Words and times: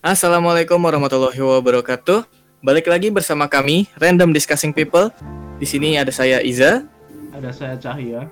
Assalamualaikum 0.00 0.80
warahmatullahi 0.80 1.36
wabarakatuh. 1.36 2.24
Balik 2.64 2.88
lagi 2.88 3.12
bersama 3.12 3.52
kami 3.52 3.84
Random 4.00 4.32
Discussing 4.32 4.72
People. 4.72 5.12
Di 5.60 5.68
sini 5.68 6.00
ada 6.00 6.08
saya 6.08 6.40
Iza. 6.40 6.88
Ada 7.36 7.52
saya 7.52 7.76
Cahya. 7.76 8.24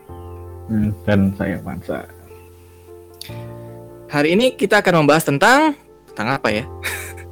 Hmm, 0.73 0.97
dan 1.05 1.29
saya 1.37 1.61
Mansa. 1.61 2.09
Hari 4.09 4.33
ini 4.33 4.57
kita 4.57 4.81
akan 4.81 5.05
membahas 5.05 5.29
tentang 5.29 5.77
tentang 6.09 6.41
apa 6.41 6.49
ya? 6.49 6.65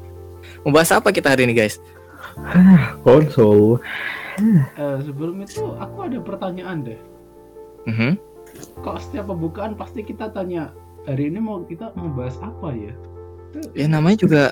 membahas 0.68 1.00
apa 1.00 1.16
kita 1.16 1.32
hari 1.32 1.48
ini, 1.48 1.57
guys? 1.57 1.80
Konsol. 3.09 3.80
Eh, 4.37 4.98
sebelum 5.00 5.41
itu 5.48 5.64
aku 5.80 6.12
ada 6.12 6.21
pertanyaan 6.21 6.84
deh. 6.84 7.00
Mhm. 7.89 8.21
Kok 8.84 9.00
setiap 9.00 9.32
pembukaan 9.32 9.73
pasti 9.80 10.05
kita 10.05 10.29
tanya 10.29 10.77
hari 11.09 11.32
ini 11.32 11.41
mau 11.41 11.64
kita 11.64 11.96
mau 11.96 12.12
bahas 12.12 12.37
apa 12.45 12.77
ya? 12.77 12.93
Ya 13.75 13.86
namanya 13.88 14.18
juga 14.20 14.43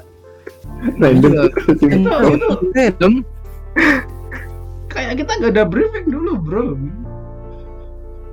Random. 1.01 1.49
Random. 2.77 3.13
kayak 4.93 5.13
kita 5.19 5.33
nggak 5.41 5.53
ada 5.57 5.65
briefing 5.67 6.07
dulu 6.13 6.33
bro. 6.39 6.67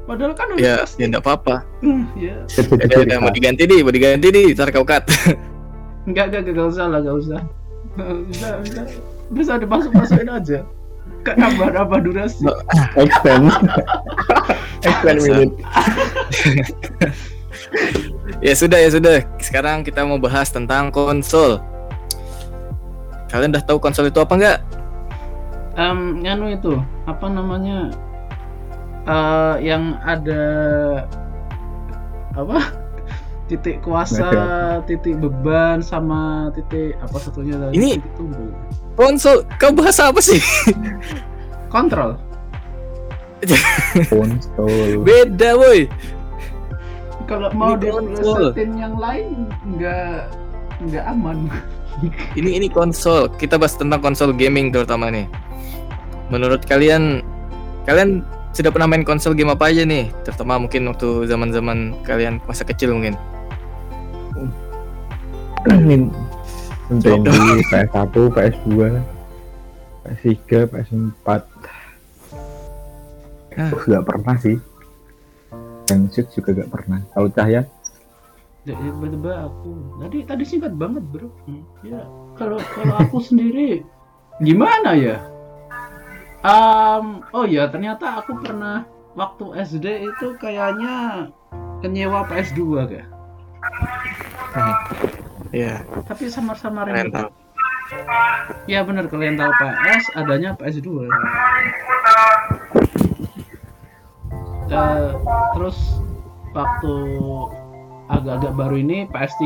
Padahal 0.05 0.34
kan 0.35 0.52
udah 0.52 0.59
Ya, 0.59 0.75
pasti. 0.84 1.02
ya 1.02 1.05
enggak 1.07 1.23
apa-apa. 1.23 1.55
Hmm, 1.80 2.03
ya. 2.20 2.35
Ya, 2.52 2.85
ya, 2.89 3.16
ya, 3.16 3.17
mau 3.21 3.31
diganti 3.31 3.63
di, 3.63 3.80
mau 3.80 3.94
diganti 3.94 4.27
di, 4.27 4.52
ntar 4.52 4.73
kau 4.75 4.84
cut. 4.84 5.07
Enggak, 6.03 6.34
enggak, 6.34 6.41
enggak 6.52 6.67
usah 6.67 6.85
lah, 6.91 6.99
enggak 6.99 7.17
usah. 7.22 7.39
Bisa, 8.27 8.47
bisa, 8.59 8.81
bisa 9.31 9.52
dimasuk 9.61 9.91
masukin 9.95 10.27
aja. 10.27 10.59
Kan 11.23 11.35
nambah 11.38 11.69
nambah 11.72 11.99
durasi. 12.03 12.44
Extend. 12.97 13.53
Extend 14.89 15.19
minute. 15.23 15.53
ya 18.45 18.53
sudah, 18.55 18.80
ya 18.80 18.89
sudah. 18.91 19.17
Sekarang 19.39 19.84
kita 19.84 20.03
mau 20.03 20.20
bahas 20.20 20.52
tentang 20.52 20.91
konsol. 20.91 21.59
Kalian 23.31 23.55
udah 23.55 23.63
tahu 23.63 23.80
konsol 23.80 24.11
itu 24.11 24.20
apa 24.20 24.33
enggak? 24.36 24.59
Em, 25.80 26.19
nganu 26.19 26.52
itu 26.52 26.73
apa 27.08 27.25
namanya? 27.31 27.92
eh 29.02 29.55
yang 29.66 29.97
ada 30.03 30.44
apa? 32.36 32.59
Titik 33.52 33.83
kuasa, 33.83 34.80
titik 34.88 35.19
beban 35.19 35.83
sama 35.83 36.55
titik 36.55 36.95
apa 37.03 37.19
satunya 37.19 37.59
tadi? 37.59 37.75
Ini- 37.75 37.99
titik 37.99 38.14
tumbuh. 38.16 38.47
Konsol, 38.95 39.44
kau 39.59 39.75
bahas 39.75 39.99
apa 39.99 40.23
sih? 40.23 40.39
Kontrol. 41.67 42.16
Konsol. 44.11 45.03
Beda, 45.03 45.59
woi. 45.59 45.92
Kalau 47.31 47.49
mau 47.55 47.79
konsol. 47.79 48.51
diplesetin 48.51 48.71
yang 48.75 48.95
lain 48.99 49.47
nggak 49.63 50.27
nggak 50.91 51.05
aman. 51.07 51.47
Ini 52.39 52.55
ini 52.57 52.67
konsol. 52.71 53.27
Kita 53.35 53.59
bahas 53.59 53.75
tentang 53.75 53.99
konsol 53.99 54.31
gaming 54.31 54.71
terutama 54.71 55.11
nih. 55.11 55.27
Menurut 56.31 56.63
kalian 56.63 57.19
kalian 57.83 58.23
sudah 58.55 58.71
pernah 58.71 58.87
main 58.87 59.03
konsol 59.03 59.35
game 59.35 59.52
apa 59.52 59.69
aja 59.69 59.83
nih? 59.83 60.07
Terutama 60.23 60.59
mungkin 60.59 60.87
waktu 60.87 61.27
zaman-zaman 61.27 61.93
kalian 62.07 62.39
masa 62.47 62.63
kecil 62.63 62.95
mungkin. 62.95 63.19
Nintendo, 66.91 67.31
PS1, 67.71 68.15
PS2, 68.35 68.67
PS3, 70.03 70.49
PS4. 70.67 71.27
Ah. 73.55 73.69
Terus 73.69 73.83
nggak 73.87 74.05
pernah 74.07 74.35
sih. 74.39 74.57
Dan 75.92 76.08
Switch 76.08 76.31
juga 76.31 76.56
nggak 76.56 76.72
pernah. 76.72 77.03
Kalau 77.11 77.28
Cahya, 77.28 77.67
Ya, 78.61 78.78
ya, 78.78 78.94
tiba-tiba 78.94 79.50
aku 79.50 79.73
tadi 80.06 80.17
tadi 80.22 80.44
singkat 80.45 80.78
banget 80.78 81.02
bro. 81.09 81.33
Hmm, 81.50 81.66
Ya 81.81 82.06
kalau 82.38 82.61
kalau 82.61 82.94
aku 83.02 83.17
sendiri 83.17 83.81
gimana 84.39 84.94
ya? 84.94 85.17
Um, 86.45 87.25
oh 87.33 87.44
ya 87.50 87.67
ternyata 87.73 88.21
aku 88.21 88.38
pernah 88.38 88.86
waktu 89.17 89.65
SD 89.65 90.05
itu 90.05 90.38
kayaknya 90.38 91.27
nyewa 91.82 92.21
PS2 92.30 92.61
kayak. 92.86 93.10
Iya, 95.52 95.82
Tapi 96.05 96.30
samar-samar 96.30 96.86
rental. 96.86 97.33
Ya 98.70 98.86
bener 98.86 99.10
kalian 99.10 99.42
tahu 99.42 99.52
PS 99.58 100.05
adanya 100.15 100.54
PS2. 100.54 101.10
Eh, 104.71 105.09
terus 105.54 105.77
waktu 106.52 106.93
agak-agak 108.08 108.54
baru 108.55 108.76
ini 108.77 108.98
PS3 109.08 109.43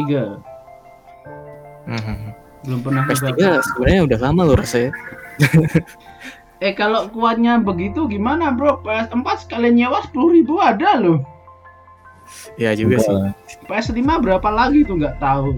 Mhm. 1.86 2.18
belum 2.66 2.80
pernah 2.82 3.02
PS3 3.06 3.30
coba. 3.30 3.62
sebenarnya 3.62 4.02
udah 4.06 4.20
lama 4.22 4.42
loh 4.44 4.58
rasanya. 4.58 4.92
Eh 6.56 6.72
kalau 6.72 7.12
kuatnya 7.12 7.60
begitu 7.60 8.08
gimana 8.08 8.48
bro? 8.50 8.80
PS4 8.80 9.28
sekalian 9.44 9.76
nyewa 9.76 10.00
10.000 10.08 10.56
ada 10.56 10.96
loh. 10.96 11.20
Ya 12.56 12.72
juga 12.74 12.96
sih. 12.98 13.12
Enggak. 13.12 13.36
PS5 13.68 14.00
berapa 14.24 14.50
lagi 14.50 14.82
tuh 14.82 14.96
nggak 14.96 15.20
tahu. 15.20 15.52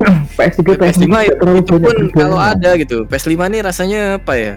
PS3, 0.40 0.80
PS5 0.80 1.04
itu, 1.12 1.34
terlalu 1.36 1.60
itu 1.60 1.74
pun 1.76 1.96
kalau 2.16 2.40
ada 2.40 2.72
gitu. 2.80 3.04
PS5 3.04 3.36
nih 3.46 3.60
rasanya 3.60 4.16
apa 4.16 4.32
ya? 4.32 4.52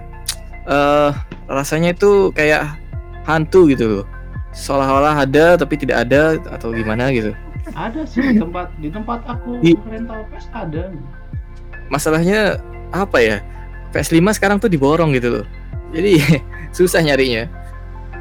Eh 0.64 1.12
rasanya 1.52 1.92
itu 1.92 2.32
kayak 2.32 2.80
hantu 3.28 3.68
gitu 3.68 3.86
loh. 4.02 4.06
Seolah-olah 4.54 5.18
ada 5.20 5.58
tapi 5.58 5.76
tidak 5.76 6.06
ada 6.06 6.38
atau 6.48 6.70
gimana 6.70 7.10
gitu. 7.10 7.34
Ada 7.74 8.06
sih 8.06 8.22
di 8.22 8.38
tempat 8.38 8.70
di 8.78 8.88
tempat 8.88 9.26
aku 9.26 9.58
Di- 9.60 9.74
rental 9.84 10.24
PS 10.30 10.46
ada. 10.52 10.94
Masalahnya 11.90 12.62
apa 12.90 13.18
ya? 13.18 13.38
PS5 13.90 14.22
sekarang 14.34 14.58
tuh 14.58 14.68
diborong 14.68 15.14
gitu 15.14 15.42
loh. 15.42 15.46
Jadi 15.90 16.22
susah 16.78 17.02
nyarinya. 17.02 17.50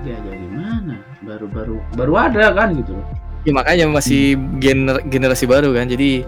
Ya 0.02 0.16
ya 0.16 0.32
gimana? 0.32 0.96
Baru-baru 1.22 1.78
baru 1.92 2.12
ada 2.18 2.52
kan 2.52 2.74
gitu. 2.74 2.96
Ya 3.42 3.52
makanya 3.52 3.90
masih 3.90 4.38
gener- 4.56 5.02
generasi 5.04 5.44
baru 5.44 5.74
kan. 5.74 5.84
Jadi 5.84 6.24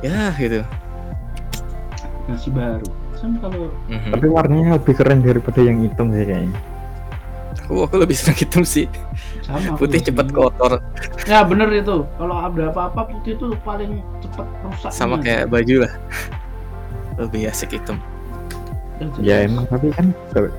ya 0.00 0.32
gitu. 0.34 0.64
Masih 2.24 2.50
baru. 2.50 2.88
Kan 3.18 3.38
kalau 3.38 3.70
Mhm. 3.86 4.10
Tapi 4.16 4.26
warnanya 4.26 4.70
lebih 4.76 4.94
keren 4.96 5.20
daripada 5.20 5.60
yang 5.60 5.78
hitam 5.82 6.10
sih 6.10 6.24
kayaknya. 6.24 6.58
Aku 7.72 7.88
aku 7.88 7.96
lebih 7.98 8.12
senang 8.12 8.36
hitam 8.36 8.62
sih. 8.62 8.84
sama 9.40 9.80
Putih 9.80 10.04
cepet 10.04 10.28
sih. 10.28 10.34
kotor 10.36 10.76
Ya 11.24 11.40
bener 11.40 11.72
itu. 11.72 12.04
Kalau 12.04 12.36
ada 12.36 12.68
apa-apa 12.68 13.08
putih 13.08 13.32
itu 13.32 13.48
paling 13.64 14.04
cepet 14.20 14.44
rusak. 14.60 14.92
sama 14.92 15.16
kayak 15.16 15.48
baju 15.48 15.88
lah. 15.88 15.92
Lebih 17.16 17.48
asik 17.48 17.72
hitam. 17.72 17.96
Ya 19.18 19.40
emang 19.42 19.64
tapi 19.66 19.88
kan 19.90 20.12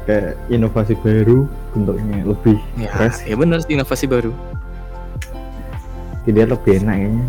kayak- 0.03 0.35
inovasi 0.49 0.97
baru 0.97 1.45
bentuknya 1.71 2.25
lebih 2.25 2.57
Ya, 2.75 2.89
fresh, 2.91 3.23
ya 3.23 3.37
bener 3.37 3.61
sih 3.61 3.71
inovasi 3.71 4.03
baru. 4.03 4.33
jadi 6.25 6.49
lebih 6.49 6.81
enak 6.81 6.97
kayaknya. 6.97 7.25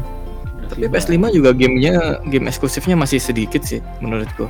Tapi 0.64 0.80
PS5 0.88 1.28
juga 1.30 1.50
gamenya 1.52 2.24
game 2.24 2.48
eksklusifnya 2.48 2.96
masih 2.96 3.20
sedikit 3.20 3.62
sih 3.62 3.84
menurutku. 4.00 4.48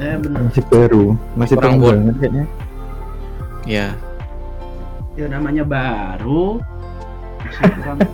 Eh 0.00 0.16
bener. 0.16 0.48
Masih 0.48 0.64
baru, 0.66 1.04
masih 1.36 1.54
Kurang 1.54 1.76
terang 1.78 2.00
banget 2.00 2.14
kayaknya. 2.18 2.44
Ya, 3.68 3.86
Ya 5.20 5.28
namanya 5.28 5.68
baru. 5.68 6.64
Kurang. 7.60 8.00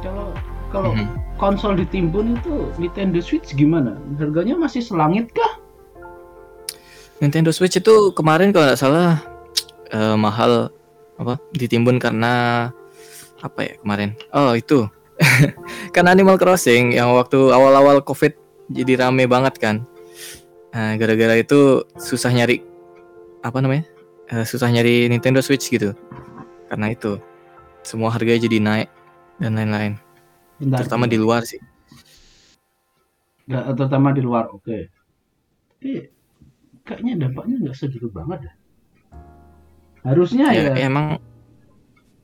Kalau 0.00 0.32
kalau 0.72 0.96
mhm. 0.96 1.20
konsol 1.36 1.76
ditimbun 1.76 2.40
itu 2.40 2.72
Nintendo 2.80 3.20
Switch 3.20 3.52
gimana? 3.52 4.00
Harganya 4.16 4.56
masih 4.56 4.80
selangit 4.80 5.28
kah? 5.36 5.60
Nintendo 7.20 7.52
Switch 7.52 7.76
itu 7.76 8.16
kemarin 8.16 8.56
kalau 8.56 8.72
nggak 8.72 8.80
salah 8.80 9.20
eh, 9.92 10.16
mahal 10.16 10.72
apa 11.20 11.36
ditimbun 11.52 12.00
karena 12.00 12.68
apa 13.44 13.68
ya 13.68 13.74
kemarin? 13.84 14.16
Oh 14.32 14.56
itu 14.56 14.88
kan 15.96 16.08
Animal 16.08 16.40
Crossing 16.40 16.96
yang 16.96 17.12
waktu 17.12 17.52
awal-awal 17.52 18.00
COVID 18.00 18.32
jadi 18.72 19.04
rame 19.04 19.28
banget 19.28 19.60
kan. 19.60 19.84
Nah, 20.76 20.92
gara-gara 21.00 21.40
itu 21.40 21.84
susah 21.96 22.32
nyari 22.32 22.60
apa 23.40 23.64
namanya? 23.64 23.95
Eh, 24.26 24.44
susah 24.46 24.68
nyari 24.70 25.06
Nintendo 25.06 25.38
Switch 25.38 25.70
gitu. 25.70 25.94
Karena 26.66 26.90
itu 26.90 27.22
semua 27.86 28.10
harganya 28.10 28.42
jadi 28.42 28.58
naik 28.58 28.88
dan 29.38 29.54
lain-lain. 29.54 29.92
Bentar. 30.58 30.82
Terutama 30.82 31.06
di 31.06 31.18
luar 31.20 31.46
sih. 31.46 31.62
Nggak, 33.46 33.64
terutama 33.78 34.08
di 34.10 34.22
luar, 34.26 34.50
oke. 34.50 34.90
Tapi 35.78 36.10
kayaknya 36.82 37.12
dampaknya 37.26 37.70
nggak 37.70 37.76
segitu 37.78 38.10
banget 38.10 38.50
ya. 38.50 38.52
Harusnya 40.06 40.46
ya, 40.54 40.74
ya. 40.74 40.86
emang 40.86 41.18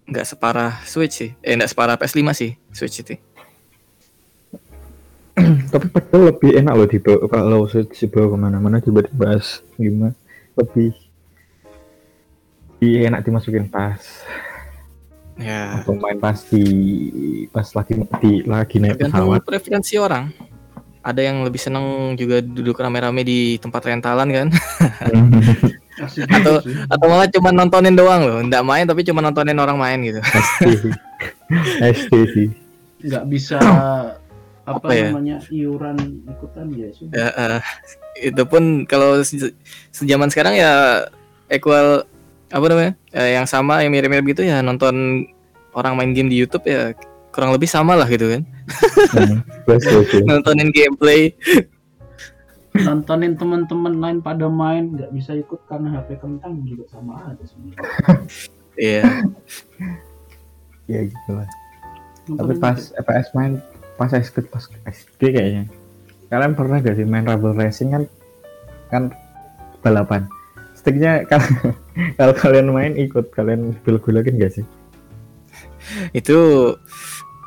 nggak 0.06 0.26
separah 0.26 0.82
Switch 0.82 1.14
sih 1.14 1.30
eh 1.40 1.54
nggak 1.54 1.70
separah 1.70 1.94
PS5 1.96 2.22
sih 2.34 2.50
Switch 2.74 3.00
itu 3.02 3.14
Tapi 5.72 5.86
padahal 5.88 6.34
lebih 6.34 6.50
enak 6.60 6.74
loh 6.76 6.88
dibawa 6.90 7.24
kalau 7.30 7.60
Switch 7.70 7.96
dibawa 8.02 8.26
ke 8.34 8.36
mana-mana 8.36 8.76
coba 8.82 9.06
dibahas 9.06 9.64
gimana 9.80 10.12
lebih 10.58 10.92
lebih 12.82 13.06
enak 13.06 13.22
dimasukin 13.22 13.70
pas. 13.70 14.02
Ya. 15.38 15.78
Atau 15.78 15.94
main 15.94 16.18
pas 16.18 16.34
di 16.50 16.66
pas 17.54 17.62
lagi 17.78 17.94
di 17.94 18.42
lagi 18.42 18.76
naik 18.82 18.98
tergantung 18.98 19.30
pesawat. 19.30 19.46
preferensi 19.46 19.94
orang. 20.02 20.34
Ada 21.02 21.30
yang 21.30 21.46
lebih 21.46 21.62
seneng 21.62 22.18
juga 22.18 22.42
duduk 22.42 22.74
rame-rame 22.74 23.22
di 23.22 23.38
tempat 23.62 23.86
rentalan 23.86 24.28
kan? 24.34 24.48
Atau- 26.02 26.58
gitu 26.58 26.74
atau 26.90 27.06
malah 27.06 27.30
cuma 27.30 27.54
nontonin 27.54 27.94
doang 27.94 28.26
loh. 28.26 28.38
Nggak 28.42 28.66
main 28.66 28.82
tapi 28.82 29.06
cuma 29.06 29.22
nontonin 29.22 29.54
orang 29.54 29.78
main 29.78 30.02
gitu. 30.02 30.18
SD 31.78 32.12
sih. 32.34 32.48
Nggak 33.06 33.24
bisa 33.30 33.62
apa, 33.62 34.18
Apa 34.66 34.90
ya? 34.90 35.14
namanya 35.14 35.38
iuran 35.54 35.98
ikutan 36.26 36.66
ya 36.74 36.88
sudah. 36.90 37.14
ya, 37.14 37.28
eh, 37.30 37.62
itu 38.26 38.42
pun 38.42 38.82
kalau 38.86 39.22
se- 39.22 39.54
sejaman 39.90 40.30
sekarang 40.30 40.54
ya 40.54 41.06
equal 41.46 42.06
apa 42.52 42.64
namanya? 42.68 42.92
Eh, 43.16 43.30
yang 43.40 43.48
sama 43.48 43.80
yang 43.80 43.90
mirip-mirip 43.90 44.36
gitu 44.36 44.44
ya 44.44 44.60
nonton 44.60 45.26
orang 45.72 45.96
main 45.96 46.12
game 46.12 46.28
di 46.28 46.36
YouTube 46.36 46.68
ya 46.68 46.92
kurang 47.32 47.56
lebih 47.56 47.66
sama 47.66 47.96
lah 47.96 48.04
gitu 48.06 48.28
kan. 48.28 48.42
Hmm, 49.16 49.40
nontonin 50.28 50.68
gameplay. 50.70 51.32
Nontonin 52.76 53.36
teman-teman 53.36 53.94
lain 53.96 54.18
pada 54.20 54.46
main 54.52 54.92
nggak 54.92 55.10
bisa 55.16 55.32
ikut 55.36 55.60
karena 55.64 55.96
HP 55.96 56.20
kentang 56.20 56.60
juga 56.64 56.84
sama 56.92 57.24
aja 57.24 57.44
sebenarnya. 57.48 57.80
iya. 58.92 59.02
Ya 60.88 61.00
gitu 61.08 61.30
lah. 61.32 61.48
Tapi 62.28 62.54
pas 62.60 62.78
FPS 62.92 63.28
main 63.32 63.58
pas 63.96 64.12
SD 64.12 64.44
pas 64.52 64.64
SD 64.88 65.20
kayaknya. 65.32 65.64
Kalian 66.28 66.56
pernah 66.56 66.80
gak 66.80 66.96
sih 66.96 67.04
main 67.04 67.28
Rebel 67.28 67.52
Racing 67.52 67.92
kan? 67.92 68.04
Kan 68.88 69.02
balapan 69.84 70.24
sticknya 70.82 71.22
kalau 71.30 71.46
kalau 72.18 72.34
kalian 72.34 72.68
main 72.74 72.92
ikut 72.98 73.30
kalian 73.30 73.78
belok-belokin 73.86 74.34
gak 74.36 74.58
sih 74.58 74.66
itu 76.10 76.38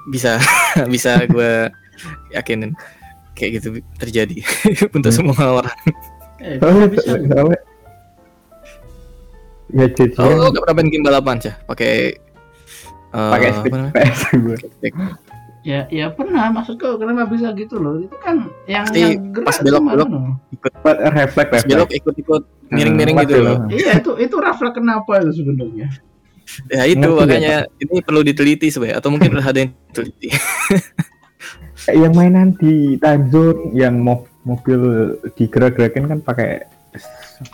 bisa 0.08 0.40
bisa 0.94 1.20
gue 1.28 1.68
yakinin 2.32 2.72
kayak 3.36 3.60
gitu 3.60 3.84
terjadi 4.00 4.40
untuk 4.96 5.12
Hmm. 5.12 5.18
semua 5.20 5.44
orang 5.60 5.78
eh, 6.40 6.56
soalnya 6.60 6.88
bisa, 6.88 7.10
bisa. 7.20 7.34
soalnya 7.36 7.60
ya 9.76 9.88
jadi 9.92 10.14
oh 10.16 10.48
gak 10.52 10.62
pernah 10.64 10.76
main 10.80 10.90
game 10.90 11.04
balapan 11.04 11.36
sih 11.44 11.54
pakai 11.68 12.16
eh, 13.12 13.32
pakai 13.36 13.50
stick? 13.52 13.72
PS 13.92 14.20
gue 14.40 14.58
Stick. 14.80 14.94
Ya 15.66 15.90
ya 15.90 16.14
pernah 16.14 16.54
maksudku 16.54 16.96
kenapa 16.96 17.26
bisa 17.26 17.50
gitu 17.52 17.76
loh 17.76 17.98
itu 17.98 18.14
kan 18.22 18.46
yang 18.66 18.86
Pasti 18.86 19.02
yang 19.02 19.34
gerak 19.34 19.46
pas 19.46 19.58
itu 19.58 19.66
belok-belok. 19.66 20.08
mana? 20.08 20.32
buat 20.78 20.98
refleks 21.12 21.50
Pas 21.52 21.64
belok 21.66 21.90
ikut-ikut 21.92 22.42
miring-miring 22.70 23.16
Hmm, 23.18 23.26
gitu 23.26 23.36
loh 23.42 23.58
pas 23.60 23.74
iya 23.74 23.92
itu 23.98 24.12
itu 24.22 24.36
refleks 24.38 24.74
kenapa 24.74 25.12
itu 25.20 25.32
sebenarnya 25.36 25.88
ya 26.70 26.84
itu 26.86 27.02
Ngerti 27.02 27.18
makanya 27.20 27.58
ini 27.76 27.98
perlu 28.00 28.22
diteliti 28.22 28.70
sebenarnya 28.70 29.02
atau 29.02 29.10
mungkin 29.10 29.32
ada 29.42 29.58
yang 29.58 29.74
teliti 29.90 30.30
Kayak 31.76 31.98
yang 32.00 32.14
mainan 32.14 32.50
di 32.56 32.76
time 32.96 33.24
zone 33.28 33.60
yang 33.74 33.98
mo 33.98 34.16
mobil 34.42 34.80
digerak-gerakin 35.34 36.06
kan 36.08 36.20
pakai 36.22 36.50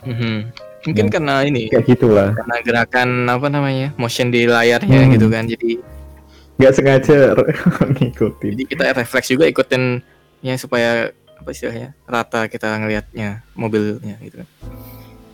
Mhm. 0.04 0.36
mungkin 0.84 1.06
Ya. 1.06 1.12
karena 1.12 1.34
ini 1.42 1.66
kayak 1.66 1.86
gitulah 1.88 2.30
karena 2.32 2.56
gerakan 2.62 3.10
apa 3.26 3.48
namanya 3.48 3.90
motion 3.96 4.30
di 4.30 4.46
layarnya 4.46 5.00
Hmm. 5.00 5.12
gitu 5.12 5.26
kan 5.26 5.46
jadi 5.46 5.82
nggak 6.62 6.74
sengaja 6.78 7.18
ngikutin. 7.98 8.52
Jadi 8.54 8.64
kita 8.70 8.84
refleks 8.94 9.34
juga 9.34 9.50
ikutin 9.50 10.06
ya 10.46 10.54
supaya 10.62 11.10
apa 11.42 11.50
istilahnya 11.50 11.98
rata 12.06 12.46
kita 12.46 12.70
ngelihatnya 12.78 13.42
mobilnya 13.58 14.22
gitu 14.22 14.46
kan. 14.46 14.48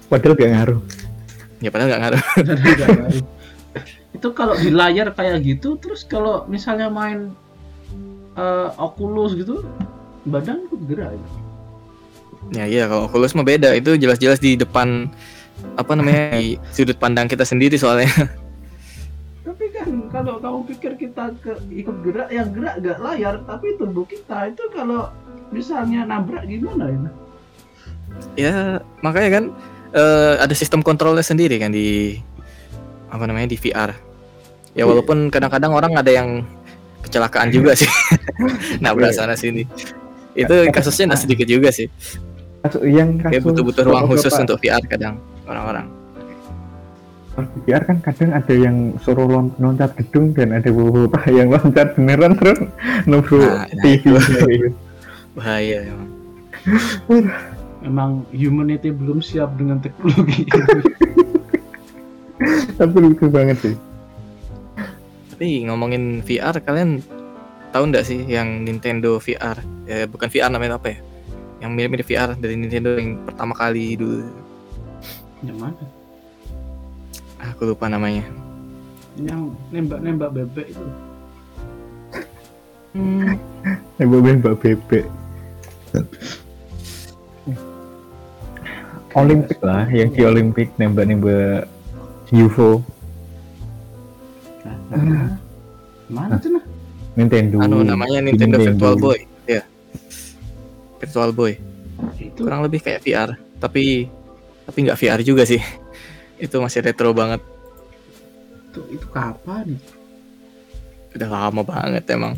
Padahal 0.07 0.39
gak 0.39 0.51
ngaruh. 0.55 0.81
Ya 1.59 1.69
padahal 1.69 1.89
nggak 1.91 2.01
ngaruh. 2.07 2.23
Itu 4.15 4.27
kalau 4.31 4.55
di 4.55 4.71
layar 4.71 5.11
kayak 5.11 5.43
gitu 5.43 5.75
terus 5.75 6.07
kalau 6.07 6.47
misalnya 6.47 6.87
main 6.87 7.35
eh, 8.39 8.69
Oculus 8.79 9.35
gitu 9.35 9.67
badan 10.23 10.63
ikut 10.71 10.81
gerak 10.87 11.11
ya? 11.11 11.27
ya 12.47 12.63
iya 12.67 12.83
kalau 12.87 13.11
Oculus 13.11 13.35
mah 13.35 13.43
beda. 13.43 13.75
Itu 13.75 13.99
jelas-jelas 13.99 14.39
di 14.39 14.55
depan 14.55 15.11
apa 15.75 15.91
namanya 15.91 16.39
di 16.39 16.55
sudut 16.71 16.95
pandang 16.95 17.27
kita 17.27 17.43
sendiri 17.43 17.75
soalnya 17.75 18.07
kan 19.87 19.95
kalau 20.11 20.35
kamu 20.43 20.59
pikir 20.75 20.91
kita 20.99 21.31
ke, 21.39 21.55
ikut 21.71 21.95
gerak 22.03 22.29
yang 22.29 22.51
gerak 22.51 22.75
gak 22.83 22.99
layar 22.99 23.39
tapi 23.47 23.79
tubuh 23.79 24.03
kita 24.03 24.51
itu 24.51 24.63
kalau 24.75 25.07
misalnya 25.55 26.03
nabrak 26.03 26.43
gimana 26.43 26.91
ya? 26.91 26.99
Ya 28.35 28.55
makanya 28.99 29.29
kan 29.39 29.43
eh, 29.95 30.33
ada 30.43 30.51
sistem 30.51 30.83
kontrolnya 30.83 31.23
sendiri 31.23 31.55
kan 31.55 31.71
di 31.71 32.19
apa 33.07 33.23
namanya 33.23 33.55
di 33.55 33.57
VR 33.57 33.95
ya 34.75 34.83
walaupun 34.83 35.31
kadang-kadang 35.31 35.71
orang 35.71 35.95
ada 35.95 36.11
yang 36.11 36.43
kecelakaan 37.07 37.49
juga 37.49 37.71
sih. 37.71 37.87
Nabrak 38.83 39.15
sana 39.15 39.33
sini. 39.39 39.63
Itu 40.35 40.67
kasusnya 40.69 41.15
nggak 41.15 41.21
sedikit 41.23 41.47
juga 41.47 41.71
sih. 41.71 41.87
Kasus 42.61 42.83
yang 42.83 43.15
kayak 43.15 43.39
kasus 43.39 43.47
butuh-butuh 43.47 43.83
ruang 43.87 44.05
khusus 44.11 44.33
untuk 44.35 44.59
VR 44.59 44.83
kadang 44.83 45.23
orang-orang 45.47 45.87
VR 47.37 47.83
kan 47.85 47.97
kadang 48.01 48.33
ada 48.33 48.53
yang 48.53 48.97
suruh 49.05 49.29
lon- 49.29 49.53
loncat 49.61 49.93
gedung 49.93 50.33
dan 50.33 50.55
ada 50.57 50.73
beberapa 50.73 51.21
yang 51.37 51.53
loncat 51.53 51.93
beneran 51.93 52.33
terus 52.33 52.59
nubru 53.05 53.41
Nah, 53.45 53.69
nah 53.69 53.81
TV 53.85 54.03
gitu. 54.09 54.73
bahaya 55.37 55.77
emang 55.85 56.09
memang 57.85 58.09
humanity 58.33 58.89
belum 58.89 59.21
siap 59.21 59.53
dengan 59.53 59.77
teknologi 59.77 60.49
tapi 62.77 62.95
lucu 63.01 63.25
banget 63.29 63.57
sih. 63.57 63.75
Tapi 65.33 65.65
ngomongin 65.65 66.21
VR 66.21 66.61
kalian 66.61 67.01
tahu 67.73 67.83
nggak 67.89 68.05
sih 68.05 68.21
yang 68.29 68.61
Nintendo 68.65 69.17
VR 69.17 69.57
eh, 69.89 70.05
bukan 70.05 70.29
VR 70.29 70.53
namanya 70.53 70.77
apa 70.77 70.93
ya? 70.93 70.99
Yang 71.65 71.71
mirip-mirip 71.73 72.05
VR 72.05 72.29
dari 72.37 72.53
Nintendo 72.53 72.93
yang 72.97 73.17
pertama 73.25 73.57
kali 73.57 73.97
dulu. 73.97 74.21
Yang 75.41 75.57
mana 75.57 75.96
aku 77.41 77.73
lupa 77.73 77.89
namanya. 77.89 78.25
Yang 79.17 79.53
nembak-nembak 79.73 80.29
bebek 80.33 80.67
itu. 80.73 80.85
Hmm, 82.97 83.37
nembak 84.01 84.19
mbak 84.41 84.55
bebek. 84.61 85.05
Olimpik 89.17 89.59
lah 89.65 89.89
yang 89.89 90.13
di 90.13 90.21
Olimpik 90.21 90.69
nembak-nembak 90.77 91.65
UFO 92.29 92.83
nah, 94.61 94.77
nah, 94.93 95.27
mana 96.11 96.35
tuh 96.37 96.59
nah 96.59 96.65
Nintendo. 97.17 97.57
Anu 97.65 97.81
namanya 97.81 98.21
Nintendo 98.21 98.61
Virtual 98.61 98.93
Boy. 98.93 99.25
Ya 99.49 99.65
Virtual 101.01 101.33
Boy. 101.33 101.57
Itu. 102.21 102.45
Kurang 102.45 102.61
lebih 102.61 102.85
kayak 102.85 103.01
VR 103.01 103.33
tapi 103.57 104.05
tapi 104.69 104.77
nggak 104.85 104.99
VR 105.01 105.21
juga 105.25 105.49
sih 105.49 105.57
itu 106.37 106.55
masih 106.61 106.85
retro 106.85 107.11
banget. 107.13 107.41
Itu, 108.71 108.79
itu 108.93 109.07
kapan? 109.09 109.77
Udah 111.13 111.29
lama 111.29 111.61
banget 111.65 112.03
emang. 112.13 112.37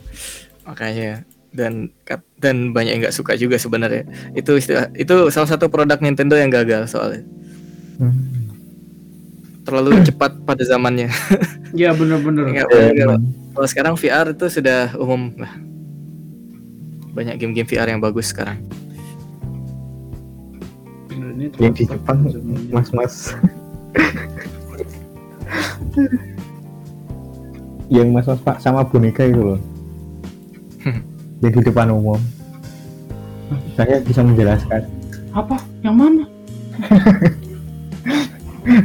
Makanya 0.64 1.24
dan 1.50 1.90
dan 2.38 2.72
banyak 2.72 2.98
yang 2.98 3.02
nggak 3.08 3.16
suka 3.16 3.36
juga 3.36 3.60
sebenarnya. 3.60 4.08
Itu 4.34 4.56
istilah 4.56 4.92
itu 4.96 5.28
salah 5.34 5.50
satu 5.50 5.68
produk 5.68 6.00
Nintendo 6.00 6.36
yang 6.40 6.52
gagal 6.52 6.92
soalnya. 6.92 7.24
Hmm. 8.00 8.48
terlalu 9.68 10.02
cepat 10.08 10.34
pada 10.48 10.64
zamannya. 10.64 11.12
Ya 11.70 11.94
bener-bener. 11.94 12.50
Nggak, 12.50 12.66
Eh, 12.74 12.98
kalau, 12.98 13.18
kalau 13.54 13.68
sekarang 13.70 13.94
VR 13.94 14.34
itu 14.34 14.50
sudah 14.50 14.90
umum. 14.98 15.30
Lah 15.38 15.54
banyak 17.14 17.36
game-game 17.36 17.68
VR 17.68 17.92
yang 17.92 18.02
bagus 18.02 18.32
sekarang. 18.32 18.64
Ini 21.12 21.52
yang 21.60 21.74
di 21.76 21.84
Jepang 21.84 22.24
mas-mas 22.72 23.36
yang 27.90 28.14
mas-mas 28.14 28.38
pak 28.46 28.62
sama 28.62 28.86
boneka 28.86 29.26
itu 29.26 29.42
loh. 29.42 29.60
Yang 31.42 31.52
di 31.56 31.62
depan 31.72 31.90
umum. 31.96 32.20
Saya 33.80 34.04
bisa 34.04 34.20
menjelaskan. 34.22 34.84
Apa? 35.32 35.56
Yang 35.82 35.96
mana? 35.96 36.24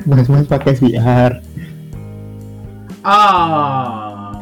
Mas-mas 0.09 0.47
pakai 0.47 0.79
VR 0.79 1.43
ah. 3.05 4.33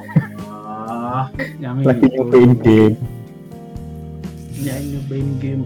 Ah, 1.12 1.28
yang 1.60 1.84
lagi 1.84 2.08
nyobain 2.08 2.56
game. 2.62 2.96
Yang 4.62 4.82
nyobain 4.96 5.30
game 5.42 5.64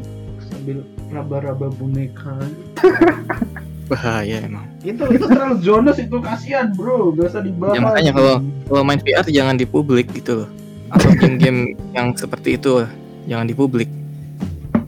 sambil 0.49 0.83
raba-raba 1.13 1.69
boneka 1.71 2.35
bahaya 3.87 4.43
emang. 4.43 4.67
Itu 4.83 5.07
itu 5.09 5.25
terlalu 5.25 5.57
Jonas 5.63 5.97
itu 5.97 6.17
kasihan 6.19 6.75
bro. 6.75 7.15
Gak 7.15 7.31
usah 7.31 7.43
dibahas. 7.43 7.75
Ya, 7.75 7.81
makanya 7.81 8.13
kalau- 8.13 8.41
kalau 8.67 8.83
main 8.83 8.99
VR 8.99 9.25
jangan 9.25 9.55
di 9.55 9.65
publik 9.65 10.11
gitu 10.11 10.45
loh. 10.45 10.49
Atau 10.91 11.11
game-game 11.15 11.75
yang 11.91 12.15
seperti 12.15 12.55
itu 12.55 12.83
jangan 13.27 13.47
di 13.47 13.55
publik. 13.55 13.91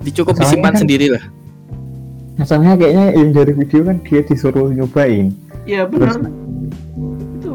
Dicukup 0.02 0.34
Soalnya 0.34 0.46
disimpan 0.50 0.72
kan- 0.74 0.80
sendiri 0.82 1.06
lah. 1.10 1.24
Masalahnya 2.38 2.74
kayaknya 2.78 3.06
yang 3.18 3.30
dari 3.34 3.50
video 3.50 3.80
kan 3.82 3.96
dia 4.02 4.20
disuruh 4.22 4.70
nyobain. 4.70 5.34
Iya 5.66 5.90
benar. 5.90 6.22
Itu 7.34 7.50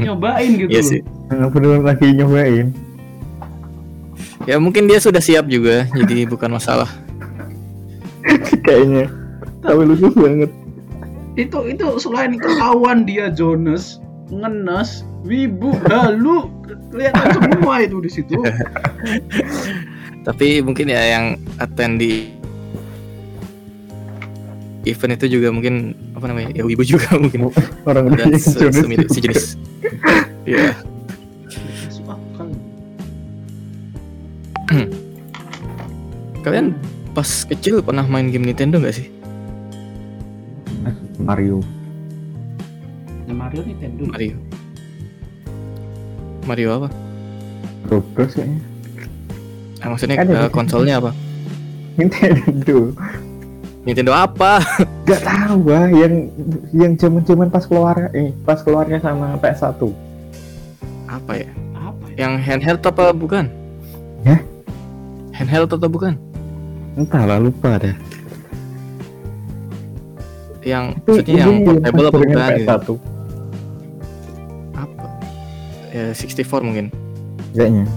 nyobain 0.00 0.50
gitu 0.56 0.68
Iya 0.72 0.80
sih. 0.80 1.00
Nah, 1.28 1.52
bener 1.52 1.84
lagi 1.84 2.08
nyobain. 2.12 2.72
Ya 4.48 4.56
mungkin 4.56 4.88
dia 4.88 4.96
sudah 4.96 5.20
siap 5.20 5.44
juga, 5.44 5.84
jadi 5.92 6.24
bukan 6.24 6.48
masalah. 6.48 6.88
Kayaknya. 8.64 9.12
Tapi 9.58 9.82
lucu 9.84 10.08
banget. 10.12 10.50
itu 11.34 11.58
itu 11.66 11.86
selain 11.96 12.34
ketahuan 12.34 13.06
dia 13.06 13.30
Jonas 13.30 14.02
ngenes 14.28 15.06
wibu 15.22 15.70
halu 15.86 16.50
kelihatan 16.90 17.26
semua 17.32 17.74
itu 17.80 17.96
di 18.02 18.10
situ 18.10 18.34
Tapi 20.26 20.60
mungkin 20.60 20.90
ya 20.90 21.00
yang 21.14 21.24
attend 21.56 22.02
di 22.02 22.34
event 24.82 25.14
itu 25.14 25.38
juga 25.38 25.48
mungkin 25.48 25.94
apa 26.12 26.26
namanya 26.26 26.50
ya 26.52 26.66
wibu 26.66 26.82
juga 26.82 27.06
mungkin 27.16 27.54
Orang 27.86 28.10
dan 28.12 28.34
udah 28.34 28.38
se- 28.38 29.06
sejenis. 29.08 29.44
Iya. 30.48 30.72
masuk 31.84 32.08
akal 32.08 32.48
Kalian 36.44 36.72
pas 37.12 37.28
kecil 37.44 37.78
pernah 37.80 38.02
main 38.02 38.28
game 38.28 38.44
Nintendo 38.44 38.80
nggak 38.80 38.96
sih? 38.96 39.06
Mario. 41.18 41.58
nah, 43.26 43.34
Mario 43.36 43.60
Nintendo 43.62 44.02
Mario. 44.06 44.36
Mario 46.46 46.68
apa? 46.74 46.88
Roblox 47.86 48.32
kayaknya. 48.34 48.60
Ah, 49.78 49.88
maksudnya 49.92 50.16
Ada, 50.18 50.32
ada. 50.34 50.48
konsolnya 50.48 50.94
apa? 50.98 51.10
Nintendo. 51.94 52.90
Nintendo 53.84 54.12
apa? 54.12 54.60
Gak 55.08 55.22
tahu 55.24 55.54
gua 55.64 55.88
yang 55.88 56.28
yang 56.70 56.92
zaman-zaman 56.94 57.48
pas 57.48 57.64
keluar 57.64 58.12
eh 58.12 58.30
pas 58.44 58.60
keluarnya 58.60 59.00
sama 59.00 59.36
PS1. 59.40 59.80
apa 61.08 61.32
ya? 61.34 61.48
apa 61.74 62.04
ya 62.12 62.16
Yang 62.20 62.32
handheld 62.44 62.82
apa 62.84 63.04
bukan? 63.10 63.44
Hah? 64.24 64.40
Handheld 65.32 65.72
atau 65.72 65.88
bukan? 65.88 66.14
Entahlah 66.94 67.40
lupa 67.40 67.80
dah. 67.80 67.96
Yang 70.68 70.84
Itu 71.00 71.08
maksudnya 71.08 71.40
yang 71.40 71.64
portable 71.64 72.04
apa 72.04 72.18
bukan? 72.20 72.28
gitu? 72.28 72.44
PS1 72.68 72.88
Apa? 74.76 75.04
Ya 75.88 76.04
64 76.12 76.66
mungkin. 76.68 76.86
kayaknya. 77.56 77.84
Hmm, 77.88 77.96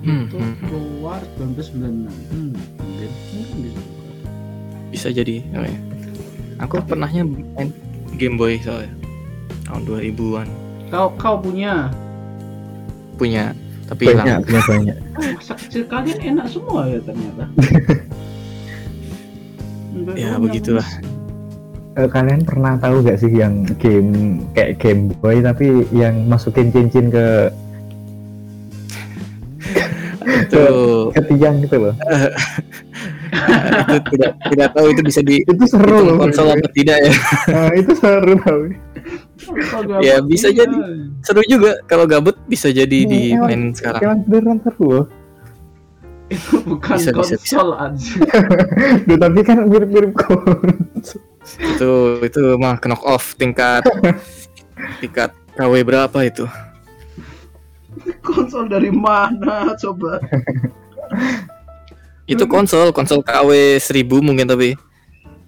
64. 0.00 0.08
Hmm, 0.08 0.22
itu 0.24 0.36
hmm, 0.40 0.54
keluar 0.64 1.20
1996 1.36 1.76
hmm, 1.76 2.50
mungkin 2.80 3.10
mungkin 3.36 3.56
bisa 3.60 3.80
Bisa 4.88 5.08
jadi 5.12 5.44
namanya. 5.52 5.80
Aku 6.64 6.80
pernahnya 6.88 7.28
main 7.28 7.68
Game 8.16 8.40
Boy 8.40 8.56
soalnya 8.64 8.92
tahun 9.70 9.86
2000-an 9.86 10.48
kau 10.90 11.08
kau 11.14 11.38
punya 11.38 11.88
punya 13.14 13.54
tapi 13.86 14.10
hilang. 14.10 14.26
Banyak, 14.26 14.38
punya 14.46 14.62
banyak. 14.66 14.96
masa 15.38 15.54
kecil 15.54 15.82
kalian 15.86 16.18
enak 16.34 16.46
semua 16.50 16.86
ya 16.90 16.98
ternyata 17.02 17.44
Ya, 20.16 20.36
begitulah. 20.38 20.86
Eh, 21.98 22.06
kalian 22.06 22.46
pernah 22.46 22.78
tahu 22.78 23.02
gak 23.02 23.18
sih 23.18 23.28
yang 23.34 23.66
game 23.82 24.40
kayak 24.54 24.78
Game 24.78 25.10
Boy 25.18 25.42
tapi 25.42 25.84
yang 25.90 26.30
masukin 26.30 26.70
cincin 26.70 27.10
ke 27.10 27.50
Itu 30.20 30.64
ke 31.10 31.20
tiang 31.34 31.58
gitu 31.66 31.76
loh. 31.90 31.94
itu 33.90 33.98
tidak 34.14 34.32
tidak 34.50 34.68
tahu 34.74 34.86
itu 34.94 35.02
bisa 35.02 35.20
di 35.22 35.42
Itu 35.42 35.64
seru 35.66 35.98
loh. 36.02 36.16
konsol 36.18 36.54
apa 36.54 36.68
tidak 36.70 36.98
ya. 37.02 37.12
Nah, 37.50 37.72
itu 37.74 37.92
seru 37.98 38.32
gak 38.38 38.56
Ya, 40.04 40.22
bisa 40.22 40.52
jadi. 40.54 40.76
Seru 41.26 41.42
juga 41.50 41.80
kalau 41.90 42.06
gabut 42.06 42.38
bisa 42.46 42.70
jadi 42.70 43.02
di 43.02 43.34
main 43.34 43.74
sekarang. 43.74 44.00
Emang 44.02 44.20
beneran 44.30 44.58
seru 44.62 44.86
loh. 45.02 45.06
Itu 46.30 46.62
bukan 46.62 46.94
Bisa, 46.94 47.10
bisa, 47.10 47.36
konsol 47.36 47.68
aja 47.74 48.14
Duh, 49.10 49.18
tapi 49.18 49.38
kan 49.42 49.66
mirip-mirip 49.66 50.14
konsol. 50.14 51.18
Itu 51.74 51.90
itu 52.22 52.40
mah 52.54 52.78
knock 52.86 53.02
off 53.02 53.34
tingkat 53.34 53.82
tingkat 55.02 55.34
KW 55.58 55.82
berapa 55.82 56.14
itu? 56.22 56.46
konsol 58.22 58.70
dari 58.70 58.88
mana 58.88 59.74
coba 59.74 60.22
Itu 62.30 62.46
konsol, 62.46 62.94
konsol 62.94 63.26
KW 63.26 63.82
1000 63.82 64.06
mungkin 64.22 64.46
tapi 64.46 64.78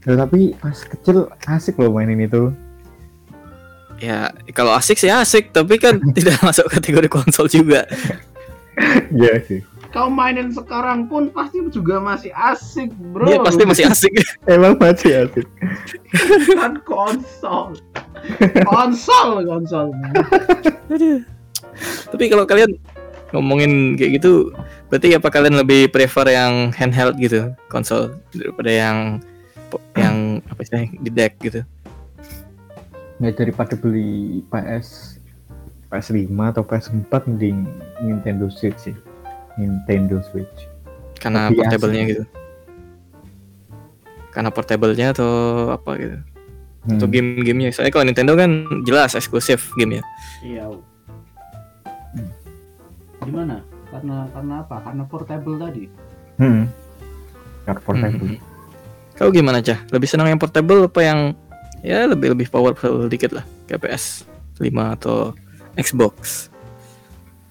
Duh, 0.03 0.19
tapi 0.19 0.59
pas 0.59 0.75
kecil 0.75 1.31
asik 1.47 1.79
loh 1.79 1.95
mainin 1.95 2.19
itu. 2.19 2.51
ya 4.03 4.35
kalau 4.51 4.75
asik 4.75 4.99
sih 4.99 5.07
asik 5.07 5.55
tapi 5.55 5.79
kan 5.79 6.03
tidak 6.19 6.43
masuk 6.43 6.67
kategori 6.67 7.07
konsol 7.07 7.47
juga. 7.47 7.87
Iya 9.15 9.39
sih. 9.47 9.63
Kau 9.93 10.09
mainin 10.09 10.49
sekarang 10.49 11.05
pun 11.07 11.29
pasti 11.29 11.61
juga 11.69 12.01
masih 12.01 12.33
asik 12.33 12.89
bro 13.13 13.29
Dia 13.29 13.39
pasti 13.45 13.63
masih 13.69 13.85
asik. 13.87 14.13
Emang 14.51 14.81
masih 14.81 15.29
asik. 15.29 15.47
kan 16.57 16.81
konsol 16.89 17.77
konsol 18.65 19.29
konsol 19.45 19.87
Tapi 22.09 22.25
kalau 22.33 22.45
kalian 22.49 22.73
ngomongin 23.33 23.97
kayak 23.97 24.21
gitu, 24.21 24.53
berarti 24.93 25.17
apa 25.17 25.29
kalian 25.33 25.57
lebih 25.57 25.89
prefer 25.89 26.29
yang 26.29 26.69
handheld 26.77 27.17
gitu, 27.17 27.49
konsol 27.73 28.13
daripada 28.37 28.69
yang 28.69 28.97
yang 29.97 30.45
apa 30.53 30.61
sih 30.69 30.93
di 31.01 31.09
deck 31.09 31.41
gitu? 31.41 31.65
Ya 33.25 33.33
daripada 33.33 33.73
beli 33.73 34.45
PS 34.53 35.17
PS5 35.89 36.29
atau 36.29 36.65
PS4 36.65 37.13
mending 37.29 37.69
Nintendo 38.05 38.53
Switch 38.53 38.77
sih. 38.81 38.97
Nintendo 39.57 40.21
Switch. 40.25 40.69
Karena 41.19 41.49
portable-nya 41.51 42.03
asik. 42.03 42.11
gitu. 42.17 42.25
Karena 44.33 44.49
portable-nya 44.49 45.07
atau 45.13 45.31
apa 45.71 45.91
gitu? 45.97 46.19
Hmm. 46.83 46.99
Atau 46.99 47.07
game-gamenya? 47.07 47.71
Soalnya 47.71 47.93
kalau 47.95 48.07
Nintendo 48.09 48.33
kan 48.35 48.51
jelas 48.83 49.15
eksklusif 49.15 49.71
gamenya. 49.77 50.03
iya 50.43 50.67
gimana 53.23 53.63
karena 53.87 54.27
karena 54.35 54.55
apa 54.67 54.77
karena 54.83 55.03
portable 55.07 55.57
tadi 55.57 55.87
Hmm. 56.43 56.67
Karena 57.63 57.81
portable. 57.87 58.35
Hmm. 58.35 58.41
Kau 59.15 59.31
gimana 59.31 59.63
cah? 59.63 59.79
Lebih 59.95 60.09
senang 60.11 60.27
yang 60.27 60.41
portable 60.41 60.91
apa 60.91 61.01
yang 61.05 61.39
ya 61.85 62.09
lebih 62.09 62.35
lebih 62.35 62.51
powerful 62.51 63.07
dikit 63.07 63.37
lah, 63.37 63.45
kayak 63.69 63.85
PS 63.85 64.27
5 64.59 64.97
atau 64.99 65.37
Xbox? 65.79 66.49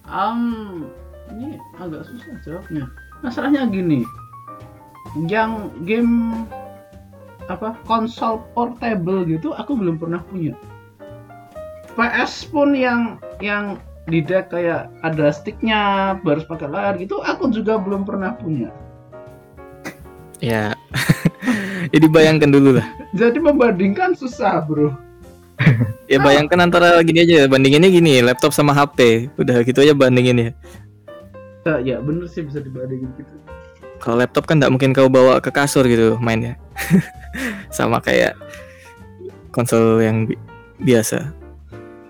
Um, 0.03 0.89
ini 1.33 1.57
agak 1.79 2.03
susah 2.07 2.35
jawabnya. 2.43 2.85
Masalahnya 3.21 3.69
gini, 3.69 4.03
yang 5.27 5.71
game 5.83 6.45
apa 7.49 7.75
konsol 7.83 8.39
portable 8.55 9.27
gitu 9.27 9.51
aku 9.51 9.75
belum 9.75 9.99
pernah 9.99 10.23
punya. 10.23 10.55
PS 11.99 12.47
pun 12.47 12.71
yang 12.71 13.19
yang 13.43 13.75
di 14.07 14.23
deck 14.23 14.49
kayak 14.49 14.89
ada 15.03 15.29
sticknya 15.29 16.15
baru 16.23 16.47
pakai 16.47 16.67
layar 16.71 16.95
gitu 16.97 17.19
aku 17.21 17.51
juga 17.51 17.75
belum 17.77 18.07
pernah 18.07 18.33
punya. 18.39 18.71
Ya. 20.39 20.73
Jadi 21.93 22.07
bayangkan 22.07 22.49
dulu 22.49 22.79
lah. 22.79 22.87
Jadi 23.13 23.37
membandingkan 23.37 24.15
susah 24.15 24.63
bro. 24.63 24.95
Ya 26.09 26.17
bayangkan 26.17 26.57
antara 26.65 26.97
gini 27.05 27.21
aja, 27.21 27.45
bandinginnya 27.45 27.87
gini, 27.93 28.19
laptop 28.25 28.49
sama 28.49 28.73
HP. 28.73 29.29
Udah 29.37 29.61
gitu 29.61 29.85
aja 29.85 29.93
bandingin 29.93 30.51
ya. 31.65 31.75
Ya, 31.81 31.97
bener 32.01 32.25
sih 32.27 32.45
bisa 32.45 32.59
dibandingin 32.61 33.09
gitu. 33.17 33.33
Kalau 34.01 34.17
laptop 34.17 34.49
kan 34.49 34.57
nggak 34.57 34.73
mungkin 34.73 34.97
kau 34.97 35.09
bawa 35.09 35.37
ke 35.37 35.53
kasur 35.53 35.85
gitu 35.85 36.17
mainnya. 36.17 36.57
sama 37.77 38.01
kayak 38.01 38.33
konsol 39.53 40.01
yang 40.01 40.25
bi- 40.25 40.39
biasa. 40.81 41.31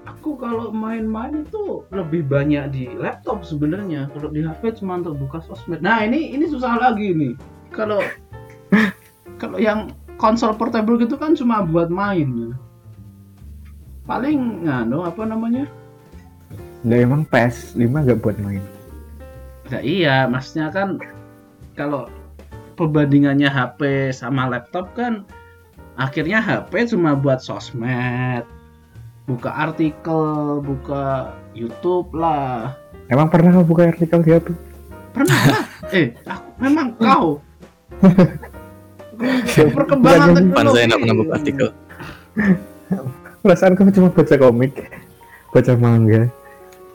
Aku 0.07 0.37
kalau 0.37 0.71
main-main 0.71 1.43
itu 1.43 1.83
lebih 1.91 2.23
banyak 2.29 2.71
di 2.71 2.83
laptop 2.95 3.43
sebenarnya. 3.43 4.07
Kalau 4.15 4.31
di 4.31 4.45
HP 4.45 4.79
cuma 4.79 5.01
untuk 5.01 5.19
buka 5.19 5.43
sosmed. 5.43 5.83
Nah 5.83 6.05
ini 6.05 6.31
ini 6.31 6.47
susah 6.47 6.79
lagi 6.79 7.11
nih. 7.11 7.33
Kalau 7.75 7.99
kalau 9.41 9.57
yang 9.59 9.91
konsol 10.21 10.53
portable 10.55 10.95
gitu 11.01 11.17
kan 11.17 11.33
cuma 11.33 11.65
buat 11.65 11.89
main. 11.89 12.55
Paling 14.05 14.65
nganu 14.65 15.03
apa 15.03 15.23
namanya? 15.25 15.65
Lah 16.81 16.97
emang 16.97 17.25
PS5 17.29 17.85
gak 17.85 18.19
buat 18.21 18.37
main. 18.41 18.61
Nah, 19.71 19.79
iya, 19.79 20.27
maksudnya 20.27 20.67
kan 20.67 20.99
kalau 21.79 22.11
perbandingannya 22.75 23.47
HP 23.47 24.11
sama 24.11 24.51
laptop 24.51 24.91
kan 24.99 25.23
akhirnya 25.95 26.43
HP 26.43 26.91
cuma 26.91 27.15
buat 27.15 27.39
sosmed, 27.39 28.43
buka 29.31 29.47
artikel, 29.47 30.59
buka 30.59 31.31
YouTube 31.55 32.11
lah. 32.11 32.75
Emang 33.07 33.31
pernah 33.31 33.55
kamu 33.55 33.63
buka 33.63 33.87
artikel 33.87 34.19
di 34.27 34.31
HP? 34.35 34.47
Pernah 35.15 35.39
lah. 35.39 35.63
eh, 35.95 36.07
aku, 36.27 36.47
memang 36.59 36.87
kau. 36.99 37.39
Perkembangan 39.55 40.35
teknologi. 40.35 40.51
Pan 40.51 40.67
saya 40.75 40.83
nggak 40.91 40.99
pernah 40.99 41.15
buka 41.15 41.31
artikel. 41.39 41.67
Perasaan 43.39 43.73
kamu 43.79 43.91
cuma 43.95 44.09
baca 44.11 44.35
komik, 44.35 44.73
baca 45.55 45.73
manga. 45.79 46.40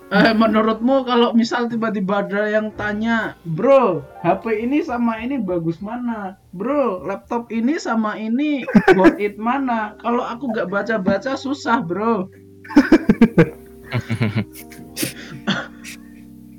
Eh, 0.06 0.30
menurutmu 0.38 1.02
kalau 1.02 1.34
misal 1.34 1.66
tiba-tiba 1.66 2.22
ada 2.22 2.46
yang 2.46 2.70
tanya, 2.78 3.34
bro, 3.42 4.06
HP 4.22 4.62
ini 4.62 4.78
sama 4.78 5.18
ini 5.18 5.42
bagus 5.42 5.82
mana? 5.82 6.38
Bro, 6.54 7.02
laptop 7.02 7.50
ini 7.50 7.74
sama 7.74 8.14
ini 8.14 8.62
worth 8.94 9.18
it 9.18 9.34
mana? 9.34 9.98
Kalau 9.98 10.22
aku 10.22 10.54
nggak 10.54 10.70
baca-baca 10.70 11.34
susah, 11.34 11.82
bro. 11.82 12.30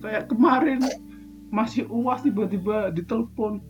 Kayak 0.04 0.28
kemarin 0.28 0.84
masih 1.48 1.88
uas 1.88 2.28
tiba-tiba 2.28 2.92
ditelepon. 2.92 3.64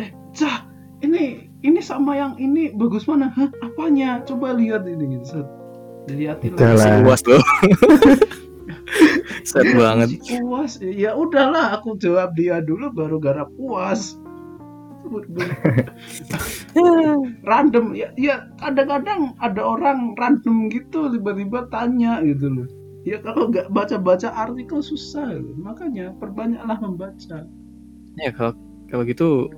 Eh, 0.00 0.16
cah, 0.32 0.64
ini 1.04 1.52
ini 1.60 1.80
sama 1.84 2.16
yang 2.16 2.40
ini 2.40 2.72
bagus 2.72 3.04
mana? 3.04 3.28
Hah, 3.36 3.52
apanya? 3.60 4.24
Coba 4.24 4.56
lihat 4.56 4.88
ini 4.88 5.20
gitu. 5.20 5.44
Dilihatin 6.08 6.56
Masih 6.56 7.04
luas 7.04 7.20
loh. 7.28 7.44
Set 9.42 9.66
banget. 9.74 10.08
Masih 10.18 10.40
puas 10.42 10.72
ya 10.80 11.10
udahlah 11.18 11.78
aku 11.78 11.98
jawab 11.98 12.34
dia 12.38 12.62
dulu 12.62 12.90
baru 12.94 13.18
garap 13.18 13.48
puas 13.58 14.16
random 17.44 17.92
ya 17.92 18.08
ya 18.16 18.48
kadang-kadang 18.56 19.36
ada 19.44 19.60
orang 19.60 20.14
random 20.16 20.70
gitu 20.72 21.10
tiba-tiba 21.12 21.68
tanya 21.68 22.22
gitu 22.24 22.48
loh 22.48 22.68
ya 23.02 23.18
kalau 23.20 23.50
nggak 23.50 23.68
baca-baca 23.74 24.30
artikel 24.30 24.78
susah 24.80 25.36
loh. 25.36 25.52
makanya 25.58 26.14
perbanyaklah 26.16 26.78
membaca 26.80 27.44
Ya 28.20 28.28
kalau 28.28 28.52
kalau 28.92 29.08
gitu 29.08 29.48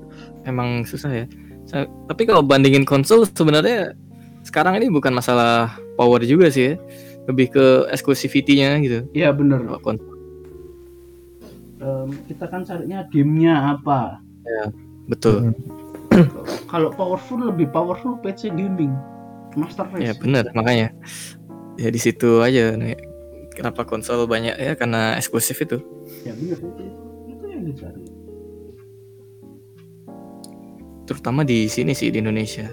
emang 0.47 0.87
susah 0.87 1.11
ya. 1.11 1.27
Sa- 1.67 1.91
tapi 2.07 2.23
kalau 2.23 2.45
bandingin 2.45 2.87
konsol 2.87 3.27
sebenarnya 3.27 3.97
sekarang 4.47 4.79
ini 4.79 4.93
bukan 4.93 5.11
masalah 5.11 5.75
power 5.99 6.23
juga 6.23 6.53
sih 6.55 6.71
ya. 6.71 6.75
Lebih 7.25 7.47
ke 7.57 7.67
exclusivity-nya 7.89 8.77
gitu. 8.85 8.99
ya 9.17 9.33
bener 9.33 9.65
Em, 11.85 12.09
kita 12.31 12.49
kan 12.49 12.65
carinya 12.65 13.05
gamenya 13.13 13.77
apa 13.77 14.23
betul. 15.05 15.53
kalau 16.73 16.89
powerful 16.95 17.37
lebih 17.45 17.69
powerful 17.69 18.17
PC 18.25 18.49
gaming 18.55 18.95
master 19.59 19.85
race 19.93 20.09
Ya 20.09 20.13
benar 20.17 20.49
makanya. 20.57 20.95
Ya 21.77 21.91
di 21.91 22.01
situ 22.01 22.41
aja 22.41 22.73
nih. 22.79 22.97
Kenapa 23.55 23.87
konsol 23.87 24.27
banyak 24.27 24.57
ya 24.59 24.73
karena 24.75 25.15
eksklusif 25.19 25.61
itu. 25.63 25.79
ya 26.27 26.33
bener 26.35 26.59
itu, 26.59 26.85
itu 27.31 27.45
yang 27.47 27.63
dicari 27.69 28.03
Terutama 31.05 31.45
di 31.45 31.69
sini 31.69 31.93
sih 31.93 32.09
di 32.09 32.19
Indonesia. 32.19 32.67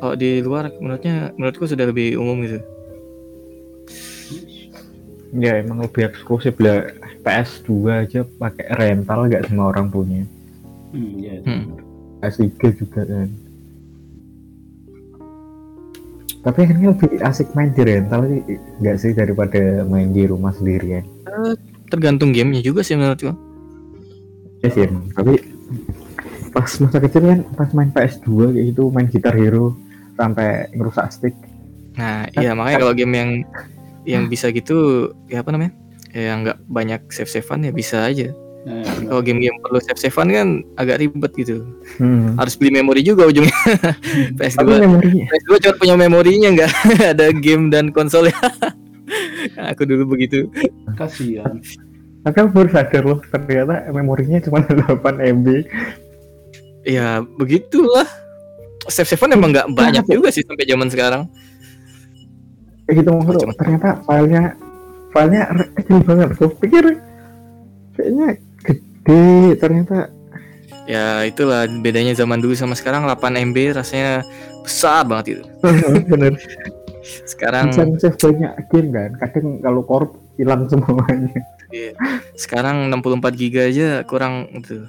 Kalau 0.00 0.16
di 0.16 0.40
luar 0.40 0.72
menurutnya 0.80 1.36
menurutku 1.36 1.68
sudah 1.68 1.84
lebih 1.84 2.16
umum 2.16 2.40
gitu. 2.48 2.64
Ya 5.30 5.62
emang 5.62 5.78
lebih 5.80 6.10
eksklusif 6.10 6.58
lah. 6.58 6.90
PS2 7.20 7.70
aja 7.86 8.20
pakai 8.24 8.66
rental 8.72 9.28
nggak 9.28 9.46
semua 9.46 9.70
orang 9.70 9.86
punya. 9.88 10.22
hmm, 10.90 11.12
ya 11.18 11.32
itu 11.36 11.46
Hmm. 11.46 11.62
bener. 11.68 11.82
PS3 12.20 12.50
juga 12.74 13.00
kan. 13.04 13.28
Tapi 16.40 16.60
kan 16.64 16.76
lebih 16.80 17.10
asik 17.20 17.52
main 17.52 17.70
di 17.70 17.82
rental 17.84 18.24
sih 18.24 18.40
nggak 18.80 18.96
sih 18.96 19.12
daripada 19.12 19.84
main 19.84 20.08
di 20.10 20.24
rumah 20.24 20.50
sendirian. 20.50 21.04
Tergantung 21.86 22.32
gamenya 22.32 22.64
juga 22.64 22.80
sih 22.80 22.96
menurutku. 22.96 23.36
Ya 24.60 24.68
sih, 24.68 24.88
emang. 24.88 25.08
tapi 25.12 25.40
pas 26.50 26.66
masa 26.80 26.98
kecil 26.98 27.22
kan 27.22 27.40
pas 27.54 27.70
main 27.70 27.90
PS2 27.92 28.26
kayak 28.50 28.66
gitu 28.72 28.82
main 28.90 29.06
Guitar 29.06 29.32
Hero 29.32 29.76
sampai 30.16 30.66
ngerusak 30.72 31.06
stick. 31.12 31.34
Nah, 31.94 32.24
iya 32.34 32.56
makanya 32.56 32.78
kalau 32.80 32.94
game 32.96 33.14
yang 33.14 33.30
yang 34.10 34.26
bisa 34.26 34.50
gitu 34.50 35.10
ya 35.30 35.46
apa 35.46 35.54
namanya? 35.54 35.72
Ya, 36.10 36.34
yang 36.34 36.42
nggak 36.42 36.58
banyak 36.66 37.00
save-savean 37.14 37.70
ya 37.70 37.72
bisa 37.72 38.02
aja. 38.10 38.34
Nah, 38.60 38.84
Kalau 39.08 39.24
game-game 39.24 39.56
perlu 39.64 39.80
save-savean 39.80 40.28
kan 40.28 40.48
agak 40.76 41.00
ribet 41.00 41.32
gitu. 41.38 41.64
Hmm. 41.96 42.36
Harus 42.36 42.60
beli 42.60 42.76
memori 42.76 43.00
juga 43.00 43.24
ujungnya. 43.24 43.56
PS2 44.38 44.58
Tapi 44.60 44.72
memorinya 44.84 45.24
PS2 45.32 45.52
cuma 45.64 45.74
punya 45.80 45.94
memorinya 45.96 46.48
nggak 46.52 46.72
ada 47.16 47.26
game 47.32 47.72
dan 47.72 47.88
konsolnya. 47.94 48.36
Aku 49.72 49.88
dulu 49.88 50.14
begitu. 50.14 50.46
kasihan 50.94 51.58
Tapi 52.20 52.36
aku 52.36 52.50
baru 52.52 52.68
sadar 52.68 53.02
loh 53.02 53.18
ternyata 53.32 53.88
memorinya 53.90 54.38
cuma 54.44 54.60
8 54.60 55.00
MB. 55.40 55.46
Ya 56.84 57.24
begitulah. 57.40 58.04
Save-savean 58.86 59.40
emang 59.40 59.56
nggak 59.56 59.72
banyak 59.72 60.04
juga 60.04 60.28
sih 60.28 60.44
sampai 60.44 60.68
zaman 60.68 60.88
sekarang. 60.92 61.22
Kayak 62.90 63.06
gitu 63.06 63.10
maksud 63.14 63.34
Cuma- 63.38 63.54
ternyata 63.54 63.88
filenya 64.02 64.42
filenya 65.14 65.42
kecil 65.78 65.98
banget. 66.02 66.28
Aku 66.34 66.46
pikir 66.58 66.84
kayaknya 67.94 68.28
gede 68.66 69.22
ternyata 69.62 70.10
Ya 70.90 71.22
itulah 71.22 71.70
bedanya 71.70 72.18
zaman 72.18 72.42
dulu 72.42 72.50
sama 72.58 72.74
sekarang 72.74 73.06
8 73.06 73.38
MB 73.54 73.78
rasanya 73.78 74.26
besar 74.66 75.06
banget 75.06 75.38
itu. 75.38 75.44
bener. 76.10 76.34
Sekarang 77.30 77.70
Bisa 77.70 78.10
save 78.10 78.18
banyak 78.18 78.52
game 78.74 78.90
kan. 78.90 79.10
Kadang 79.22 79.62
kalau 79.62 79.86
korup 79.86 80.18
hilang 80.34 80.66
semuanya. 80.66 81.30
Iya. 81.70 81.94
Sekarang 82.34 82.90
64 82.90 83.38
GB 83.38 83.54
aja 83.70 84.02
kurang 84.02 84.50
itu. 84.50 84.82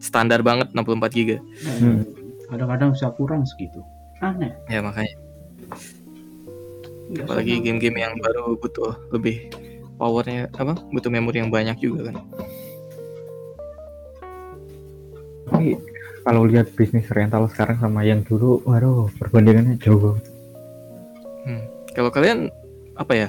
Standar 0.00 0.40
banget 0.40 0.72
64 0.72 1.12
GB. 1.12 1.30
Hmm. 1.60 2.08
kadang-kadang 2.52 2.92
bisa 2.92 3.08
kurang 3.16 3.48
segitu 3.48 3.80
aneh 4.20 4.52
Ya 4.68 4.84
makanya 4.84 5.16
Nggak 7.12 7.28
apalagi 7.28 7.52
sama. 7.60 7.64
game-game 7.68 7.98
yang 8.00 8.14
baru 8.16 8.56
butuh 8.56 8.92
lebih 9.12 9.52
powernya 10.00 10.48
apa? 10.56 10.80
Butuh 10.90 11.10
memori 11.12 11.44
yang 11.44 11.52
banyak 11.52 11.76
juga 11.76 12.08
kan. 12.08 12.16
Tapi 15.52 15.76
kalau 16.24 16.48
lihat 16.48 16.72
bisnis 16.72 17.04
rental 17.12 17.50
sekarang 17.52 17.76
sama 17.82 18.00
yang 18.06 18.24
dulu, 18.24 18.64
waduh 18.64 19.12
perbandingannya 19.20 19.76
jauh. 19.82 20.16
Hmm. 21.44 21.62
Kalau 21.92 22.08
kalian 22.08 22.48
apa 22.96 23.12
ya? 23.12 23.28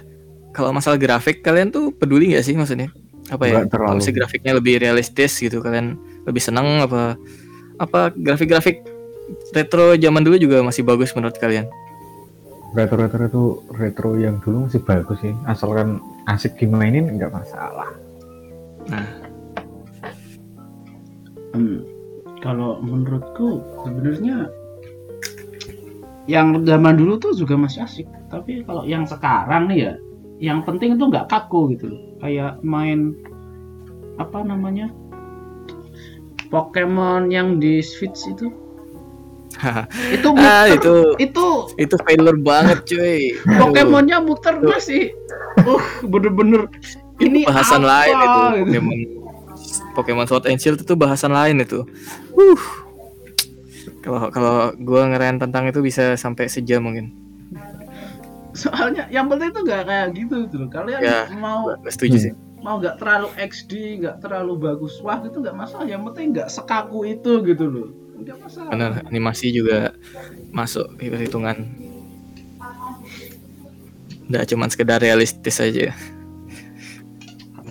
Kalau 0.54 0.69
masalah 0.69 1.02
grafik 1.02 1.41
kalian 1.41 1.74
tuh 1.74 1.89
peduli 1.91 2.32
nggak 2.32 2.46
sih 2.46 2.56
maksudnya? 2.56 2.88
Apa 3.28 3.50
ya? 3.50 3.54
Nggak 3.60 3.74
Kalau 3.74 3.74
terlalu. 3.74 3.96
misalnya 4.00 4.17
grafiknya 4.24 4.52
lebih 4.56 4.76
realistis 4.80 5.34
gitu 5.41 5.60
kalian 5.60 5.98
lebih 6.24 6.39
senang 6.39 6.86
apa 6.86 7.17
apa 7.82 8.13
grafik-grafik 8.15 8.86
retro 9.52 9.98
zaman 9.98 10.22
dulu 10.22 10.38
juga 10.38 10.62
masih 10.62 10.86
bagus 10.86 11.12
menurut 11.17 11.36
kalian? 11.41 11.65
Retro-retro 12.74 13.24
itu 13.30 13.44
retro 13.78 14.12
yang 14.18 14.42
dulu 14.42 14.66
masih 14.66 14.82
bagus 14.82 15.22
sih, 15.22 15.34
asalkan 15.46 16.02
asik 16.26 16.58
dimainin 16.58 17.06
nggak 17.06 17.30
masalah. 17.30 17.94
Hmm, 21.54 21.86
kalau 22.42 22.82
menurutku 22.82 23.62
sebenarnya 23.86 24.50
yang 26.26 26.66
zaman 26.66 26.98
dulu 26.98 27.22
tuh 27.22 27.38
juga 27.38 27.54
masih 27.54 27.86
asik. 27.86 28.08
Tapi 28.34 28.66
kalau 28.66 28.90
yang 28.90 29.06
sekarang 29.06 29.70
nih 29.70 29.80
ya 29.80 29.94
yang 30.42 30.60
penting 30.66 30.98
itu 30.98 31.06
nggak 31.06 31.30
kaku 31.30 31.78
gitu 31.78 31.94
loh. 31.94 32.02
Kayak 32.26 32.58
main 32.66 33.14
apa 34.18 34.42
namanya 34.42 34.90
Pokemon 36.50 37.30
yang 37.30 37.62
di 37.62 37.82
Switch 37.86 38.30
itu 38.30 38.50
itu 40.16 40.28
ah 40.34 40.66
muter, 40.66 40.76
itu 40.76 40.94
itu 41.22 41.46
itu 41.78 41.96
failure 42.04 42.39
banget 42.39 42.80
cuy. 42.84 43.38
Pokemonnya 43.46 44.18
muter 44.20 44.58
masih 44.60 45.13
uh 45.63 45.84
bener-bener 46.04 46.66
ini 47.22 47.46
bahasan 47.46 47.86
apa? 47.86 47.92
lain 47.94 48.16
itu 48.18 48.39
gitu. 48.42 48.72
Pokemon 48.74 48.98
Pokemon 49.94 50.26
Sword 50.26 50.46
and 50.50 50.58
Shield 50.58 50.82
itu 50.82 50.94
bahasan 50.98 51.32
lain 51.32 51.62
itu. 51.62 51.86
Uh. 52.34 52.60
Kalau 54.04 54.28
kalau 54.34 54.76
gua 54.80 55.08
ngeren 55.08 55.39
tentang 55.39 55.63
itu 55.68 55.80
bisa 55.80 56.18
sampai 56.18 56.50
sejam 56.50 56.84
mungkin. 56.84 57.13
soalnya 58.54 59.10
yang 59.10 59.26
penting 59.34 59.50
itu 59.50 59.66
nggak 59.66 59.82
kayak 59.82 60.08
gitu 60.13 60.46
gitu 60.46 60.56
loh 60.62 60.70
kalian 60.70 61.02
Ya, 61.02 61.26
mau 61.34 61.74
setuju 61.89 62.18
sih. 62.22 62.34
mau 62.62 62.78
nggak 62.78 63.02
terlalu 63.02 63.34
XD 63.34 63.72
nggak 63.98 64.22
terlalu 64.22 64.54
bagus 64.62 65.02
wah 65.02 65.18
itu 65.26 65.42
nggak 65.42 65.58
masalah 65.58 65.89
yang 65.89 66.06
penting 66.06 66.38
nggak 66.38 66.54
sekaku 66.54 67.02
itu 67.10 67.42
gitu 67.42 67.66
loh 67.66 67.89
Benar, 68.72 68.92
animasi 69.08 69.54
juga 69.54 69.94
masuk 70.50 70.98
ke 70.98 71.12
perhitungan. 71.12 71.70
Nggak 74.32 74.44
cuman 74.54 74.70
sekedar 74.72 75.00
realistis 75.04 75.60
aja. 75.60 75.92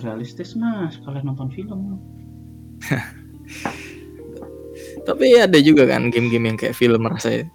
realistis 0.03 0.51
mas 0.59 0.99
kalian 1.07 1.31
nonton 1.31 1.47
film 1.55 1.95
Tapi 5.07 5.39
ada 5.39 5.55
juga 5.63 5.87
kan 5.87 6.11
game-game 6.11 6.51
yang 6.51 6.57
kayak 6.59 6.75
film 6.75 7.07
rasanya. 7.07 7.47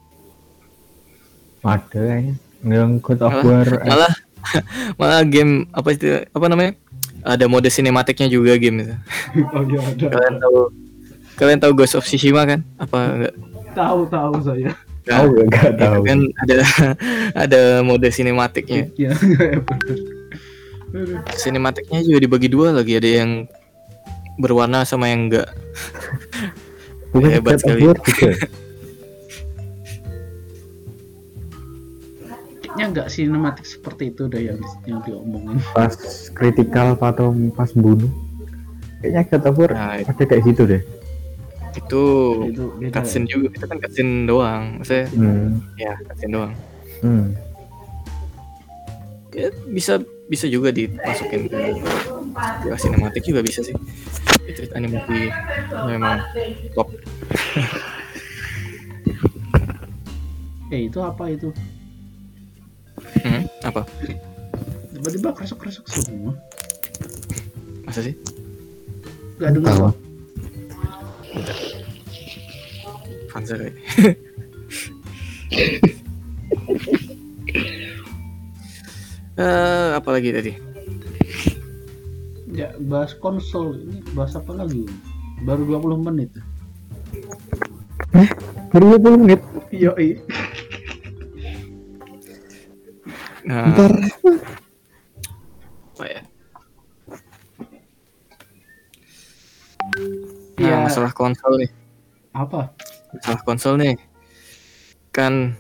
Ada 1.61 1.99
kayaknya 2.01 2.35
yang 2.65 2.97
God 3.05 3.21
of 3.21 3.33
Malah- 3.33 3.45
War 3.45 3.69
eh, 3.69 3.85
Malah 3.85 4.13
malah 5.01 5.23
game 5.29 5.69
apa 5.77 5.89
itu 5.93 6.25
apa 6.25 6.47
namanya? 6.49 6.73
Ada 7.21 7.45
mode 7.51 7.69
sinematiknya 7.69 8.33
juga 8.33 8.57
game 8.57 8.89
itu. 8.89 8.95
oh 9.53 9.63
iya 9.69 9.81
ada 9.85 10.07
Kalian 10.09 10.37
tahu 10.41 10.61
kalian 11.39 11.63
tahu 11.63 11.73
Ghost 11.73 11.95
of 11.95 12.05
Tsushima 12.05 12.43
kan? 12.45 12.61
Apa 12.77 12.99
enggak? 13.15 13.35
tahu 13.73 14.11
tahu 14.11 14.35
saya 14.43 14.75
tahu 15.07 15.29
ya 15.39 15.45
nggak 15.47 15.71
Itu 15.71 15.79
tahu. 15.79 16.01
kan 16.03 16.19
ada 16.43 16.57
ada 17.47 17.61
mode 17.81 18.09
sinematiknya. 18.11 18.91
iya 18.99 19.15
bener 19.23 19.63
Aduh. 20.89 21.21
Sinematiknya 21.37 22.01
juga 22.01 22.19
dibagi 22.19 22.49
dua 22.49 22.73
lagi 22.73 22.97
ada 22.97 23.07
yang 23.23 23.45
berwarna 24.41 24.83
sama 24.83 25.13
yang 25.13 25.29
enggak. 25.29 25.49
Bukan 27.13 27.29
Hebat 27.29 27.61
sekali. 27.61 27.85
War 27.85 27.97
juga. 28.01 28.31
Kayaknya 32.59 32.85
nggak 32.89 33.09
sinematik 33.13 33.67
seperti 33.69 34.17
itu 34.17 34.33
deh 34.33 34.43
yang 34.49 34.59
yang 34.89 35.01
diomongin. 35.05 35.61
Pas 35.77 35.93
kritikal 36.33 36.97
atau 36.97 37.37
pas 37.53 37.69
bunuh. 37.77 38.09
Kayaknya 39.05 39.51
War 39.55 39.71
Nah, 39.77 39.93
ada 40.01 40.25
kayak 40.25 40.43
gitu 40.49 40.63
deh. 40.65 40.83
Itu 41.79 42.03
Itu 42.51 42.65
beda. 42.77 42.93
cutscene 42.95 43.27
juga. 43.27 43.49
Itu 43.51 43.65
kan 43.65 43.79
cutscene 43.79 44.15
doang. 44.25 44.63
Maksudnya 44.79 45.07
Hmm. 45.15 45.49
ya 45.75 45.93
cutscene 46.05 46.33
doang. 46.33 46.53
Hmm. 47.01 47.27
Ya, 49.31 49.49
bisa 49.67 50.03
bisa 50.27 50.45
juga 50.45 50.69
dimasukin 50.69 51.47
ke 51.47 51.79
ya, 52.67 52.75
sinematik 52.75 53.23
juga 53.23 53.41
bisa 53.41 53.63
sih. 53.63 53.77
Itu 54.45 54.67
anime 54.73 54.99
movie 54.99 55.31
memang 55.87 56.21
top. 56.75 56.89
Eh 60.69 60.85
itu 60.85 61.01
apa 61.01 61.33
itu? 61.33 61.49
Hmm, 63.25 63.49
apa? 63.65 63.89
Tiba-tiba 64.93 65.33
kresek-kresek 65.33 65.81
semua. 65.89 66.37
Masa 67.89 68.05
sih? 68.05 68.13
Gak 69.41 69.57
dengar. 69.57 69.97
Kok. 71.29 71.59
Fansa 73.29 73.55
kayak. 73.61 73.77
Eh, 79.39 79.89
apa 79.95 80.09
lagi 80.11 80.35
tadi? 80.35 80.53
Ya 82.51 82.75
bahas 82.83 83.15
konsol 83.15 83.79
ini 83.87 84.03
bahas 84.17 84.35
apa 84.35 84.51
lagi? 84.51 84.83
Baru 85.47 85.63
20 85.63 85.95
menit. 86.11 86.35
Baru 88.75 88.99
20 88.99 89.23
menit. 89.23 89.41
Iya, 89.71 89.95
Nah, 93.49 93.73
Ntar 93.73 93.93
apa 95.89 96.05
ya? 96.05 96.21
Nah, 100.59 100.85
Iya. 100.85 100.88
Masalah 100.99 101.15
konsol 101.15 101.53
nih. 101.63 101.71
Apa? 102.35 102.75
Masalah 103.15 103.43
konsol 103.47 103.75
nih. 103.79 103.95
Kan 105.15 105.55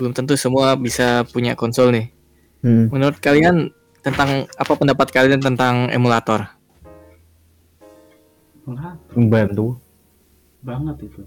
belum 0.00 0.16
tentu 0.16 0.40
semua 0.40 0.72
bisa 0.80 1.28
punya 1.28 1.52
konsol 1.52 1.92
nih. 1.92 2.08
hmm. 2.64 2.88
Menurut 2.88 3.20
kalian 3.20 3.68
tentang 4.00 4.48
apa 4.56 4.72
pendapat 4.72 5.12
kalian 5.12 5.44
tentang 5.44 5.92
emulator? 5.92 6.48
Membantu. 9.12 9.76
banget 10.58 11.06
itu. 11.06 11.22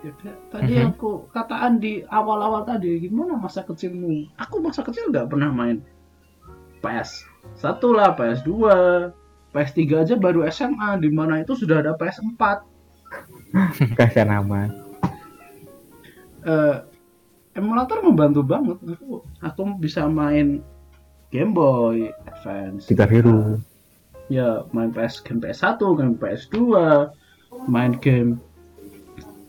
Ya, 0.00 0.16
tadi 0.48 0.72
Mhm. 0.72 0.78
yang 0.80 0.90
aku 0.96 1.28
kataan 1.28 1.76
di 1.76 2.00
awal-awal 2.08 2.64
tadi 2.64 3.04
gimana 3.04 3.36
masa 3.36 3.60
kecilmu? 3.60 4.32
Aku 4.40 4.64
masa 4.64 4.80
kecil 4.80 5.12
nggak 5.12 5.28
pernah 5.28 5.52
main 5.52 5.84
PS 6.80 7.28
satu 7.60 7.92
lah, 7.92 8.16
PS 8.16 8.40
2 8.48 9.12
PS 9.50 9.70
3 9.74 10.02
aja 10.06 10.14
baru 10.14 10.46
SMA 10.46 11.00
di 11.02 11.10
mana 11.10 11.42
itu 11.42 11.54
sudah 11.54 11.82
ada 11.82 11.92
PS 11.98 12.22
4 12.22 13.98
Kasih 13.98 14.24
nama. 14.24 14.70
eh, 16.46 16.76
emulator 17.52 17.98
membantu 18.00 18.40
banget 18.46 18.78
aku 18.86 19.20
aku 19.42 19.60
bisa 19.82 20.06
main 20.06 20.62
Game 21.30 21.50
Boy 21.52 22.10
Advance 22.26 22.86
Gitar 22.86 23.10
Hero. 23.10 23.58
ya 24.30 24.62
main 24.70 24.94
PS 24.94 25.18
game 25.20 25.42
PS1 25.42 25.82
game 25.98 26.14
PS2 26.14 26.56
main 27.66 27.98
game 27.98 28.38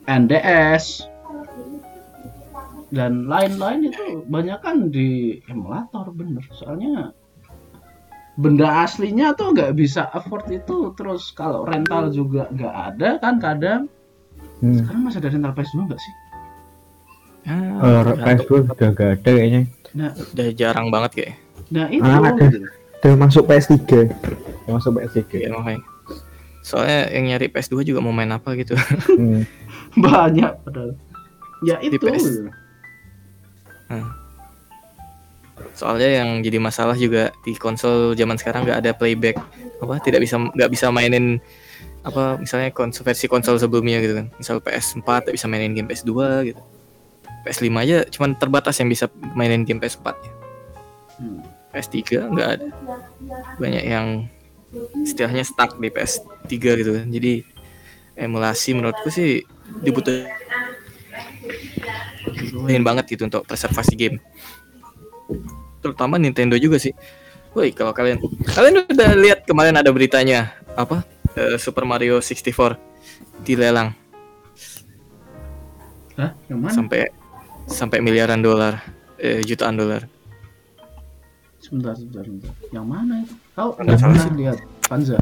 NDS 0.09 1.05
dan 2.91 3.29
lain-lain 3.29 3.87
itu 3.87 4.25
banyak 4.27 4.59
kan 4.59 4.89
di 4.91 5.39
emulator 5.47 6.09
bener 6.11 6.43
soalnya 6.51 7.13
benda 8.41 8.81
aslinya 8.81 9.31
tuh 9.31 9.53
nggak 9.53 9.71
bisa 9.71 10.09
afford 10.09 10.49
itu 10.49 10.91
terus 10.91 11.29
kalau 11.29 11.61
rental 11.61 12.09
juga 12.09 12.49
nggak 12.49 12.75
ada 12.89 13.09
kan 13.17 13.37
kadang 13.37 13.81
Hmm. 14.57 14.77
sekarang 14.77 15.01
masih 15.03 15.19
ada 15.19 15.29
rental 15.29 15.53
PS2 15.53 15.77
nggak 15.85 15.97
sih 15.99 16.13
Ah, 17.41 18.05
Eh, 18.05 18.13
PS2 18.15 18.51
udah 18.69 18.89
gak 18.91 19.09
ada 19.15 19.29
kayaknya. 19.33 19.61
nah 19.91 20.13
udah 20.13 20.47
jarang 20.53 20.87
banget 20.89 21.11
kayak. 21.17 21.33
nah 21.67 21.89
itu 21.89 22.05
Ah, 22.05 22.21
ada. 22.21 22.45
Udah 23.01 23.13
masuk 23.17 23.49
PS3. 23.49 23.81
Udah 24.61 24.73
masuk 24.77 24.91
PS3. 24.93 25.33
Ya, 25.33 25.49
makanya. 25.49 25.81
Soalnya 26.61 27.09
yang 27.09 27.25
nyari 27.27 27.49
PS2 27.49 27.81
juga 27.81 27.97
mau 27.97 28.13
main 28.13 28.29
apa 28.29 28.53
gitu. 28.53 28.77
Hmm. 29.09 29.41
banyak 30.05 30.53
padahal 30.61 30.93
ya 31.61 31.81
Di 31.81 31.89
itu. 31.89 32.05
Soalnya 35.71 36.21
yang 36.23 36.29
jadi 36.43 36.57
masalah 36.59 36.95
juga 36.95 37.31
di 37.47 37.55
konsol 37.55 38.13
zaman 38.13 38.35
sekarang 38.35 38.67
nggak 38.67 38.79
ada 38.83 38.91
playback 38.93 39.39
apa 39.81 39.97
tidak 40.03 40.21
bisa 40.21 40.37
nggak 40.37 40.69
bisa 40.69 40.93
mainin 40.93 41.41
apa 42.01 42.37
misalnya 42.37 42.69
konsol 42.73 43.05
versi 43.05 43.25
konsol 43.25 43.57
sebelumnya 43.57 44.01
gitu 44.01 44.13
kan. 44.21 44.27
Misal 44.37 44.59
PS4 44.61 45.31
tak 45.31 45.33
bisa 45.33 45.45
mainin 45.49 45.73
game 45.73 45.89
PS2 45.89 46.11
gitu. 46.53 46.61
PS5 47.41 47.73
aja 47.73 47.97
cuman 48.05 48.37
terbatas 48.37 48.77
yang 48.77 48.89
bisa 48.89 49.09
mainin 49.33 49.65
game 49.65 49.81
PS4 49.81 50.07
ya. 50.13 50.31
Hmm. 51.17 51.41
PS3 51.71 51.99
nggak 52.29 52.49
ada. 52.59 52.67
Banyak 53.57 53.83
yang 53.85 54.07
istilahnya 55.03 55.43
stuck 55.43 55.77
di 55.79 55.89
PS3 55.89 56.53
gitu 56.53 56.91
kan. 57.01 57.07
Jadi 57.09 57.43
emulasi 58.15 58.75
menurutku 58.75 59.09
sih 59.09 59.41
dibutuhin 59.81 60.27
dibutuhin 62.21 62.83
banget 62.83 63.05
gitu 63.17 63.25
untuk 63.25 63.43
preservasi 63.47 63.93
game. 63.97 64.17
Terutama 65.81 66.15
Nintendo 66.15 66.55
juga 66.55 66.77
sih. 66.77 66.93
Woi, 67.51 67.75
kalau 67.75 67.91
kalian 67.91 68.21
kalian 68.47 68.87
udah 68.87 69.09
lihat 69.19 69.43
kemarin 69.43 69.75
ada 69.75 69.91
beritanya 69.91 70.55
apa? 70.71 71.03
Eh, 71.35 71.59
Super 71.59 71.83
Mario 71.83 72.23
64 72.23 72.79
dilelang 73.43 73.91
Hah? 76.15 76.31
Yang 76.47 76.59
mana? 76.59 76.73
sampai 76.75 77.01
sampai 77.65 77.97
miliaran 77.99 78.39
dolar, 78.39 78.83
eh, 79.17 79.41
jutaan 79.43 79.75
dolar. 79.75 80.05
Sebentar, 81.59 81.95
sebentar, 81.95 82.23
sebentar. 82.23 82.51
Yang 82.69 82.85
mana 82.85 83.13
itu? 83.23 83.33
Tahu? 83.55 83.69
Nggak 83.73 83.83
Nggak 83.85 83.99
pernah 83.99 84.23
sih. 84.23 84.33
lihat. 84.35 84.57
Panza. 84.85 85.17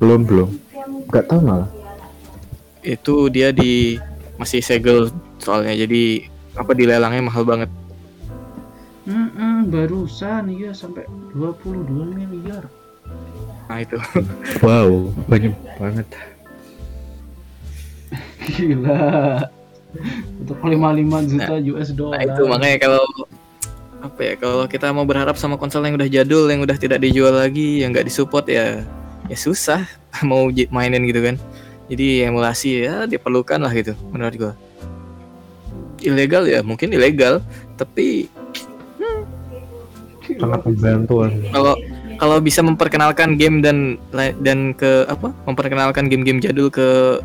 Belum 0.00 0.20
belum. 0.24 0.48
Gak 1.12 1.24
tahu 1.28 1.40
malah. 1.44 1.70
Itu 2.82 3.28
dia 3.28 3.52
di 3.52 4.00
masih 4.40 4.64
segel 4.64 5.12
soalnya 5.38 5.76
jadi 5.76 6.26
apa 6.56 6.72
dilelangnya 6.72 7.22
mahal 7.28 7.44
banget. 7.44 7.70
Hmm, 9.02 9.66
barusan 9.66 10.46
iya 10.54 10.70
sampai 10.70 11.02
22 11.34 12.14
miliar. 12.14 12.70
Nah 13.66 13.78
itu. 13.82 13.98
Wow, 14.64 15.10
banyak 15.26 15.54
banget. 15.80 16.06
Gila. 18.54 19.42
Untuk 20.38 20.58
55 20.62 21.30
juta 21.30 21.54
US 21.74 21.90
dollar. 21.92 22.16
Nah 22.18 22.22
itu 22.30 22.42
makanya 22.46 22.78
kalau 22.78 23.04
apa 24.02 24.20
ya 24.22 24.34
kalau 24.34 24.66
kita 24.66 24.90
mau 24.90 25.06
berharap 25.06 25.38
sama 25.38 25.54
konsol 25.54 25.86
yang 25.86 25.94
udah 25.94 26.10
jadul 26.10 26.50
yang 26.50 26.58
udah 26.58 26.74
tidak 26.74 26.98
dijual 26.98 27.30
lagi 27.30 27.86
yang 27.86 27.94
nggak 27.94 28.10
disupport 28.10 28.42
ya 28.50 28.82
ya 29.30 29.36
susah 29.38 29.86
mau 30.28 30.50
mainin 30.50 31.06
gitu 31.06 31.22
kan 31.22 31.38
jadi 31.86 32.26
emulasi 32.26 32.82
ya 32.82 33.06
diperlukan 33.06 33.62
lah 33.62 33.70
gitu 33.70 33.94
menurut 34.10 34.34
gua 34.34 34.52
ilegal 36.02 36.50
ya 36.50 36.66
mungkin 36.66 36.90
ilegal 36.90 37.38
tapi 37.78 38.26
Sangat 40.38 40.60
membantu. 40.64 41.14
kalau 41.50 41.74
kalau 42.16 42.36
bisa 42.38 42.60
memperkenalkan 42.62 43.34
game 43.34 43.58
dan 43.60 43.98
dan 44.40 44.72
ke 44.72 45.04
apa 45.10 45.34
memperkenalkan 45.44 46.06
game-game 46.06 46.38
jadul 46.38 46.70
ke 46.70 47.18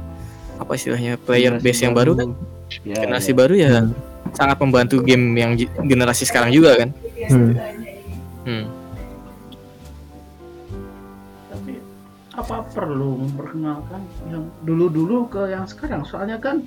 apa 0.58 0.72
istilahnya 0.74 1.22
player 1.22 1.54
Generasi 1.60 1.66
base 1.70 1.82
yang 1.86 1.94
baru 1.94 2.14
kan 2.18 2.30
Ya, 2.84 3.00
generasi 3.00 3.32
ya. 3.32 3.36
baru 3.38 3.54
ya 3.56 3.72
sangat 4.36 4.60
membantu 4.60 5.00
game 5.00 5.40
yang 5.40 5.56
generasi 5.88 6.28
sekarang 6.28 6.52
juga 6.52 6.76
kan 6.76 6.90
Hmm. 7.28 7.54
hmm. 8.46 8.66
Tapi 11.50 11.74
apa 12.36 12.56
perlu 12.72 13.24
memperkenalkan 13.26 14.02
yang 14.30 14.46
dulu-dulu 14.64 15.28
ke 15.28 15.50
yang 15.50 15.66
sekarang? 15.66 16.06
Soalnya 16.06 16.38
kan 16.38 16.64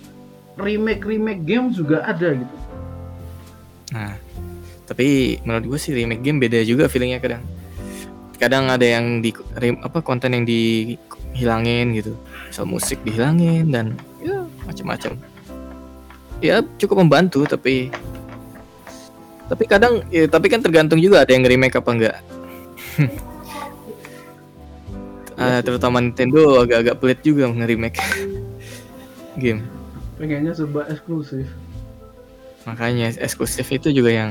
remake-remake 0.58 1.46
game 1.46 1.70
juga 1.70 2.02
ada 2.04 2.34
gitu. 2.34 2.56
Nah, 3.90 4.14
tapi 4.90 5.38
menurut 5.46 5.70
gue 5.70 5.78
sih 5.78 5.94
remake 5.94 6.18
game 6.18 6.42
beda 6.42 6.66
juga 6.66 6.90
feelingnya 6.90 7.22
kadang. 7.22 7.46
Kadang 8.42 8.66
ada 8.66 8.82
yang 8.82 9.22
di 9.22 9.30
rem- 9.54 9.78
apa 9.86 10.02
konten 10.02 10.34
yang 10.34 10.42
dihilangin 10.42 11.94
gitu, 11.94 12.18
misal 12.50 12.66
musik 12.66 12.98
dihilangin 13.06 13.70
dan 13.70 13.94
ya 14.18 14.42
macam-macam. 14.66 15.14
Ya 16.42 16.58
cukup 16.74 17.06
membantu 17.06 17.46
tapi 17.46 17.92
tapi 19.46 19.64
kadang 19.70 20.02
ya, 20.10 20.26
tapi 20.26 20.50
kan 20.50 20.58
tergantung 20.58 20.98
juga 20.98 21.22
ada 21.22 21.30
yang 21.30 21.46
remake 21.46 21.78
apa 21.78 21.90
enggak. 21.94 22.16
Eh, 25.40 25.60
terutama 25.64 26.04
Nintendo 26.04 26.60
agak-agak 26.60 27.00
pelit 27.00 27.20
juga 27.24 27.48
nge-remake 27.48 27.96
game. 29.40 29.64
pengennya 30.20 30.52
serba 30.52 30.84
eksklusif 30.92 31.48
Makanya 32.68 33.16
eksklusif 33.16 33.64
itu 33.72 33.88
juga 33.88 34.12
yang 34.12 34.30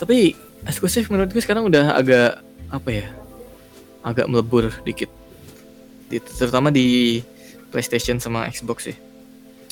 tapi 0.00 0.32
eksklusif 0.64 1.06
menurutku 1.06 1.38
sekarang 1.38 1.68
udah 1.68 1.92
agak 1.92 2.40
apa 2.68 2.88
ya? 2.90 3.06
Agak 4.00 4.26
melebur 4.26 4.72
dikit. 4.82 5.12
Di- 6.08 6.18
terutama 6.18 6.72
di 6.72 7.20
PlayStation 7.68 8.16
sama 8.16 8.48
Xbox 8.48 8.88
sih. 8.88 8.96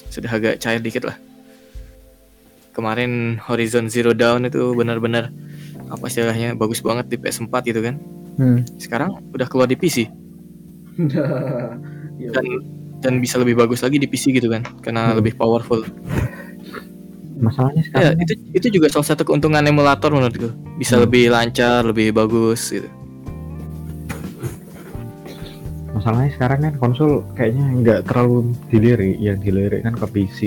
Sudah 0.09 0.29
agak 0.29 0.61
cair 0.61 0.79
dikit 0.79 1.03
lah. 1.03 1.17
Kemarin 2.71 3.41
Horizon 3.41 3.89
Zero 3.89 4.13
Dawn 4.13 4.47
itu 4.47 4.71
benar-benar 4.71 5.33
apa 5.89 6.05
istilahnya 6.07 6.55
bagus 6.55 6.79
banget 6.79 7.09
di 7.09 7.17
PS4 7.17 7.51
gitu 7.65 7.81
kan. 7.81 7.97
Hmm. 8.39 8.63
Sekarang 8.77 9.19
udah 9.33 9.49
keluar 9.49 9.67
di 9.67 9.75
PC 9.75 10.07
dan 12.35 12.45
dan 12.99 13.13
bisa 13.19 13.39
lebih 13.39 13.55
bagus 13.55 13.83
lagi 13.83 13.99
di 13.99 14.07
PC 14.07 14.31
gitu 14.31 14.47
kan 14.47 14.63
karena 14.79 15.11
Hmm. 15.11 15.19
lebih 15.19 15.35
powerful. 15.35 15.83
Masalahnya 17.39 17.83
Ya, 17.95 18.11
sekarang 18.11 18.19
itu 18.21 18.35
itu 18.53 18.67
juga 18.75 18.87
salah 18.91 19.07
satu 19.07 19.23
keuntungan 19.23 19.63
emulator 19.63 20.11
menurutku. 20.11 20.51
Bisa 20.75 20.99
Hmm. 20.99 21.07
lebih 21.07 21.31
lancar, 21.31 21.83
lebih 21.83 22.11
bagus 22.11 22.71
gitu. 22.71 22.89
masalahnya 25.89 26.31
sekarang 26.31 26.59
kan 26.63 26.75
konsol 26.79 27.11
kayaknya 27.35 27.65
nggak 27.75 28.01
terlalu 28.07 28.55
dilirik 28.71 29.19
yang 29.19 29.39
dilirik 29.43 29.83
kan 29.83 29.99
ke 29.99 30.07
PC 30.07 30.39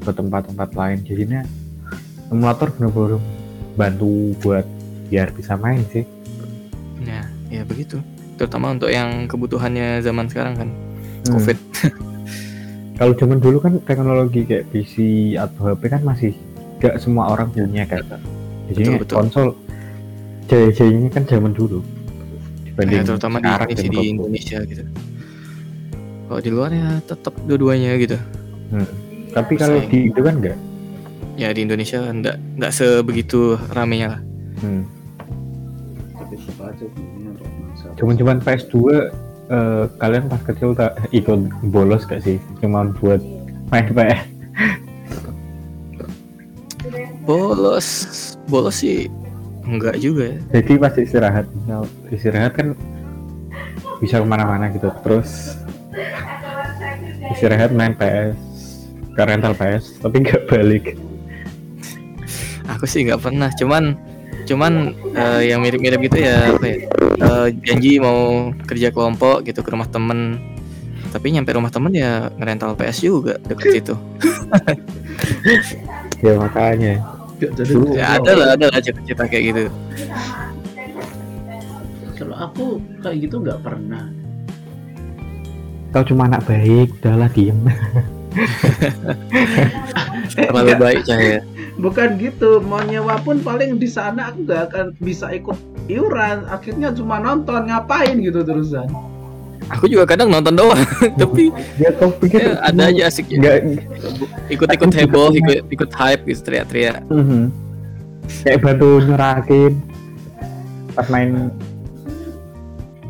ke 0.00 0.10
tempat-tempat 0.10 0.72
lain 0.72 1.04
jadinya 1.04 1.44
emulator 2.32 2.72
benar-benar 2.72 3.20
bantu 3.76 4.32
buat 4.40 4.64
biar 5.08 5.28
bisa 5.30 5.56
main 5.56 5.84
sih 5.92 6.08
Nah, 6.98 7.20
ya 7.46 7.62
begitu. 7.62 8.00
Terutama 8.34 8.72
untuk 8.72 8.88
yang 8.88 9.24
kebutuhannya 9.24 10.00
zaman 10.00 10.26
sekarang 10.26 10.54
kan, 10.56 10.68
Hmm. 11.24 11.32
COVID. 11.36 11.58
kalau 12.98 13.14
zaman 13.14 13.38
dulu 13.38 13.62
kan 13.62 13.78
teknologi 13.86 14.42
kayak 14.42 14.66
PC 14.74 14.94
atau 15.38 15.70
HP 15.70 15.82
kan 15.86 16.02
masih 16.02 16.34
nggak 16.78 16.98
semua 16.98 17.30
orang 17.30 17.50
punya 17.50 17.86
kan 17.86 18.02
jadinya 18.68 18.98
Betul, 18.98 19.02
betul. 19.02 19.16
konsol 19.22 19.48
jaya-jayanya 20.46 21.10
kan 21.10 21.22
zaman 21.26 21.52
dulu 21.54 21.78
dibanding 22.66 23.00
Ya, 23.00 23.06
terutama 23.06 23.36
di 23.38 23.74
sih 23.74 23.88
di. 23.90 23.98
Indonesia 24.14 24.58
gitu. 24.62 24.82
Kalau 26.28 26.40
di 26.44 26.50
luar 26.52 26.70
ya 26.74 27.00
tetap 27.02 27.32
dua-duanya 27.46 27.96
gitu. 27.96 28.18
tapi 29.32 29.56
kalau 29.56 29.80
di 29.80 30.12
itu 30.12 30.20
kan 30.20 30.40
nggak 30.40 30.56
Ya 31.38 31.54
di 31.54 31.62
Indonesia 31.62 32.02
nggak 32.02 32.58
nggak 32.58 32.72
sebegitu 32.74 33.54
ramenya 33.70 34.18
lah. 34.18 34.20
hmm. 34.60 34.82
tapi 36.18 36.34
tetap 36.36 36.58
aja 36.66 36.84
punya 36.90 37.28
untuk 37.30 37.48
masa 37.62 37.86
cuman-cuman 37.94 38.36
PS2 38.42 38.76
eh, 39.48 39.84
kalian 40.00 40.28
pas 40.28 40.40
kecil 40.44 40.76
tak 40.76 40.96
ikut 41.10 41.48
bolos 41.72 42.04
gak 42.04 42.22
sih? 42.24 42.36
Cuman 42.60 42.92
buat 42.96 43.20
main 43.68 43.88
PS 43.92 44.20
Bolos, 47.28 47.88
bolos 48.48 48.80
sih 48.80 49.12
enggak 49.68 50.00
juga 50.00 50.32
ya. 50.32 50.38
jadi 50.56 50.72
pas 50.80 50.96
istirahat 50.96 51.44
misal 51.52 51.84
istirahat 52.08 52.52
kan 52.56 52.72
bisa 54.00 54.22
ke 54.22 54.26
mana-mana 54.26 54.72
gitu. 54.72 54.88
Terus 55.04 55.60
istirahat 57.36 57.74
main 57.76 57.92
PS 57.92 58.38
ke 59.12 59.22
rental 59.26 59.52
PS 59.52 60.00
tapi 60.00 60.24
nggak 60.24 60.48
balik. 60.48 60.96
Aku 62.76 62.84
sih 62.84 63.04
nggak 63.04 63.20
pernah, 63.24 63.48
cuman 63.56 63.96
cuman 64.46 64.94
eh, 65.16 65.50
yang 65.50 65.58
mirip-mirip 65.64 65.98
gitu 66.06 66.18
ya 66.22 66.52
apa 66.54 66.66
ya? 66.66 66.76
eh, 67.18 67.46
janji 67.64 67.98
mau 67.98 68.50
kerja 68.68 68.92
kelompok 68.92 69.42
gitu 69.48 69.64
ke 69.64 69.70
rumah 69.72 69.88
temen. 69.88 70.38
Tapi 71.08 71.32
nyampe 71.32 71.56
rumah 71.56 71.72
temen 71.72 71.88
ya 71.96 72.28
ngerental 72.36 72.76
PS 72.76 73.08
juga 73.08 73.40
deket 73.40 73.80
situ. 73.80 73.94
Ya 76.18 76.34
makanya. 76.34 76.98
Jadi. 77.38 77.70
Dulu- 77.70 77.94
ya 77.94 78.18
ada 78.18 78.32
lah 78.34 78.48
ada 78.58 78.66
lah 78.74 78.80
cerita 78.82 79.22
kayak 79.22 79.44
gitu. 79.54 79.62
Kalau 82.18 82.34
aku 82.34 82.82
kayak 82.98 83.30
gitu 83.30 83.38
nggak 83.38 83.62
pernah. 83.62 84.10
Kau 85.94 86.02
cuma 86.02 86.26
anak 86.26 86.42
baik 86.44 86.90
udahlah 87.00 87.30
diem 87.30 87.56
terlalu 90.36 90.72
baik 90.78 91.00
cahaya. 91.04 91.40
Bukan 91.78 92.18
gitu. 92.18 92.58
Mau 92.62 92.82
nyewa 92.82 93.22
pun 93.22 93.38
paling 93.40 93.78
di 93.78 93.86
sana 93.86 94.30
aku 94.30 94.44
nggak 94.44 94.62
akan 94.72 94.86
bisa 94.98 95.30
ikut 95.30 95.56
iuran. 95.86 96.44
Akhirnya 96.50 96.90
cuma 96.92 97.22
nonton. 97.22 97.70
Ngapain 97.70 98.18
gitu 98.18 98.42
terusan? 98.42 98.90
Aku 99.68 99.84
juga 99.84 100.08
kadang 100.08 100.32
nonton 100.32 100.56
doang 100.56 100.80
tapi 101.20 101.52
ya 101.76 101.92
kau 101.92 102.08
pikir 102.08 102.40
ya, 102.40 102.56
ada 102.64 102.88
aja 102.88 103.04
asik 103.04 103.28
ya. 103.28 103.60
ikut-ikut 104.48 104.88
heboh 104.96 105.28
ikut 105.36 105.68
ikut 105.68 105.90
hype 105.92 106.24
gitu 106.24 106.40
teriak-teriak. 106.48 107.04
Mhm. 107.12 107.52
kayak 108.44 108.60
bantu 108.64 109.04
nyerakin 109.04 109.72
pas 110.96 111.04
main 111.12 111.52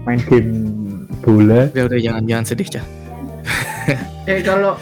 main 0.03 0.19
game 0.27 0.51
bola. 1.23 1.71
Udah 1.71 1.95
udah 1.95 1.99
jangan 2.03 2.23
jangan 2.27 2.45
sedih 2.47 2.69
cah. 2.75 2.85
Eh 4.27 4.43
kalau 4.43 4.75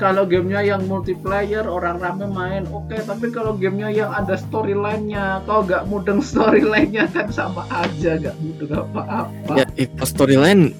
kalau 0.00 0.24
gamenya 0.24 0.64
yang 0.64 0.82
multiplayer 0.88 1.62
orang 1.62 2.00
rame 2.00 2.24
main 2.26 2.64
oke 2.66 2.96
tapi 3.04 3.28
kalau 3.28 3.52
gamenya 3.52 3.92
yang 3.92 4.10
ada 4.10 4.34
storyline-nya 4.34 5.44
kau 5.44 5.60
gak 5.60 5.84
mudeng 5.86 6.24
storyline-nya 6.32 7.04
kan 7.12 7.28
sama 7.28 7.68
aja 7.68 8.16
gak 8.16 8.36
mudeng 8.40 8.72
apa-apa. 8.80 9.52
Ya 9.54 9.68
itu 9.76 10.00
storyline 10.02 10.72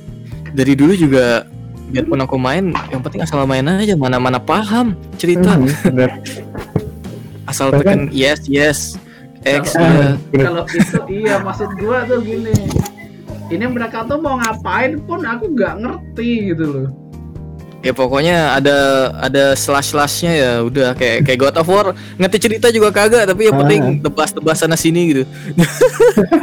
dari 0.57 0.73
dulu 0.73 0.97
juga 0.97 1.45
biarpun 1.93 2.19
aku 2.19 2.41
main 2.41 2.73
yang 2.89 3.05
penting 3.05 3.21
asal 3.21 3.45
main 3.45 3.69
aja 3.69 3.93
mana 3.95 4.17
mana 4.17 4.41
paham 4.41 4.97
cerita. 5.15 5.61
Bener. 5.85 6.09
asal 7.45 7.69
Bahkan- 7.69 7.79
tekan 7.83 8.01
yes 8.11 8.49
yes 8.49 8.97
X 9.41 9.73
Ah, 9.75 10.17
ya. 10.31 10.45
kalau 10.45 10.65
itu 10.69 10.99
iya 11.11 11.41
maksud 11.41 11.73
gua 11.77 12.05
tuh 12.05 12.21
gini. 12.21 12.53
Ini 13.51 13.67
mereka 13.67 14.07
tuh 14.07 14.23
mau 14.23 14.39
ngapain 14.39 15.01
pun 15.03 15.27
aku 15.27 15.51
nggak 15.51 15.75
ngerti 15.83 16.55
gitu 16.55 16.65
loh 16.71 16.89
ya 17.81 17.93
pokoknya 17.93 18.37
ada 18.53 18.77
ada 19.19 19.45
slash 19.55 19.91
slashnya 19.91 20.33
ya 20.33 20.53
udah. 20.61 20.93
Kayak 20.93 21.25
kayak 21.25 21.39
God 21.41 21.57
of 21.57 21.67
War 21.67 21.87
ngerti 22.17 22.39
cerita 22.39 22.69
juga 22.69 22.89
kagak 22.91 23.25
tapi 23.25 23.49
yang 23.49 23.57
penting 23.59 23.83
tebas 23.99 24.31
tebas 24.31 24.57
sana 24.57 24.75
sini 24.75 25.01
gitu. 25.11 25.23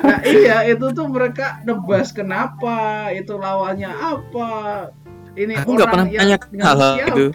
Nah 0.02 0.19
iya 0.23 0.65
itu 0.65 0.86
tuh 0.91 1.06
mereka 1.06 1.62
nebas 1.62 2.10
kenapa 2.10 2.76
itu 3.12 3.34
lawannya 3.34 3.88
apa 3.88 4.50
ini 5.34 5.54
Aku 5.56 5.78
nggak 5.78 5.88
pernah 5.88 6.08
tanya 6.10 6.38
siapa. 6.41 7.08
gitu. 7.08 7.26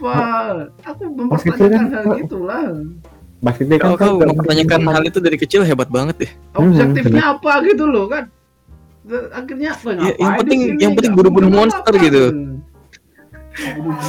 aku 0.83 1.01
mempertanyakan 1.07 1.71
kan- 1.71 1.93
hal 1.93 2.05
gitulah 2.17 2.65
Pas 3.39 3.55
itu 3.59 3.67
kan 3.69 3.79
kalau 3.81 3.95
kau 3.99 4.15
mempertanyakan 4.21 4.79
hal 4.89 5.03
itu 5.03 5.19
dari 5.19 5.35
kecil 5.35 5.61
hebat 5.63 5.87
banget 5.87 6.15
deh. 6.17 6.31
Objektifnya 6.55 7.35
apa 7.35 7.59
gitu 7.63 7.83
loh 7.83 8.07
kan? 8.07 8.31
Akhirnya 9.35 9.75
"Wah, 9.83 9.99
Ya, 9.99 10.15
yang 10.15 10.33
penting- 10.39 10.79
yang 10.79 10.91
penting 10.95 11.11
bunuh 11.11 11.51
monster 11.51 11.83
apa-apa." 11.83 12.05
gitu. 12.07 12.23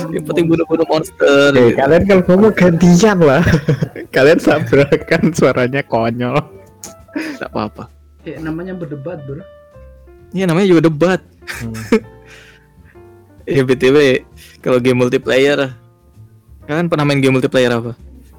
Yang 0.09 0.25
penting 0.25 0.47
bunuh-bunuh 0.49 0.87
monster 0.89 1.53
Eh, 1.53 1.73
gitu. 1.73 1.77
kalian 1.77 2.03
kalau 2.09 2.23
ngomong 2.27 2.55
gantian 2.57 3.19
lah. 3.21 3.43
kalian 4.17 4.39
sabrakan 4.39 5.33
suaranya 5.33 5.81
konyol. 5.85 6.37
tak 7.39 7.47
apa-apa 7.47 7.87
eh, 8.25 8.41
namanya 8.41 8.75
berdebat 8.75 9.23
bro 9.23 9.45
Iya 10.33 10.51
namanya 10.51 10.67
juga 10.67 10.83
debat 10.83 11.21
ya 13.47 13.63
btw 13.63 14.25
kalau 14.59 14.81
game 14.81 14.99
multiplayer 14.99 15.77
kalian 16.65 16.89
pernah 16.89 17.05
main 17.05 17.21
game 17.23 17.37
multiplayer 17.37 17.71
apa 17.71 17.93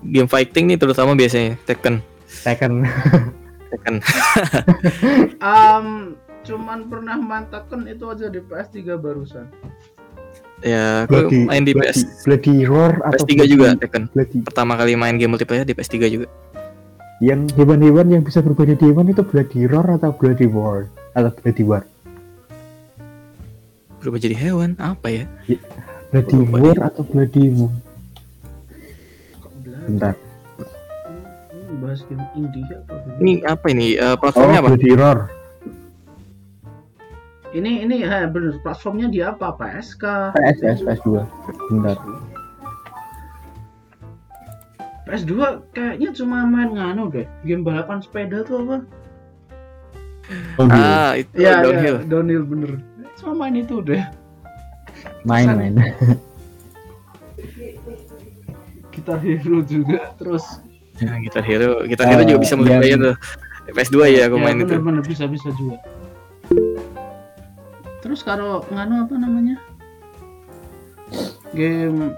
game 0.03 0.27
fighting 0.27 0.67
nih 0.67 0.75
terutama 0.75 1.13
biasanya 1.13 1.55
Tekken 1.63 2.01
Tekken. 2.43 2.83
Tekken 3.71 3.95
Um, 5.39 6.17
cuman 6.43 6.85
pernah 6.85 7.15
mantakan 7.15 7.85
itu 7.85 8.05
aja 8.05 8.27
di 8.27 8.39
PS3 8.39 8.97
barusan. 8.97 9.45
Ya 10.61 11.03
aku 11.03 11.27
main 11.43 11.61
di 11.61 11.71
PS 11.71 12.23
Bloody 12.23 12.63
Roar 12.63 13.01
atau 13.01 13.23
PS3 13.23 13.33
juga 13.45 13.67
Tekken 13.75 14.07
Bloody. 14.09 14.37
pertama 14.41 14.75
kali 14.75 14.95
main 14.95 15.15
game 15.15 15.29
multiplayer 15.29 15.63
di 15.63 15.73
PS3 15.73 15.95
juga 16.07 16.27
Yang 17.17 17.55
hewan-hewan 17.55 18.07
yang 18.09 18.21
bisa 18.21 18.39
berubah 18.39 18.63
jadi 18.65 18.91
hewan 18.91 19.07
itu 19.07 19.23
Bloody 19.23 19.65
Roar 19.65 19.87
atau 19.93 20.11
Bloody 20.11 20.45
War 20.45 20.87
atau 21.11 21.31
Bloody 21.33 21.63
War. 21.63 21.83
berubah 23.97 24.19
jadi 24.19 24.35
hewan 24.37 24.75
apa 24.77 25.07
ya 25.07 25.25
Bloody 26.09 26.35
Lupa 26.37 26.57
War 26.61 26.77
atau 26.85 27.03
Bloody 27.03 27.43
belajar? 27.49 27.73
Bentar. 29.85 30.13
Ini 31.51 31.75
bahas 31.77 32.01
game 32.05 32.25
indie 32.33 32.63
apa? 32.69 32.93
ini 33.17 33.33
apa 33.43 33.65
ini 33.67 33.85
Oh, 33.97 34.15
platformnya 34.15 34.59
apa 34.59 34.69
Bloody 34.71 34.91
Roar. 34.93 35.19
Ini 37.55 37.87
ini 37.87 38.03
ha, 38.03 38.27
bener 38.27 38.59
platformnya 38.59 39.07
di 39.07 39.23
apa? 39.23 39.55
PSK. 39.55 40.03
PS, 40.35 40.57
PS, 40.59 40.79
PS2. 40.83 41.23
Bentar. 41.71 41.95
PS2 45.05 45.33
kayaknya 45.71 46.09
cuma 46.11 46.43
main 46.43 46.75
nganu 46.75 47.07
deh. 47.07 47.23
Game 47.47 47.63
balapan 47.63 48.03
sepeda 48.03 48.43
tuh 48.43 48.59
apa? 48.67 48.77
Oh. 50.57 50.67
Ah, 50.67 51.13
itu 51.15 51.31
Iya, 51.37 51.61
downhill. 51.63 51.97
iya, 52.01 52.09
downhill 52.09 52.43
bener. 52.43 52.71
Cuma 53.15 53.31
main 53.39 53.55
itu 53.55 53.79
deh. 53.79 54.03
main 55.23 55.47
main. 55.47 55.73
Gitar 58.91 59.19
Hero 59.21 59.59
juga. 59.63 60.11
Terus 60.17 60.43
Nah, 60.95 61.19
Guitar 61.19 61.43
Hero, 61.43 61.83
Guitar 61.83 62.07
Hero 62.07 62.23
Eh, 62.23 62.27
juga 62.31 62.39
bisa 62.39 62.55
multiplayer 62.55 62.95
yang- 62.95 63.03
tuh. 63.03 63.15
PS2 63.67 63.97
ya 64.07 64.31
aku 64.31 64.37
ya, 64.39 64.43
main 64.47 64.55
itu. 64.55 64.65
bener-bener 64.71 65.03
bisa 65.03 65.27
bisa 65.27 65.49
juga. 65.51 65.75
Terus 68.05 68.21
kalau 68.21 68.61
nganu 68.69 69.09
apa 69.09 69.17
namanya? 69.17 69.57
Game 71.57 72.13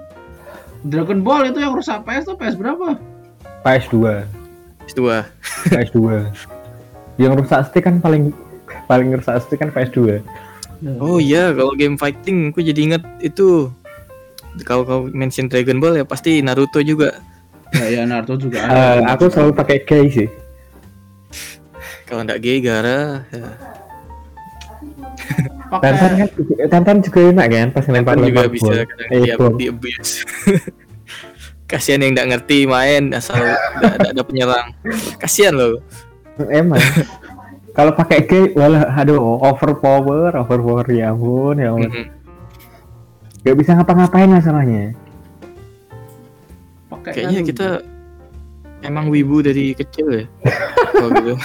Dragon 0.83 1.23
Ball 1.23 1.47
itu 1.47 1.63
yang 1.63 1.71
rusak 1.71 2.03
PS 2.03 2.27
tuh 2.27 2.35
PS 2.35 2.59
berapa? 2.59 2.99
PS2, 3.63 4.27
PS2. 4.83 5.01
PS2. 5.71 5.99
Yang 7.15 7.33
rusak 7.39 7.71
stick 7.71 7.87
kan 7.87 8.03
paling 8.03 8.35
paling 8.91 9.15
rusak 9.15 9.39
stick 9.47 9.63
kan 9.63 9.71
PS2. 9.71 10.19
Oh 10.99 11.23
iya, 11.23 11.55
kalau 11.55 11.71
game 11.71 11.95
fighting 11.95 12.51
aku 12.51 12.59
jadi 12.59 12.91
inget 12.91 13.03
itu 13.23 13.71
kalau 14.67 14.83
kau 14.83 15.01
mention 15.07 15.47
Dragon 15.47 15.79
Ball 15.79 16.03
ya 16.03 16.03
pasti 16.03 16.43
Naruto 16.43 16.83
juga. 16.83 17.15
Ya, 17.71 17.87
ya 17.87 18.01
Naruto 18.03 18.35
juga 18.35 18.59
ada. 18.67 19.07
aku 19.15 19.31
selalu 19.31 19.55
pakai 19.55 19.87
Kei 19.87 20.11
sih. 20.11 20.27
Kalau 22.03 22.27
nggak 22.27 22.43
gay 22.43 22.59
Gara, 22.59 23.23
ya. 23.31 23.47
pakai 25.67 25.91
Tantan 25.91 26.11
kan 26.15 26.27
Tantan 26.71 26.97
juga 27.03 27.19
enak 27.31 27.47
kan 27.51 27.67
pas 27.75 27.85
Kan 27.85 27.93
lempar 27.95 28.15
juga 28.17 28.47
lempar 28.47 28.49
bisa 28.49 28.73
kadang 28.87 29.09
dia 29.11 29.35
di 29.59 29.65
abuse. 29.67 30.13
Kasihan 31.67 31.99
yang 31.99 32.15
nggak 32.15 32.29
ngerti 32.31 32.63
main 32.63 33.11
asal 33.11 33.35
nggak 33.35 33.93
ada, 33.99 34.07
ada 34.15 34.23
penyerang. 34.23 34.71
Kasihan 35.19 35.51
loh. 35.51 35.83
Emang. 36.47 36.79
Kalau 37.77 37.93
pakai 37.93 38.25
Kei, 38.25 38.57
walah, 38.57 38.89
aduh, 38.89 39.37
overpower, 39.37 40.33
overpower 40.33 40.89
ya 40.89 41.13
ampun, 41.13 41.61
ya 41.61 41.69
ampun. 41.75 41.91
Mhm. 41.93 42.05
Gak 43.45 43.53
bisa 43.53 43.77
ngapa-ngapain 43.77 44.33
masalahnya. 44.33 44.97
pakai 46.87 47.11
Kayaknya 47.13 47.39
anu. 47.43 47.49
kita 47.53 47.67
emang 48.81 49.13
wibu 49.13 49.45
dari 49.45 49.77
kecil 49.77 50.07
ya. 50.09 50.25
Kalau 50.95 51.09
gitu. 51.21 51.35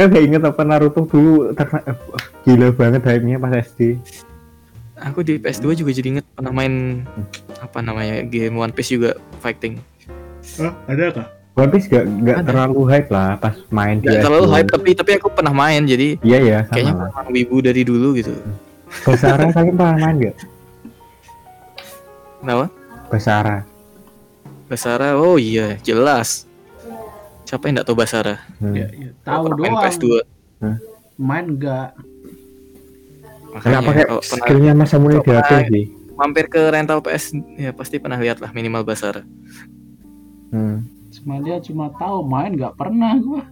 Kan 0.00 0.08
gak 0.08 0.24
inget 0.24 0.40
apa 0.40 0.64
Naruto 0.64 1.04
dulu 1.04 1.52
terna- 1.52 1.84
eh, 1.84 1.96
gila 2.42 2.72
banget 2.72 3.04
hype-nya 3.04 3.36
pas 3.36 3.52
SD. 3.52 4.00
Aku 4.98 5.20
di 5.20 5.36
PS2 5.36 5.76
juga 5.76 5.92
jadi 5.92 6.08
inget 6.10 6.26
pernah 6.30 6.48
main 6.50 7.04
apa 7.58 7.78
namanya 7.78 8.24
game 8.24 8.56
One 8.56 8.72
Piece 8.72 8.88
juga 8.90 9.12
fighting. 9.38 9.76
Hah, 10.56 10.72
ada 10.86 11.04
kah? 11.10 11.26
One 11.52 11.68
Piece 11.68 11.84
gak, 11.84 12.08
gak 12.24 12.36
Ada. 12.38 12.48
terlalu 12.48 12.80
hype 12.86 13.08
lah 13.08 13.36
pas 13.36 13.52
main 13.68 14.00
di 14.00 14.08
Gak 14.08 14.24
terlalu 14.24 14.44
SD. 14.46 14.54
hype 14.54 14.68
tapi 14.70 14.90
tapi 14.96 15.10
aku 15.20 15.28
pernah 15.30 15.52
main 15.52 15.84
jadi 15.84 16.16
Iya 16.20 16.38
ya, 16.40 16.58
sama 16.62 16.72
kayaknya 16.72 16.94
lah. 16.94 17.08
memang 17.12 17.26
wibu 17.30 17.56
dari 17.60 17.82
dulu 17.82 18.08
gitu. 18.16 18.32
Basara 19.04 19.52
kalian 19.52 19.76
pernah 19.76 19.96
main 19.98 20.16
gak? 20.18 20.36
Kenapa? 22.40 22.66
Basara. 23.06 23.56
Basara, 24.64 25.12
oh 25.14 25.36
iya 25.36 25.76
jelas. 25.78 26.48
Siapa 27.50 27.66
yang 27.66 27.74
nggak 27.74 27.88
tahu 27.90 27.98
Basara? 27.98 28.38
Hmm. 28.62 28.78
Ya, 28.78 28.86
ya. 28.94 29.10
Tahu 29.26 29.42
Pernah 29.44 29.58
main 29.58 29.72
doang. 29.74 29.82
PS2. 29.82 30.06
Main 31.18 31.44
enggak. 31.50 31.88
Makanya 33.50 33.78
pakai 33.82 34.04
pernah 34.06 34.22
skillnya 34.22 34.72
Mas 34.72 34.88
Samuni 34.88 35.18
kalau 35.18 35.26
di 35.26 35.32
HP 35.34 35.42
pernah- 35.42 35.66
sih. 35.66 35.84
mampir 36.14 36.44
ke 36.46 36.60
rental 36.62 37.00
PS 37.00 37.24
ya 37.56 37.72
pasti 37.72 37.96
pernah 37.96 38.14
lihat 38.14 38.38
lah 38.38 38.54
minimal 38.54 38.86
Basara. 38.86 39.26
Hmm. 40.52 40.86
Cuma 41.10 41.42
dia 41.42 41.58
cuma 41.58 41.90
tahu 41.90 42.22
main 42.22 42.54
nggak 42.54 42.78
pernah 42.78 43.18
gua. 43.18 43.42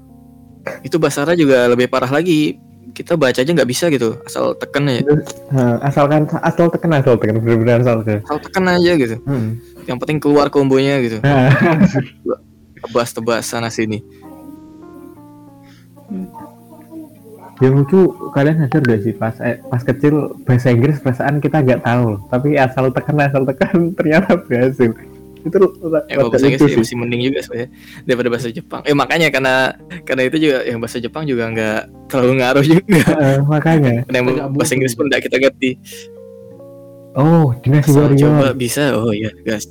Itu 0.85 1.03
Basara 1.03 1.35
juga 1.35 1.67
lebih 1.67 1.91
parah 1.91 2.13
lagi. 2.13 2.55
Kita 2.89 3.19
baca 3.19 3.37
aja 3.37 3.51
nggak 3.51 3.69
bisa 3.69 3.91
gitu, 3.91 4.17
asal 4.23 4.55
tekan 4.55 4.87
aja. 4.87 5.03
Nah, 5.51 5.77
asalkan 5.83 6.25
asal 6.41 6.71
tekan 6.71 6.91
asal 6.95 7.19
tekan 7.19 7.37
bener-bener 7.37 7.83
asal 7.83 8.01
ke. 8.01 8.23
Asal 8.23 8.39
tekan 8.39 8.65
aja 8.65 8.93
gitu. 8.95 9.17
Hmm. 9.27 9.59
Yang 9.85 9.99
penting 9.99 10.19
keluar 10.23 10.47
kombonya 10.49 11.03
gitu. 11.03 11.19
Tebas-tebas 12.89 13.45
sana 13.45 13.69
sini. 13.69 14.01
yang 17.59 17.75
lucu 17.75 17.99
kalian 18.31 18.65
sadar 18.65 18.83
gak 18.87 19.01
sih 19.03 19.11
pas 19.13 19.35
eh, 19.43 19.59
pas 19.61 19.83
kecil 19.83 20.31
bahasa 20.47 20.71
Inggris 20.71 21.03
perasaan 21.03 21.43
kita 21.43 21.59
nggak 21.59 21.83
tahu 21.83 22.15
tapi 22.31 22.55
asal 22.55 22.87
tekan 22.89 23.19
asal 23.19 23.43
tekan 23.43 23.77
ternyata 23.99 24.39
berhasil 24.39 24.95
itu 25.39 25.59
Ya 26.07 26.15
rada 26.17 26.31
bahasa 26.31 26.47
Inggris 26.47 26.63
lucu 26.63 26.65
sih 26.65 26.71
sih. 26.71 26.79
masih 26.79 26.97
mending 26.99 27.21
juga 27.27 27.39
sebenarnya 27.43 27.69
daripada 28.03 28.29
bahasa 28.29 28.49
Jepang. 28.51 28.81
Eh 28.83 28.95
makanya 28.95 29.29
karena 29.31 29.55
karena 30.03 30.23
itu 30.27 30.37
juga 30.39 30.59
yang 30.67 30.79
bahasa 30.79 30.99
Jepang 30.99 31.25
juga 31.27 31.45
nggak 31.47 31.81
terlalu 32.07 32.33
ngaruh 32.43 32.65
juga. 32.67 33.03
Heeh, 33.07 33.37
makanya 33.43 33.95
Karena 34.07 34.17
yang 34.19 34.27
bahasa. 34.51 34.73
Inggris 34.75 34.95
pun 34.95 35.05
nggak 35.07 35.23
kita 35.25 35.37
ngerti. 35.39 35.71
oh 37.15 37.55
Dynasty 37.59 37.91
Warrior 37.93 38.19
coba 38.19 38.49
bisa, 38.55 38.85
oh 38.95 39.11
iya 39.11 39.31
gas. 39.43 39.67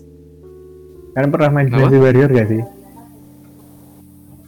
kalian 1.13 1.31
pernah 1.31 1.49
main? 1.51 1.67
Dynasty 1.67 1.99
Warrior 1.99 2.29
gak 2.31 2.47
sih 2.47 2.61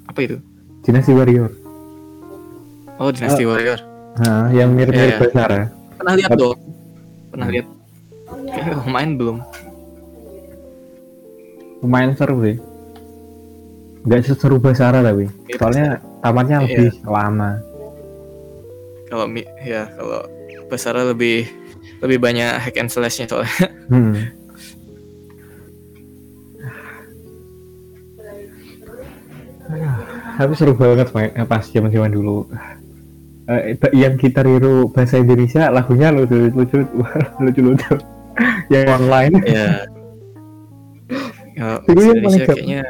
Apa 0.10 0.20
itu? 0.20 0.38
Dynasty 0.82 1.14
Warrior 1.14 1.52
Oh 2.98 3.10
Dynasty 3.10 3.46
Warrior. 3.46 3.80
nah, 4.18 4.50
yang 4.50 4.74
mirip-mirip 4.74 5.16
Iya, 5.16 5.22
iya. 5.22 5.24
Basara 5.24 5.60
Pernah 5.96 6.14
lihat 6.16 6.32
dong? 6.34 6.58
Pernah 7.30 7.48
lihat? 7.48 7.68
Kayaknya 8.50 8.76
main 8.86 9.12
belum. 9.16 9.38
lumayan 11.80 12.12
seru 12.12 12.44
sih 12.44 12.60
nggak 14.02 14.20
seseru 14.22 14.58
Basara 14.58 15.00
tapi 15.00 15.32
Iya, 15.46 15.56
soalnya 15.56 15.88
tamatnya 16.20 16.58
Iya. 16.60 16.66
lebih 16.66 16.90
lama 17.06 17.52
Kalau 19.08 19.26
mi- 19.26 19.48
ya 19.60 19.88
kalau 19.90 20.28
Basara 20.68 21.02
lebih 21.04 21.48
lebih 22.00 22.18
banyak 22.18 22.60
hack 22.60 22.76
and 22.76 22.88
slashnya 22.88 23.26
soalnya. 23.26 23.56
hmm. 23.88 24.14
tapi 30.40 30.56
seru 30.56 30.72
banget 30.72 31.12
main 31.12 31.36
eh, 31.36 31.44
pas 31.44 31.68
zaman 31.68 31.92
zaman 31.92 32.16
dulu 32.16 32.48
Eh, 33.50 33.74
yang 33.98 34.14
gitar 34.14 34.46
hero 34.46 34.94
bahasa 34.94 35.18
Indonesia 35.18 35.74
lagunya 35.74 36.14
lucu 36.14 36.54
lucu 36.54 36.86
lucu 37.42 37.62
lucu 37.66 37.94
yang 38.70 38.86
online 38.94 39.34
ya. 39.42 39.90
Bahasa 41.82 41.98
yang 42.14 42.22
paling 42.22 42.42
kayaknya 42.46 42.82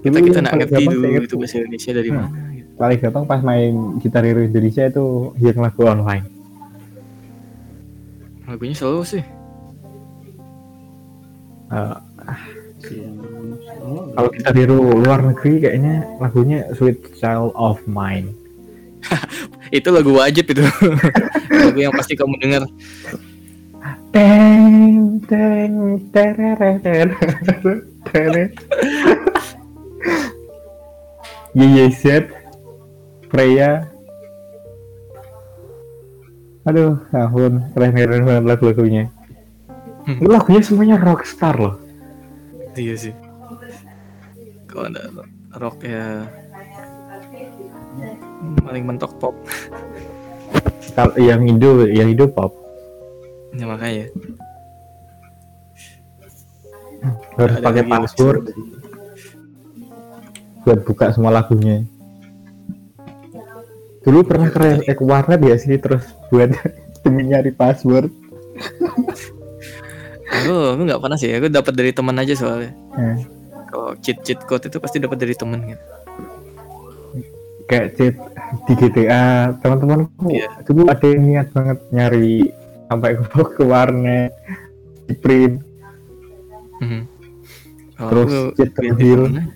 kita 0.00 0.16
kita 0.16 0.40
paling 0.40 0.56
ngerti 0.64 0.82
dulu 0.88 1.06
itu 1.20 1.36
bahasa 1.36 1.54
Indonesia 1.60 1.90
dari 1.92 2.08
Hmm. 2.08 2.16
mana. 2.24 2.38
gitu. 2.56 2.70
paling 2.80 2.98
gampang 3.04 3.24
pas 3.28 3.40
main 3.44 3.72
gitar 4.00 4.24
hero 4.24 4.40
Indonesia 4.40 4.88
itu 4.88 5.04
yang 5.44 5.60
lagu 5.60 5.82
online 5.84 6.24
Lagunya 8.48 8.72
selalu 8.72 9.02
sih. 9.04 9.24
Eh, 11.68 11.96
kalau 14.16 14.32
gitar 14.32 14.54
hero 14.56 14.80
luar 14.80 15.20
negeri 15.20 15.60
kayaknya 15.60 16.08
lagunya 16.16 16.64
Sweet 16.72 17.20
Child 17.20 17.52
of 17.52 17.84
Mine 17.84 18.32
Itu 19.74 19.88
lagu 19.90 20.14
wajib 20.14 20.46
itu. 20.50 20.62
lagu 21.66 21.78
yang 21.78 21.94
pasti 21.94 22.14
kamu 22.14 22.34
dengar. 22.38 22.62
Teng 24.14 25.18
teng 25.26 25.74
tereret 26.14 26.82
tereret. 28.06 28.50
YYZ 31.56 32.28
Freya 33.32 33.88
Aduh, 36.66 36.98
ampun, 37.14 37.62
keren 37.78 37.94
keren 37.94 38.26
banget 38.26 38.42
lagu-lagunya. 38.42 39.06
Hmm. 40.02 40.18
Ini 40.18 40.26
lagunya 40.26 40.60
semuanya 40.66 40.98
rockstar 40.98 41.54
loh. 41.54 41.78
Iya 42.74 42.94
sih. 42.98 43.14
Kalau 44.76 44.92
ada 44.92 45.08
rock 45.56 45.80
ya 45.88 46.28
paling 48.60 48.84
mentok 48.84 49.16
pop. 49.16 49.32
Kalau 50.92 51.16
yang 51.16 51.48
Indo, 51.48 51.88
yang 51.88 52.12
Indo 52.12 52.28
pop 52.28 52.52
Ya 53.56 53.64
makanya. 53.64 54.12
harus 57.40 57.56
pakai 57.60 57.84
password 57.88 58.52
buat 60.66 60.80
buka 60.84 61.14
semua 61.16 61.32
lagunya. 61.32 61.88
Dulu 64.04 64.28
pernah 64.28 64.52
keren 64.52 64.84
eh, 64.84 64.92
ke 64.92 65.04
warnet 65.04 65.40
ya 65.40 65.56
sih 65.56 65.80
terus 65.80 66.04
buat 66.28 66.52
demi 67.06 67.32
nyari 67.32 67.54
password. 67.54 68.12
Aku 70.26 70.52
aku 70.74 70.80
nggak 70.84 71.00
pernah 71.00 71.16
sih. 71.16 71.32
Aku 71.32 71.48
dapat 71.48 71.72
dari 71.72 71.96
teman 71.96 72.18
aja 72.18 72.34
soalnya. 72.34 72.72
Nah, 72.98 73.35
Kalau 73.66 73.92
cheat 73.98 74.18
cheat 74.22 74.40
code 74.42 74.64
itu 74.64 74.78
pasti 74.78 74.96
dapat 74.98 75.18
dari 75.18 75.34
teman 75.34 75.60
gitu. 75.64 75.84
kayak 77.66 77.98
cheat 77.98 78.14
di 78.62 78.78
GTA 78.78 79.22
teman-temanku 79.58 80.30
Iya. 80.30 80.46
dulu 80.62 80.86
ada 80.86 81.02
yang 81.02 81.22
niat 81.24 81.48
banget 81.50 81.78
nyari 81.90 82.46
sampai 82.86 83.18
ke, 83.18 83.26
ke 83.26 83.62
warnet 83.62 84.30
di 85.04 85.14
print 85.14 85.58
Mhm. 86.78 87.00
Kalau 87.92 88.10
Terus 88.12 88.30
aku 88.30 88.54
cheat 88.54 88.70
lihat 88.70 88.84
reveal. 88.86 89.22
temen, 89.26 89.46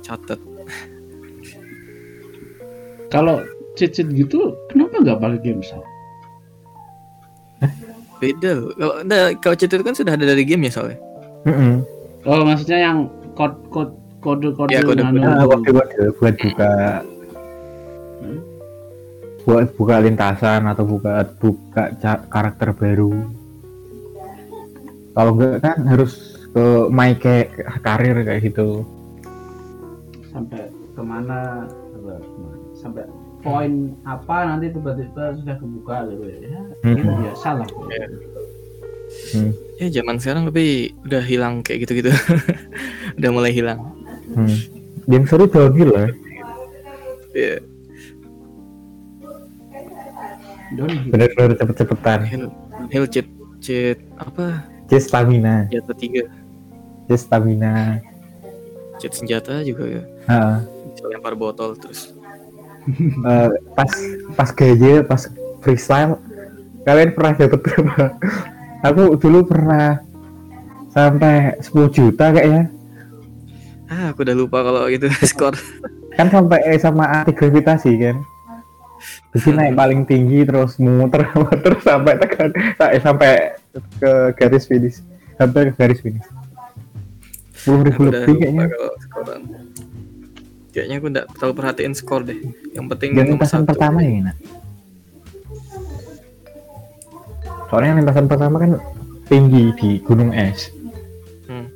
catat. 0.00 0.40
Kalau 3.06 3.36
cheat-cheat 3.76 4.08
gitu, 4.10 4.38
kenapa 4.66 4.94
nggak 4.98 5.18
pakai 5.20 5.38
game 5.38 5.60
sound? 5.60 5.84
Beda. 8.16 8.50
loh. 8.56 8.72
Kalau 8.74 8.94
nah, 9.04 9.22
kalau 9.36 9.54
cheat 9.54 9.68
itu 9.68 9.84
kan 9.84 9.94
sudah 9.94 10.16
ada 10.16 10.24
dari 10.24 10.42
game 10.42 10.64
ya 10.64 10.72
soalnya. 10.72 10.98
Mm-mm. 11.44 11.84
Oh, 12.26 12.42
maksudnya 12.42 12.78
yang 12.82 12.98
kode 13.38 13.54
kode 13.70 13.94
kode 14.18 14.48
kode 14.58 14.70
Ya, 14.74 14.82
kode-kode. 14.82 15.22
Nano 15.22 15.46
kode 15.46 15.70
kode 15.70 16.02
buat 16.18 16.34
buka 16.34 16.70
Hmm? 18.16 18.40
buat 19.46 19.66
buka 19.78 19.94
lintasan 20.02 20.66
atau 20.66 20.82
buka 20.82 21.22
buka 21.38 21.94
karakter 22.26 22.74
baru. 22.74 23.12
Kalau 25.12 25.32
enggak 25.32 25.62
kan 25.62 25.78
harus 25.86 26.12
ke 26.50 26.64
my 26.90 27.14
kayak 27.14 27.54
karir 27.80 28.16
kayak 28.20 28.42
gitu. 28.44 28.82
sampai 30.32 30.68
ke 30.92 31.00
mana 31.00 31.64
sampai 32.76 33.08
poin 33.40 33.96
apa 34.04 34.36
nanti 34.44 34.68
tiba-tiba 34.68 35.32
sudah 35.32 35.56
kebuka 35.56 35.96
gitu 36.10 36.24
ya. 36.28 36.36
Ya, 36.44 36.60
Hmm. 36.82 36.92
gitu 36.92 37.08
biasa 37.08 37.48
lah. 37.56 37.68
Hmm. 39.32 39.52
Ya 39.76 39.86
zaman 40.00 40.16
sekarang 40.16 40.48
tapi 40.48 40.96
udah 41.04 41.20
hilang 41.20 41.60
kayak 41.60 41.84
gitu-gitu. 41.84 42.10
udah 43.18 43.30
mulai 43.30 43.52
hilang. 43.52 43.80
Hmm. 44.32 44.56
Game 45.06 45.26
seru 45.26 45.46
downhill 45.46 45.90
lah. 45.92 46.08
Ya, 47.30 47.60
Downhill. 50.74 51.10
Bener-bener 51.12 51.54
cepet-cepetan. 51.54 52.20
hill, 52.26 52.44
hill 52.90 53.06
cheat 53.06 53.28
cheat 53.62 53.98
apa? 54.18 54.66
Just 54.86 55.10
stamina, 55.10 55.66
Senjata 55.66 55.92
tiga. 55.94 56.22
just 57.06 57.26
stamina. 57.26 58.02
Cheat 58.98 59.12
senjata 59.14 59.62
juga 59.62 59.84
ya. 59.86 60.02
Heeh. 60.26 60.56
Bisa 60.90 61.04
lempar 61.06 61.34
botol 61.34 61.74
terus. 61.76 62.10
Eh, 63.26 63.50
pas 63.74 63.90
pas 64.38 64.46
gaya 64.54 65.02
pas 65.02 65.18
freestyle 65.58 66.22
kalian 66.86 67.10
pernah 67.18 67.34
dapat 67.34 67.58
berapa? 67.58 68.14
Aku 68.86 69.18
dulu 69.18 69.42
pernah 69.42 69.98
sampai 70.94 71.58
10 71.58 71.90
juta 71.90 72.30
kayaknya. 72.30 72.70
Ah, 73.86 74.10
aku 74.10 74.22
udah 74.26 74.36
lupa 74.36 74.62
kalau 74.62 74.86
gitu 74.90 75.06
skor. 75.30 75.54
Kan 76.14 76.30
sampai 76.30 76.62
eh, 76.70 76.78
sama 76.78 77.04
anti 77.22 77.34
gravitasi 77.34 77.92
kan. 77.98 78.16
Jadi 79.36 79.52
naik 79.52 79.74
paling 79.76 80.00
tinggi 80.08 80.48
terus 80.48 80.80
muter 80.80 81.28
muter 81.36 81.76
sampai 81.84 82.16
tekan 82.16 82.50
eh, 82.56 83.00
sampai 83.02 83.58
ke 84.00 84.12
garis 84.38 84.64
finish. 84.64 85.02
Sampai 85.36 85.70
ke 85.70 85.72
garis 85.76 86.00
finish. 86.00 86.24
Sepuluh 87.52 87.82
ribu 87.90 88.02
lebih 88.08 88.34
kayaknya. 88.40 88.66
Kayaknya 90.72 90.94
aku 91.00 91.06
nggak 91.12 91.26
terlalu 91.36 91.54
perhatiin 91.56 91.94
skor 91.96 92.22
deh. 92.24 92.38
Yang 92.72 92.86
penting 92.96 93.10
Yang 93.12 93.26
nomor 93.26 93.32
lintasan 93.36 93.60
satu. 93.64 93.68
pertama 93.74 93.98
ya 94.00 94.12
enak. 94.24 94.36
Soalnya 97.66 97.98
lintasan 97.98 98.26
pertama 98.26 98.56
kan 98.58 98.78
tinggi 99.26 99.74
di 99.74 99.90
gunung 100.00 100.30
es. 100.30 100.70
Hmm. 101.46 101.66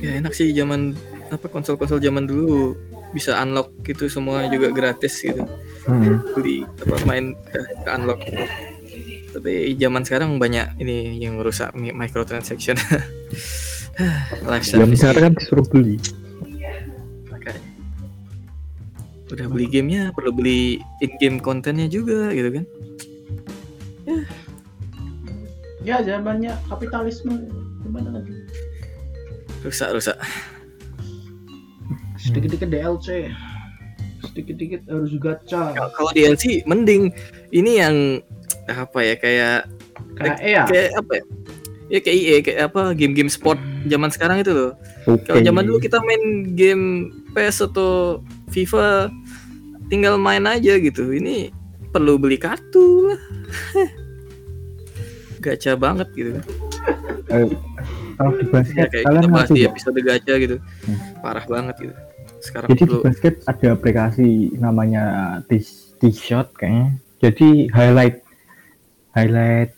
Ya 0.00 0.16
enak 0.16 0.32
sih 0.32 0.50
zaman 0.56 0.96
apa 1.30 1.46
konsol-konsol 1.46 2.00
zaman 2.00 2.24
dulu 2.24 2.74
bisa 3.10 3.36
unlock 3.42 3.74
gitu 3.82 4.06
semua 4.06 4.46
juga 4.46 4.70
gratis 4.70 5.18
gitu 5.20 5.42
Hmm. 5.80 6.20
beli 6.36 6.60
apa 6.76 6.92
main 7.08 7.32
ke, 7.40 7.56
ke 7.56 7.88
unlock 7.88 8.20
tapi 9.32 9.72
zaman 9.80 10.04
sekarang 10.04 10.36
banyak 10.36 10.76
ini 10.76 11.16
yang 11.16 11.40
merusak 11.40 11.72
mi- 11.72 11.90
microtransaction 11.90 12.76
Yang 14.44 14.76
service 14.76 15.00
sekarang 15.00 15.22
kan 15.28 15.32
disuruh 15.36 15.66
beli. 15.68 15.96
Udah 19.30 19.46
beli 19.46 19.66
gamenya 19.66 20.10
perlu 20.10 20.30
beli 20.30 20.60
in 20.98 21.10
game 21.16 21.38
kontennya 21.38 21.86
juga 21.86 22.30
gitu 22.30 22.50
kan 22.52 22.64
Ya 25.80 26.04
zamannya 26.04 26.52
kapitalisme 26.68 27.48
gimana 27.80 28.20
lagi? 28.20 28.34
rusak 29.60 29.92
rusak 29.92 30.16
Sedikit-dikit 32.20 32.68
DLC, 32.68 33.32
sedikit-dikit 34.20 34.84
harus 34.92 35.16
gacha. 35.16 35.72
Kalau- 35.72 35.92
kalau 35.96 36.10
DLC 36.12 36.60
mending 36.68 37.08
ini 37.48 37.80
yang 37.80 38.20
apa 38.68 39.00
ya 39.00 39.14
kayak 39.16 39.64
Kayak 40.20 40.36
eh 40.44 40.52
ya, 40.52 40.62
kayak 40.68 40.88
apa 41.00 41.12
ya? 41.16 41.24
Ya 41.88 41.98
kayak 41.98 42.18
EA 42.20 42.36
kayak 42.44 42.60
apa 42.70 42.82
game-game 42.92 43.32
sport 43.32 43.56
zaman 43.88 44.12
sekarang 44.12 44.44
itu 44.44 44.52
loh. 44.52 44.72
Oke. 45.08 45.24
Kalau 45.26 45.40
zaman 45.40 45.64
dulu 45.64 45.80
kita 45.80 45.96
main 46.04 46.22
game 46.52 46.84
PS 47.32 47.64
atau 47.64 48.20
FIFA 48.52 49.08
tinggal 49.90 50.16
main 50.16 50.46
aja 50.46 50.78
gitu. 50.78 51.10
Ini 51.10 51.50
perlu 51.90 52.16
beli 52.16 52.38
kartu 52.38 53.10
lah. 53.10 53.20
Gacha 55.44 55.74
banget 55.74 56.08
gitu. 56.14 56.38
Eh, 57.30 57.48
kalau 58.20 58.32
di 58.36 58.44
Ya, 58.44 58.52
basket 58.52 58.86
kayak 58.92 59.04
kalian 59.08 59.22
kita 59.24 59.32
bahas 59.32 59.48
ngerti 59.48 59.56
di 59.56 59.62
episode 59.64 59.98
gacha 60.04 60.34
gitu. 60.36 60.56
Hmm. 60.60 60.98
Parah 61.24 61.46
banget 61.48 61.74
gitu. 61.80 61.94
Sekarang 62.40 62.68
Jadi 62.72 62.80
di 62.80 62.84
perlu 62.88 63.00
basket 63.04 63.34
ada 63.48 63.66
aplikasi 63.72 64.28
namanya 64.56 65.04
T-Shot 66.00 66.56
kayaknya. 66.56 67.00
Jadi 67.20 67.48
highlight 67.72 68.16
highlight 69.16 69.72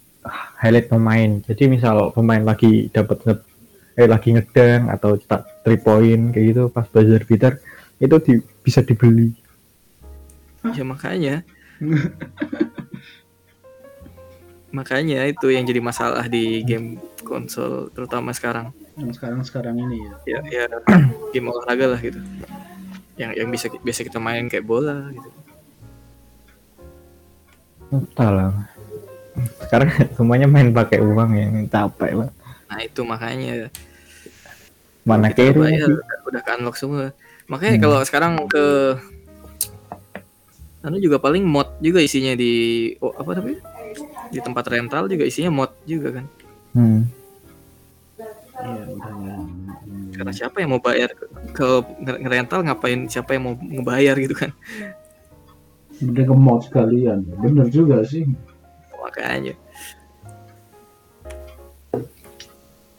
highlight 0.59 0.87
pemain. 0.91 1.31
Jadi 1.47 1.71
misal 1.71 2.11
pemain 2.11 2.43
lagi 2.43 2.91
dapat 2.91 3.23
nge 3.23 3.35
eh 3.93 4.09
lagi 4.09 4.33
ngedang 4.33 4.89
atau 4.89 5.21
cetak 5.21 5.43
3 5.69 5.85
point 5.85 6.23
kayak 6.33 6.47
gitu 6.55 6.63
pas 6.73 6.89
buzzer 6.89 7.23
beater 7.29 7.61
itu 8.01 8.17
di- 8.25 8.45
bisa 8.63 8.81
dibeli. 8.83 9.31
Ya 10.71 10.85
makanya. 10.87 11.35
makanya 14.73 15.29
itu 15.29 15.53
yang 15.53 15.69
jadi 15.69 15.81
masalah 15.81 16.25
di 16.27 16.65
game 16.65 16.97
konsol 17.23 17.93
terutama 17.93 18.33
sekarang. 18.33 18.73
yang 18.93 19.09
sekarang-sekarang 19.09 19.73
ini 19.79 20.05
ya. 20.05 20.39
Ya 20.39 20.41
ya 20.49 20.65
game 21.33 21.49
olahraga 21.49 21.97
lah 21.97 22.01
gitu. 22.01 22.21
Yang 23.17 23.31
yang 23.37 23.49
bisa 23.49 23.67
biasa 23.73 24.01
kita 24.05 24.19
main 24.19 24.47
kayak 24.47 24.65
bola 24.65 25.09
gitu. 25.11 25.31
Entah 27.91 28.31
lah. 28.31 28.51
Sekarang 29.61 29.89
semuanya 30.17 30.49
main 30.49 30.73
pakai 30.73 31.01
uang 31.01 31.31
ya, 31.35 31.47
capek 31.69 32.13
lah. 32.25 32.31
Nah, 32.69 32.81
itu 32.81 33.01
makanya 33.05 33.69
Mana 35.05 35.29
lagi. 35.29 35.45
udah, 35.83 35.99
udah 36.31 36.41
ke 36.41 36.51
unlock 36.57 36.77
semua. 36.77 37.13
Makanya 37.45 37.75
Hmm. 37.77 37.85
kalau 37.85 37.99
sekarang 38.07 38.33
ke 38.49 38.65
anu 40.83 40.99
juga 40.99 41.23
paling 41.23 41.47
mod 41.47 41.79
juga 41.79 42.03
isinya 42.03 42.35
di 42.35 42.53
oh, 42.99 43.15
apa 43.15 43.39
namanya? 43.39 43.61
Di 44.33 44.39
tempat 44.43 44.65
rental 44.67 45.07
juga 45.07 45.25
isinya 45.27 45.51
mod 45.55 45.71
juga 45.87 46.21
kan. 46.21 46.27
Hmm. 46.75 47.01
Iya, 48.63 48.83
udah 48.95 49.15
ya. 49.27 49.37
Karena 50.13 50.33
siapa 50.35 50.63
yang 50.63 50.71
mau 50.77 50.83
bayar 50.83 51.11
ke, 51.17 51.25
ke 51.51 51.67
nge- 52.03 52.21
ngerental 52.23 52.61
ngapain 52.63 53.11
siapa 53.11 53.35
yang 53.35 53.43
mau 53.49 53.55
ngebayar 53.59 54.15
gitu 54.23 54.35
kan. 54.39 54.51
Udah 56.03 56.25
ke 56.27 56.35
mod 56.35 56.61
sekalian. 56.67 57.27
Bener 57.43 57.67
juga 57.71 58.03
sih. 58.07 58.27
Makanya 59.03 59.55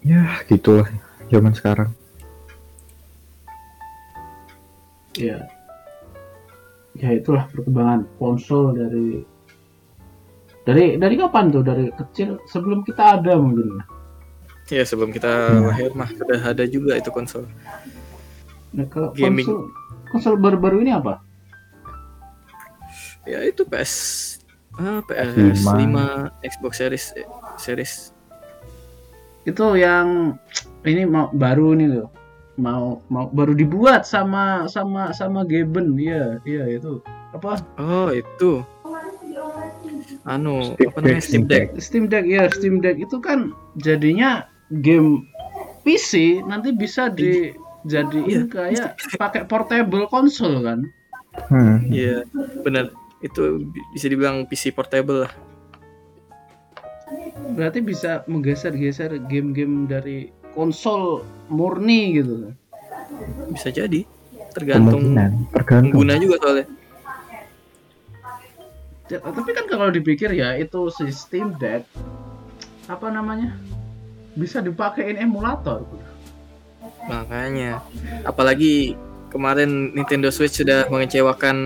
Ya, 0.04 0.44
gitulah 0.52 0.92
zaman 1.32 1.56
sekarang. 1.56 1.96
Ya. 5.16 5.48
Ya 6.94 7.10
itulah 7.10 7.50
perkembangan 7.50 8.06
konsol 8.22 8.78
dari 8.78 9.26
dari 10.64 10.96
dari 10.96 11.16
kapan 11.18 11.50
tuh 11.50 11.64
dari 11.66 11.90
kecil 11.92 12.38
sebelum 12.48 12.86
kita 12.86 13.20
ada 13.20 13.36
mungkin 13.36 13.82
ya. 13.82 13.84
ya 14.80 14.84
sebelum 14.88 15.12
kita 15.12 15.28
Hmm. 15.52 15.68
lahir 15.74 15.92
mah 15.92 16.08
sudah 16.08 16.40
ada 16.40 16.64
juga 16.64 16.96
itu 16.96 17.10
konsol. 17.12 17.44
Nah, 18.74 18.86
kalau 18.88 19.12
Gaming. 19.14 19.44
konsol 19.44 19.60
konsol 20.08 20.36
baru-baru 20.38 20.86
ini 20.86 20.94
apa? 20.94 21.20
Ya 23.26 23.42
itu 23.44 23.64
PS 23.64 23.94
ah, 24.76 25.00
PS5. 25.04 25.64
PS5, 25.64 25.98
Xbox 26.44 26.72
Series 26.78 27.06
Series 27.58 27.94
Itu 29.44 29.76
yang 29.76 30.40
ini 30.88 31.04
mau 31.04 31.28
baru 31.34 31.76
nih 31.76 31.88
loh. 31.92 32.08
Mau 32.56 33.02
mau 33.10 33.30
baru 33.34 33.58
dibuat 33.58 34.06
sama 34.06 34.70
sama 34.70 35.10
sama 35.16 35.42
Gaben. 35.44 35.98
Iya, 35.98 36.38
iya 36.46 36.78
itu. 36.78 37.02
Apa? 37.34 37.58
Oh 37.82 38.14
itu 38.14 38.62
anu 40.24 40.76
Steam 40.78 40.90
apa 40.90 40.98
namanya 41.04 41.20
Deck, 41.20 41.24
Steam 41.28 41.44
Steam 41.44 41.44
Deck 41.50 41.68
Steam 41.80 42.06
Deck 42.08 42.26
ya, 42.28 42.44
Steam 42.52 42.76
Deck 42.80 42.98
itu 43.00 43.18
kan 43.20 43.52
jadinya 43.82 44.48
game 44.80 45.28
PC 45.84 46.40
nanti 46.48 46.72
bisa 46.72 47.12
dijadiin 47.12 48.48
kayak 48.48 48.96
pakai 49.20 49.44
portable 49.44 50.08
konsol 50.08 50.64
kan. 50.64 50.88
Hmm. 51.52 51.82
Iya 51.90 52.24
benar 52.62 52.94
itu 53.26 53.66
bi- 53.68 53.88
bisa 53.92 54.06
dibilang 54.08 54.46
PC 54.46 54.70
portable 54.72 55.26
lah 55.26 55.34
Berarti 57.54 57.84
bisa 57.84 58.24
menggeser-geser 58.30 59.18
game-game 59.28 59.86
dari 59.90 60.32
konsol 60.54 61.26
murni 61.50 62.22
gitu. 62.22 62.54
Bisa 63.52 63.70
jadi. 63.74 64.06
Tergantung 64.54 65.18
tergantung. 65.50 65.92
pengguna 65.98 66.14
juga 66.22 66.38
soalnya. 66.42 66.68
Ya, 69.12 69.20
tapi 69.20 69.52
kan 69.52 69.66
kalau 69.68 69.92
dipikir 69.92 70.32
ya 70.32 70.56
itu 70.58 70.90
si 70.94 71.10
Steam 71.12 71.54
Deck 71.60 71.86
apa 72.88 73.10
namanya 73.12 73.54
bisa 74.34 74.64
dipakein 74.64 75.20
emulator 75.20 75.86
Makanya. 77.08 77.84
Apalagi 78.24 78.96
kemarin 79.28 79.92
Nintendo 79.92 80.32
Switch 80.32 80.56
sudah 80.56 80.88
mengecewakan 80.88 81.58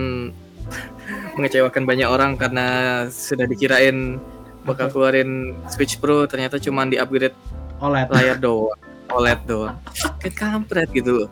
mengecewakan 1.38 1.84
banyak 1.86 2.08
orang 2.08 2.34
karena 2.34 2.66
sudah 3.10 3.46
dikirain 3.46 4.18
bakal 4.66 4.90
keluarin 4.90 5.54
Switch 5.70 5.96
Pro 6.02 6.26
ternyata 6.26 6.58
cuma 6.58 6.84
di-upgrade 6.84 7.36
OLED 7.78 8.08
layar 8.10 8.36
doang, 8.38 8.80
OLED 9.14 9.40
doang. 9.46 9.76
Kan 10.18 10.32
kampret 10.34 10.90
gitu 10.90 11.24
loh. 11.24 11.30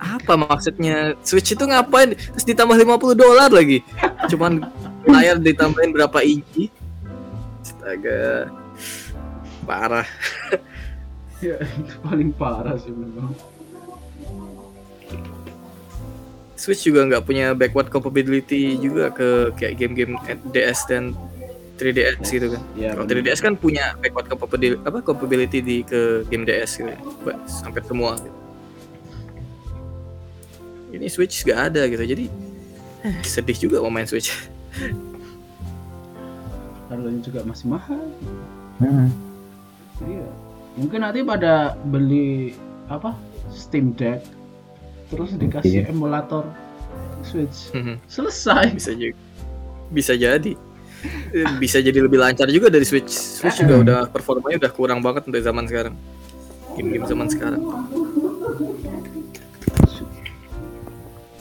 Apa 0.00 0.34
maksudnya 0.34 1.12
Switch 1.20 1.52
itu 1.52 1.64
ngapain? 1.68 2.16
Terus 2.16 2.46
ditambah 2.48 2.74
50 2.74 3.12
dolar 3.14 3.52
lagi. 3.52 3.84
Cuman 4.32 4.64
layar 5.04 5.36
ditambahin 5.36 5.92
berapa 5.92 6.18
inci? 6.24 6.72
Astaga. 7.60 8.48
Parah. 9.68 10.08
ya 11.44 11.56
itu 11.56 11.94
paling 12.04 12.30
parah 12.36 12.76
sih 12.76 12.92
memang 12.92 13.32
Switch 16.60 16.84
juga 16.84 17.08
nggak 17.08 17.24
punya 17.24 17.56
backward 17.56 17.88
compatibility 17.88 18.76
juga 18.76 19.08
ke 19.08 19.48
kayak 19.56 19.80
game-game 19.80 20.20
DS 20.52 20.84
dan 20.84 21.16
3DS 21.80 22.20
gitu 22.22 22.46
kan. 22.52 22.62
ya 22.74 22.92
Kalau 22.92 23.06
3DS 23.06 23.40
kan 23.40 23.52
punya 23.54 23.96
backward 23.96 24.28
compatibility 24.28 24.76
apa 24.84 24.98
compatibility 25.00 25.58
di 25.58 25.76
ke 25.80 26.00
game 26.28 26.44
DS 26.44 26.76
gitu. 26.76 26.92
Ba- 27.24 27.40
Sampai 27.44 27.80
semua 27.82 28.14
gitu. 28.14 28.36
Ini 30.90 31.06
Switch 31.06 31.42
nggak 31.42 31.60
ada 31.72 31.82
gitu. 31.86 32.04
Jadi 32.04 32.24
eh, 33.02 33.14
sedih 33.34 33.56
juga 33.58 33.80
mau 33.80 33.88
main 33.88 34.04
Switch. 34.04 34.28
harganya 36.90 37.22
juga 37.22 37.40
masih 37.42 37.66
mahal 37.68 38.02
Hmm. 38.80 39.12
Iya. 40.00 40.24
Mungkin 40.74 41.04
nanti 41.04 41.20
pada 41.20 41.76
beli 41.84 42.56
apa 42.88 43.12
Steam 43.52 43.92
Deck 43.92 44.24
terus 45.06 45.36
dikasih 45.36 45.84
Iya. 45.84 45.92
emulator 45.92 46.48
Switch. 47.20 47.68
Selesai. 48.08 48.72
bisa 48.72 48.96
juga. 48.96 49.20
Bisa 49.92 50.16
jadi. 50.16 50.56
Eh, 51.30 51.46
Bisa 51.56 51.78
jadi 51.78 51.96
lebih 51.96 52.18
lancar 52.18 52.48
juga 52.48 52.68
dari 52.68 52.84
Switch. 52.84 53.08
Switch 53.08 53.60
juga 53.60 53.74
udah 53.80 53.98
performanya 54.06 54.66
udah 54.66 54.72
kurang 54.72 55.00
banget 55.00 55.24
untuk 55.24 55.40
zaman 55.40 55.64
sekarang. 55.64 55.94
Game-game 56.74 57.06
zaman 57.06 57.26
sekarang. 57.26 57.60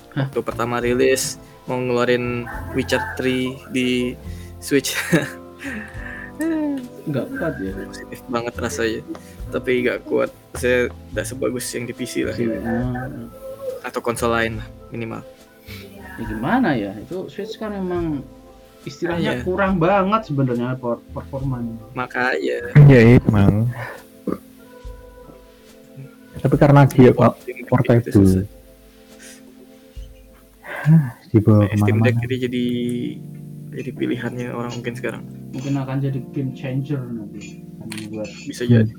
Waktu 0.10 0.40
pertama 0.42 0.80
rilis 0.80 1.38
mau 1.64 1.78
ngeluarin 1.78 2.44
Witcher 2.74 3.00
3 3.16 3.70
di 3.70 4.18
Switch 4.58 4.98
Enggak 7.10 7.26
kuat 7.32 7.54
ya. 7.58 7.72
positif 7.86 8.20
banget 8.26 8.54
rasanya 8.58 9.02
tapi 9.50 9.82
nggak 9.82 10.06
kuat 10.06 10.30
saya 10.54 10.90
tidak 10.90 11.26
sebagus 11.26 11.66
yang 11.74 11.86
di 11.86 11.94
PC 11.94 12.22
lah 12.22 12.36
Nah, 12.38 13.10
atau 13.82 14.02
konsol 14.02 14.30
lain 14.30 14.62
lah 14.62 14.68
minimal 14.90 15.22
ya 16.20 16.24
gimana 16.28 16.70
ya? 16.76 16.92
Itu 17.00 17.32
Switch 17.32 17.56
kan 17.56 17.72
memang 17.72 18.22
istilahnya 18.90 19.32
Iya. 19.38 19.44
kurang 19.46 19.78
banget 19.78 20.22
sebenarnya 20.26 20.74
per- 20.76 21.06
performanya. 21.10 21.78
makanya 21.94 22.58
Ya 22.86 23.00
emang. 23.16 23.70
Tapi 26.40 26.56
karena 26.56 26.82
dia 26.86 27.12
kok 27.12 27.36
Deck 27.40 27.52
itu 27.54 27.68
portable 27.68 28.10
susah. 28.10 28.46
dibawa 31.30 31.68
Nah, 31.68 31.76
Steam 31.78 32.00
Deck 32.02 32.16
ke 32.16 32.18
mana-mana. 32.18 32.26
ini 32.26 32.36
jadi 32.40 32.66
jadi 33.70 33.90
pilihannya 33.94 34.48
orang 34.50 34.72
mungkin 34.74 34.94
sekarang 34.96 35.24
Mungkin 35.50 35.74
akan 35.76 35.98
jadi 36.00 36.20
game 36.32 36.52
changer 36.54 37.02
nanti. 37.02 37.62
Kan 37.78 37.90
buat 38.10 38.30
bisa 38.46 38.64
jadi 38.64 38.90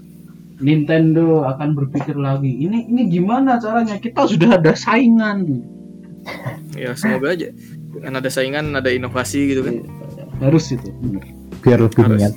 Nintendo 0.61 1.49
akan 1.49 1.73
berpikir 1.73 2.13
lagi. 2.15 2.53
Ini 2.61 2.85
ini 2.85 3.09
gimana 3.09 3.57
caranya? 3.57 3.97
Kita 3.97 4.29
sudah 4.29 4.61
ada 4.61 4.77
saingan. 4.77 5.65
ya 6.77 6.93
semoga 6.93 7.33
aja 7.33 7.49
kan 7.99 8.15
ada 8.15 8.31
saingan 8.31 8.71
ada 8.73 8.89
inovasi 8.89 9.51
gitu 9.51 9.67
kan 9.67 9.83
Harus 10.41 10.73
itu. 10.73 10.89
bener. 11.03 11.21
Biar 11.61 11.79
lebih 11.83 12.01
Harus. 12.01 12.17
niat. 12.17 12.35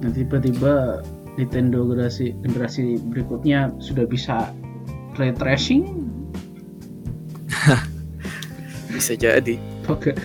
Nanti 0.00 0.24
tiba-tiba 0.24 1.04
Nintendo 1.36 1.84
generasi 1.84 2.32
generasi 2.40 2.96
berikutnya 3.12 3.68
sudah 3.76 4.08
bisa 4.08 4.48
ray 5.16 5.36
tracing 5.36 6.08
bisa 8.94 9.12
jadi 9.14 9.54
pakai 9.84 10.16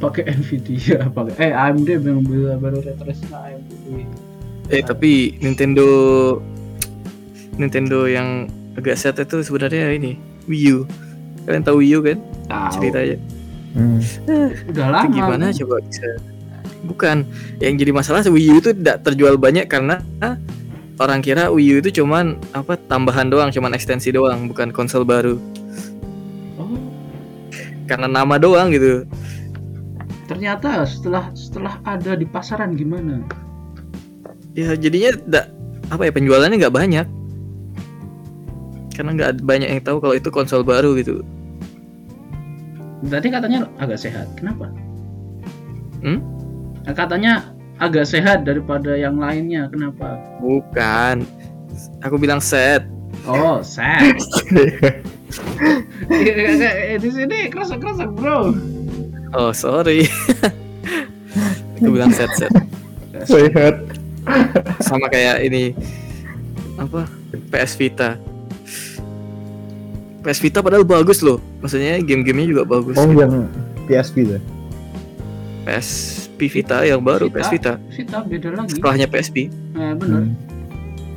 pakai 0.00 0.24
Nvidia 0.32 1.12
pakai 1.12 1.34
eh 1.36 1.52
AMD 1.52 1.88
yang 2.00 2.24
bisa 2.24 2.56
baru 2.56 2.80
ray 2.80 2.96
tracing 2.96 3.28
AMD 3.28 3.70
eh 4.72 4.80
tapi 4.80 5.36
Nintendo 5.44 5.86
Nintendo 7.60 8.08
yang 8.08 8.48
agak 8.80 8.96
set 8.96 9.20
itu 9.20 9.44
sebenarnya 9.44 9.92
ini 9.92 10.16
Wii 10.48 10.64
U 10.72 10.78
kalian 11.46 11.62
tahu 11.64 11.76
Wii 11.80 11.96
U 11.96 12.00
kan? 12.04 12.18
Tahu. 12.48 12.72
Ceritanya. 12.76 13.16
Hmm. 13.70 13.98
udah 14.74 14.86
lama. 14.90 15.04
Itu 15.06 15.08
gimana? 15.14 15.44
Kan? 15.50 15.58
coba 15.62 15.74
bisa. 15.86 16.08
Bukan. 16.84 17.16
Yang 17.62 17.74
jadi 17.86 17.92
masalah 17.94 18.20
Wii 18.26 18.48
U 18.50 18.56
itu 18.58 18.70
tidak 18.74 18.96
terjual 19.06 19.34
banyak 19.38 19.66
karena 19.70 20.02
orang 21.00 21.20
kira 21.24 21.48
Wii 21.48 21.70
U 21.72 21.76
itu 21.80 22.02
cuman 22.02 22.36
apa 22.52 22.76
tambahan 22.76 23.30
doang 23.30 23.48
cuman 23.54 23.72
ekstensi 23.72 24.10
doang 24.12 24.50
bukan 24.50 24.74
konsol 24.74 25.06
baru. 25.06 25.38
Oh. 26.60 26.68
Karena 27.86 28.10
nama 28.10 28.36
doang 28.36 28.74
gitu. 28.74 29.06
Ternyata 30.26 30.86
setelah 30.86 31.34
setelah 31.34 31.82
ada 31.82 32.14
di 32.14 32.22
pasaran 32.22 32.78
gimana? 32.78 33.22
Ya 34.54 34.74
jadinya 34.74 35.14
tidak 35.14 35.46
apa 35.90 36.06
ya 36.06 36.12
penjualannya 36.14 36.56
nggak 36.58 36.74
banyak 36.74 37.06
karena 39.00 39.16
nggak 39.16 39.32
banyak 39.40 39.68
yang 39.72 39.80
tahu 39.80 39.96
kalau 39.96 40.12
itu 40.12 40.28
konsol 40.28 40.60
baru 40.60 40.92
gitu. 41.00 41.24
Berarti 43.08 43.32
katanya 43.32 43.64
agak 43.80 43.96
sehat. 43.96 44.28
Kenapa? 44.36 44.68
Hmm? 46.04 46.20
katanya 46.92 47.48
agak 47.80 48.04
sehat 48.04 48.44
daripada 48.44 48.92
yang 48.92 49.16
lainnya. 49.16 49.72
Kenapa? 49.72 50.20
Bukan. 50.44 51.24
Aku 52.04 52.20
bilang 52.20 52.44
set. 52.44 52.84
Oh 53.24 53.64
sehat 53.64 54.16
Eh, 56.12 56.96
di 57.00 57.08
sini 57.08 57.48
kerasa 57.48 57.80
kerasa 57.80 58.04
bro. 58.04 58.52
Oh 59.32 59.48
sorry. 59.56 60.04
Aku 61.80 61.88
bilang 61.88 62.12
set 62.12 62.28
set. 62.36 62.52
Sehat. 63.24 63.80
sama 64.84 65.08
kayak 65.08 65.40
ini. 65.48 65.72
Apa? 66.76 67.08
PS 67.48 67.80
Vita 67.80 68.20
PS 70.20 70.38
Vita 70.38 70.58
padahal 70.60 70.82
bagus 70.82 71.20
loh 71.20 71.40
maksudnya 71.58 71.96
game-gamenya 71.98 72.48
juga 72.50 72.62
bagus 72.64 72.94
Oh 72.94 73.08
yang 73.08 73.48
PSP 73.84 74.28
tuh. 74.28 74.42
PSP 75.62 76.38
Vita 76.50 76.82
yang 76.82 77.00
baru 77.00 77.26
Vita. 77.26 77.38
PS 77.38 77.48
Vita 77.50 77.72
Vita 77.88 78.18
beda 78.22 78.48
lagi 78.54 78.70
setelahnya 78.70 79.06
PSP 79.06 79.36
eh, 79.74 79.92
bener 79.94 80.22
Hmm. 80.22 80.34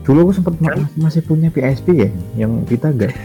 Dulu 0.04 0.20
aku 0.22 0.34
sempat 0.36 0.60
ma- 0.60 0.76
masih 1.00 1.22
punya 1.22 1.48
PSP 1.48 1.96
ya, 1.98 2.10
yang 2.38 2.64
kita 2.64 2.92
enggak. 2.92 3.16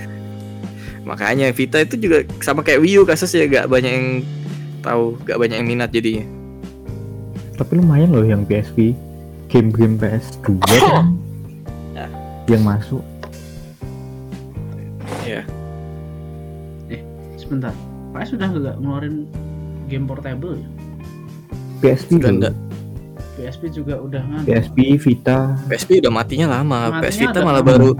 makanya 1.08 1.50
Vita 1.50 1.74
itu 1.76 1.96
juga 1.96 2.22
sama 2.38 2.60
kayak 2.60 2.78
Wii 2.78 2.94
U 2.94 3.02
kasusnya 3.02 3.48
gak 3.48 3.66
banyak 3.66 3.90
yang 3.90 4.08
tahu 4.78 5.18
gak 5.20 5.38
banyak 5.38 5.58
yang 5.58 5.66
minat 5.66 5.90
jadinya 5.90 6.22
Tapi 7.54 7.72
lumayan 7.74 8.10
loh 8.10 8.22
yang 8.22 8.42
PSP. 8.42 8.94
Game-game 9.48 9.96
PS2 9.96 10.46
kan 10.60 11.10
Ya. 11.90 12.06
yang 12.52 12.62
masuk. 12.62 13.02
Sebentar 17.48 17.72
PS 18.12 18.28
sudah 18.30 18.46
nggak 18.46 18.76
ngeluarin 18.78 19.24
game 19.88 20.04
portable 20.04 20.54
ya 20.54 20.68
PSP 21.78 22.18
Sudah 22.18 22.30
enggak. 22.30 22.54
PSP 23.34 23.62
juga 23.70 23.94
udah 23.96 24.18
kan 24.20 24.42
PSP, 24.42 24.76
Vita. 24.98 25.54
PSP 25.64 26.02
udah 26.02 26.10
matinya 26.10 26.46
lama 26.52 26.90
Matinya 26.90 27.00
PS 27.00 27.16
Vita 27.16 27.30
ada 27.32 27.46
malah 27.46 27.62
lama. 27.62 27.70
baru 27.70 27.90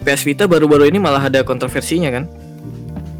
PS 0.00 0.22
Vita 0.22 0.44
baru-baru 0.44 0.84
ini 0.86 0.96
malah 0.96 1.22
ada 1.22 1.40
kontroversinya 1.40 2.08
kan 2.10 2.24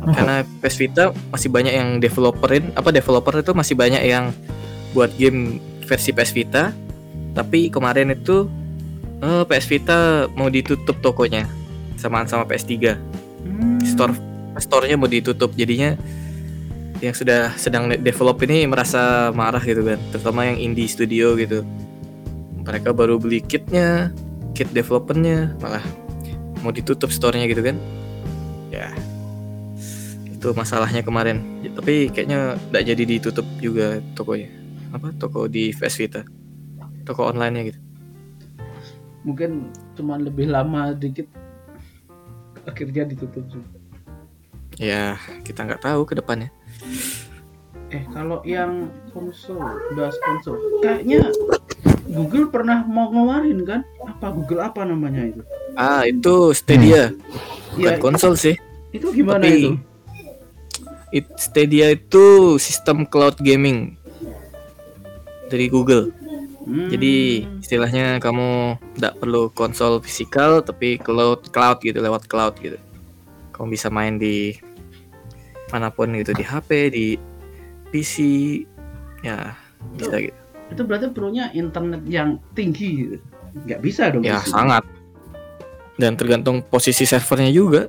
karena 0.03 0.45
PS 0.61 0.77
Vita 0.77 1.05
masih 1.29 1.49
banyak 1.49 1.73
yang 1.73 1.89
developerin 1.99 2.73
apa 2.73 2.89
developer 2.89 3.33
itu 3.35 3.53
masih 3.53 3.75
banyak 3.75 4.01
yang 4.01 4.33
buat 4.93 5.13
game 5.15 5.57
versi 5.85 6.09
PS 6.11 6.33
Vita 6.33 6.73
tapi 7.33 7.69
kemarin 7.69 8.11
itu 8.11 8.49
eh, 9.21 9.45
PS 9.45 9.67
Vita 9.67 9.99
mau 10.33 10.49
ditutup 10.49 11.01
tokonya 11.01 11.49
samaan 11.97 12.25
sama 12.25 12.45
PS3 12.45 12.97
Hmm. 13.41 13.81
store 13.81 14.13
store-nya 14.59 14.97
mau 14.99 15.07
ditutup. 15.07 15.55
Jadinya 15.55 15.95
yang 17.01 17.17
sudah 17.17 17.57
sedang 17.57 17.89
develop 17.89 18.43
ini 18.45 18.67
merasa 18.67 19.31
marah 19.33 19.63
gitu 19.63 19.85
kan. 19.87 19.99
Terutama 20.11 20.49
yang 20.49 20.59
indie 20.59 20.91
studio 20.91 21.39
gitu. 21.39 21.63
Mereka 22.67 22.93
baru 22.93 23.17
beli 23.17 23.41
kitnya 23.41 24.11
kit 24.53 24.69
developernya 24.75 25.57
malah 25.63 25.85
mau 26.61 26.75
ditutup 26.75 27.09
store-nya 27.09 27.47
gitu 27.49 27.63
kan. 27.65 27.77
Ya 28.69 28.91
itu 30.29 30.53
masalahnya 30.57 31.01
kemarin. 31.05 31.63
Tapi 31.73 32.13
kayaknya 32.13 32.57
nggak 32.73 32.85
jadi 32.85 33.03
ditutup 33.05 33.47
juga 33.61 34.01
tokonya. 34.17 34.49
Apa? 34.91 35.15
Toko 35.17 35.47
di 35.47 35.71
PS 35.71 35.95
Vita. 36.01 36.23
Toko 37.07 37.31
online-nya 37.31 37.63
gitu. 37.73 37.81
Mungkin 39.25 39.73
cuma 39.97 40.17
lebih 40.17 40.49
lama 40.49 40.97
dikit 40.97 41.29
akhirnya 42.65 43.09
ditutup 43.09 43.45
juga 43.49 43.80
ya 44.81 45.21
kita 45.45 45.69
nggak 45.69 45.85
tahu 45.85 46.09
ke 46.09 46.17
depannya. 46.17 46.49
Eh 47.91 48.07
kalau 48.15 48.41
yang 48.47 48.89
konsol 49.13 49.61
bahas 49.93 50.17
konsol 50.25 50.57
kayaknya 50.81 51.29
Google 52.11 52.49
pernah 52.51 52.83
mau 52.89 53.13
ngeluarin 53.13 53.61
kan? 53.63 53.81
Apa 54.03 54.33
Google 54.33 54.65
apa 54.65 54.83
namanya 54.83 55.29
itu? 55.31 55.43
Ah 55.77 56.03
itu 56.09 56.51
Stadia. 56.57 57.13
Bukan 57.77 57.79
ya 57.79 58.01
konsol 58.01 58.35
sih. 58.35 58.57
Itu 58.91 59.13
gimana 59.15 59.45
Tapi- 59.47 59.59
itu? 59.61 59.71
It, 61.11 61.27
Stadia 61.37 61.91
itu 61.91 62.55
sistem 62.63 63.03
cloud 63.03 63.35
gaming 63.43 63.99
dari 65.51 65.67
Google. 65.67 66.15
Hmm, 66.63 66.87
Jadi 66.87 67.43
istilahnya 67.59 68.23
kamu 68.23 68.79
tidak 68.95 69.19
perlu 69.19 69.51
konsol 69.51 69.99
fisikal 69.99 70.63
tapi 70.63 71.03
cloud 71.03 71.51
cloud 71.51 71.83
gitu 71.83 71.99
lewat 71.99 72.31
cloud 72.31 72.55
gitu. 72.63 72.79
Kamu 73.51 73.67
bisa 73.75 73.91
main 73.91 74.23
di 74.23 74.55
mana 75.73 75.89
pun 75.91 76.11
gitu 76.15 76.35
di 76.35 76.45
HP, 76.45 76.69
di 76.93 77.07
PC, 77.91 78.15
ya 79.25 79.55
bisa 79.97 80.17
gitu. 80.21 80.37
itu 80.71 80.83
berarti 80.87 81.11
perlunya 81.11 81.51
internet 81.57 82.05
yang 82.07 82.39
tinggi 82.55 82.89
gitu 83.09 83.17
nggak 83.67 83.81
bisa 83.83 84.11
dong 84.15 84.23
Ya 84.23 84.39
sangat. 84.47 84.87
Dan 86.01 86.17
tergantung 86.17 86.65
posisi 86.65 87.05
servernya 87.05 87.53
juga. 87.53 87.85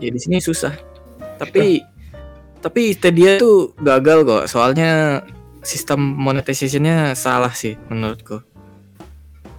Ya 0.00 0.08
di 0.08 0.20
sini 0.20 0.40
susah. 0.40 0.72
Tapi 1.36 1.84
tapi 2.64 2.96
Stadia 2.96 3.36
itu 3.36 3.76
gagal 3.80 4.24
kok. 4.24 4.44
Soalnya 4.48 5.20
sistem 5.60 6.00
monetization-nya 6.00 7.12
salah 7.12 7.52
sih 7.52 7.76
menurutku. 7.92 8.40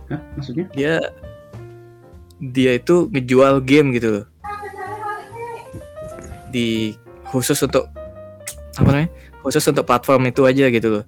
Hah, 0.09 0.21
maksudnya 0.33 0.65
dia 0.73 0.95
dia 2.41 2.71
itu 2.81 3.05
ngejual 3.13 3.61
game 3.61 3.93
gitu 3.93 4.09
loh 4.09 4.25
di 6.51 6.93
khusus 7.31 7.57
untuk 7.63 7.87
apa 8.75 8.87
namanya 8.87 9.09
khusus 9.41 9.63
untuk 9.65 9.87
platform 9.87 10.29
itu 10.29 10.43
aja 10.45 10.67
gitu 10.67 11.01
loh. 11.01 11.05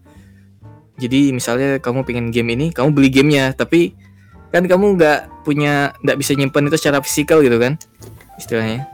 Jadi 0.97 1.33
misalnya 1.35 1.77
kamu 1.77 2.05
pengen 2.07 2.31
game 2.31 2.55
ini 2.55 2.71
kamu 2.71 2.95
beli 2.95 3.09
gamenya 3.11 3.51
tapi 3.53 3.93
kan 4.53 4.63
kamu 4.63 4.95
nggak 4.95 5.43
punya 5.43 5.91
nggak 6.05 6.17
bisa 6.17 6.37
nyimpan 6.37 6.69
itu 6.69 6.77
secara 6.79 7.01
fisikal 7.03 7.41
gitu 7.41 7.57
kan 7.57 7.75
istilahnya. 8.37 8.87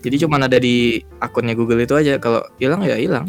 Jadi 0.00 0.16
cuma 0.24 0.40
ada 0.40 0.56
di 0.56 1.00
akunnya 1.20 1.52
Google 1.52 1.84
itu 1.84 1.92
aja 1.92 2.16
kalau 2.16 2.40
hilang 2.56 2.80
ya 2.84 2.96
hilang. 2.96 3.28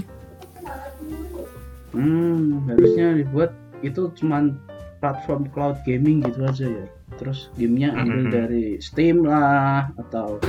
Hmm 1.92 2.64
harusnya 2.72 3.20
dibuat 3.20 3.52
itu 3.84 4.08
cuman 4.16 4.56
platform 5.04 5.50
cloud 5.52 5.76
gaming 5.84 6.24
gitu 6.24 6.48
aja 6.48 6.68
ya. 6.68 6.86
Terus 7.20 7.52
gamenya 7.60 7.92
ambil 7.96 8.24
Mhm. 8.28 8.32
dari 8.32 8.66
Steam 8.80 9.28
lah 9.28 9.92
atau 10.00 10.40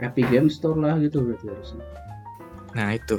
Epic 0.00 0.26
Game 0.28 0.48
Store 0.52 0.76
lah 0.76 1.00
gitu 1.00 1.24
berarti 1.24 1.46
harusnya. 1.48 1.84
Nah 2.76 2.88
itu. 2.92 3.16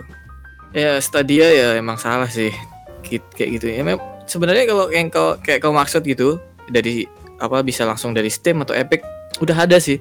Ya 0.75 0.99
Stadia 1.01 1.47
ya 1.49 1.67
emang 1.78 1.97
salah 1.97 2.30
sih. 2.30 2.53
Kayak 3.01 3.49
gitu. 3.57 3.65
Ya 3.71 3.82
sebenarnya 4.30 4.65
kalau 4.69 4.86
yang 4.93 5.07
kau 5.09 5.39
kayak 5.41 5.63
kau 5.63 5.73
maksud 5.73 6.05
gitu 6.05 6.38
dari 6.69 7.07
apa 7.38 7.61
bisa 7.61 7.86
langsung 7.86 8.13
dari 8.13 8.30
Steam 8.30 8.61
atau 8.61 8.78
Epic 8.78 9.01
udah 9.41 9.57
ada 9.65 9.82
sih. 9.82 9.97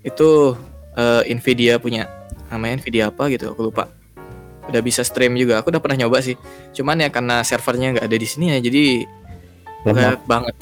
Itu 0.00 0.56
eh, 0.96 1.22
Nvidia 1.28 1.76
punya 1.76 2.08
namanya 2.48 2.80
Nvidia 2.80 3.12
apa 3.12 3.28
gitu 3.28 3.52
aku 3.52 3.68
lupa. 3.68 3.92
Udah 4.66 4.80
bisa 4.80 5.04
stream 5.04 5.36
juga. 5.36 5.60
Aku 5.60 5.68
udah 5.68 5.82
pernah 5.82 6.06
nyoba 6.06 6.24
sih. 6.24 6.34
Cuman 6.72 7.04
ya 7.04 7.08
karena 7.12 7.44
servernya 7.44 8.00
nggak 8.00 8.06
ada 8.08 8.16
di 8.16 8.26
sini 8.26 8.56
ya 8.56 8.58
jadi 8.64 9.04
lemot. 9.84 10.24
banget. 10.24 10.56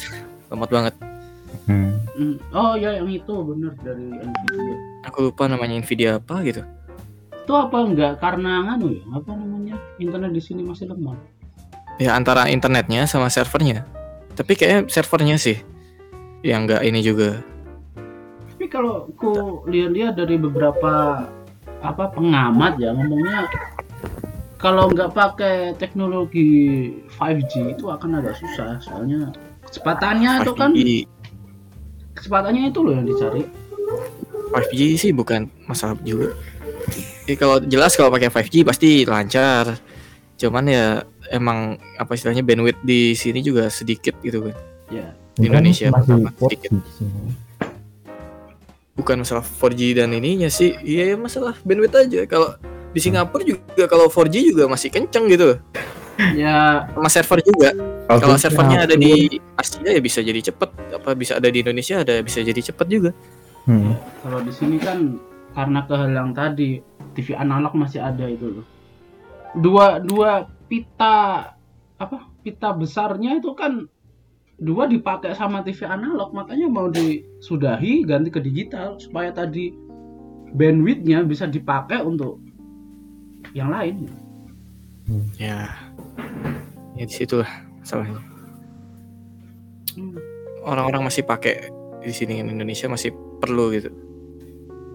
Lemot 0.50 0.70
banget 0.72 1.13
Hmm. 1.66 1.94
Hmm, 2.14 2.38
oh 2.55 2.78
ya 2.78 2.94
yang 2.94 3.11
itu 3.11 3.34
bener 3.42 3.74
dari 3.82 4.07
Nvidia. 4.07 4.76
Aku 5.11 5.30
lupa 5.30 5.50
namanya 5.50 5.82
Nvidia 5.82 6.22
apa 6.22 6.46
gitu. 6.46 6.62
Itu 7.42 7.52
apa 7.59 7.76
enggak? 7.82 8.22
Karena 8.22 8.62
nganu 8.70 8.94
ya 8.94 9.05
apa 9.11 9.30
namanya? 9.34 9.74
Internet 9.98 10.30
di 10.30 10.42
sini 10.42 10.62
masih 10.62 10.94
lemah. 10.94 11.18
Ya 11.98 12.14
antara 12.14 12.46
internetnya 12.46 13.11
sama 13.11 13.26
servernya. 13.26 13.82
Tapi 14.38 14.55
kayaknya 14.55 14.90
servernya 14.90 15.36
sih 15.42 15.59
yang 16.46 16.70
nggak 16.70 16.86
ini 16.86 17.00
juga. 17.02 17.42
Tapi 18.55 18.66
kalau 18.70 19.11
ku 19.18 19.62
lihat-lihat 19.66 20.14
dari 20.14 20.38
beberapa 20.38 21.26
apa 21.84 22.05
pengamat 22.14 22.80
ya 22.80 22.94
ngomongnya 22.96 23.50
kalau 24.57 24.88
nggak 24.88 25.12
pakai 25.12 25.76
teknologi 25.76 26.88
5G 27.20 27.74
itu 27.74 27.90
akan 27.90 28.22
agak 28.22 28.38
susah. 28.38 28.78
Soalnya 28.78 29.34
kecepatannya 29.66 30.46
itu 30.46 30.52
kan 30.55 30.70
5G 30.72 31.13
kecepatannya 32.14 32.70
itu 32.70 32.80
loh 32.80 32.94
yang 32.94 33.06
dicari 33.06 33.42
5G 34.54 34.80
sih 34.96 35.10
bukan 35.10 35.50
masalah 35.66 35.98
juga. 36.06 36.30
Ya, 37.26 37.34
kalau 37.34 37.58
jelas 37.64 37.96
kalau 37.98 38.12
pakai 38.14 38.30
5G 38.30 38.62
pasti 38.62 39.02
lancar. 39.02 39.74
Cuman 40.38 40.64
ya 40.70 41.02
emang 41.30 41.78
apa 41.98 42.14
istilahnya 42.14 42.46
bandwidth 42.46 42.82
di 42.86 43.18
sini 43.18 43.42
juga 43.42 43.66
sedikit 43.70 44.14
gitu 44.22 44.50
kan. 44.50 44.56
ya 44.92 45.10
Di 45.34 45.50
Indonesia 45.50 45.90
masih 45.90 46.06
pertama 46.06 46.30
4G 46.30 46.42
sedikit. 46.46 46.70
di 46.70 46.92
sini. 46.94 47.20
Bukan 48.94 49.16
masalah 49.26 49.42
4G 49.42 49.80
dan 49.98 50.14
ininya 50.14 50.46
sih. 50.46 50.78
Iya 50.86 51.14
ya 51.14 51.16
masalah 51.18 51.58
bandwidth 51.66 51.98
aja. 51.98 52.20
Kalau 52.30 52.54
di 52.94 53.00
Singapura 53.02 53.42
juga 53.42 53.84
kalau 53.90 54.06
4G 54.06 54.54
juga 54.54 54.70
masih 54.70 54.88
kenceng 54.94 55.26
gitu. 55.26 55.58
Ya 56.34 56.88
Sama 56.92 57.08
server 57.10 57.38
juga. 57.42 57.70
Oh, 58.04 58.20
Kalau 58.20 58.36
servernya 58.36 58.84
ada 58.84 58.94
di 58.94 59.40
Asia 59.56 59.88
ya 59.88 60.00
bisa 60.00 60.20
jadi 60.20 60.40
cepet. 60.52 60.70
Apa 61.00 61.16
bisa 61.16 61.40
ada 61.40 61.48
di 61.48 61.64
Indonesia 61.64 62.04
ada 62.04 62.20
bisa 62.20 62.44
jadi 62.44 62.60
cepet 62.60 62.86
juga. 62.86 63.10
Hmm. 63.64 63.96
kalau 64.20 64.44
di 64.44 64.52
sini 64.52 64.76
kan 64.76 65.16
karena 65.56 65.88
kehalang 65.88 66.36
tadi 66.36 66.84
TV 67.16 67.32
analog 67.32 67.72
masih 67.72 68.04
ada 68.04 68.28
itu 68.28 68.60
loh 68.60 68.66
dua 69.56 70.04
dua 70.04 70.44
pita 70.68 71.48
apa 71.96 72.28
pita 72.44 72.76
besarnya 72.76 73.40
itu 73.40 73.56
kan 73.56 73.88
dua 74.60 74.84
dipakai 74.84 75.32
sama 75.32 75.64
TV 75.64 75.88
analog 75.88 76.36
makanya 76.36 76.68
mau 76.68 76.92
disudahi 76.92 78.04
ganti 78.04 78.28
ke 78.28 78.44
digital 78.44 79.00
supaya 79.00 79.32
tadi 79.32 79.72
bandwidthnya 80.52 81.24
bisa 81.24 81.48
dipakai 81.48 82.04
untuk 82.04 82.44
yang 83.56 83.72
lain 83.72 84.12
Ya. 85.36 85.84
Ya 86.95 87.05
di 87.05 87.14
situlah 87.14 87.49
masalahnya. 87.78 88.20
Hmm. 89.95 90.18
orang-orang 90.64 91.07
masih 91.07 91.22
pakai 91.22 91.70
di 92.01 92.11
sini 92.11 92.40
in 92.40 92.49
Indonesia 92.49 92.86
masih 92.86 93.12
perlu 93.38 93.70
gitu. 93.70 93.92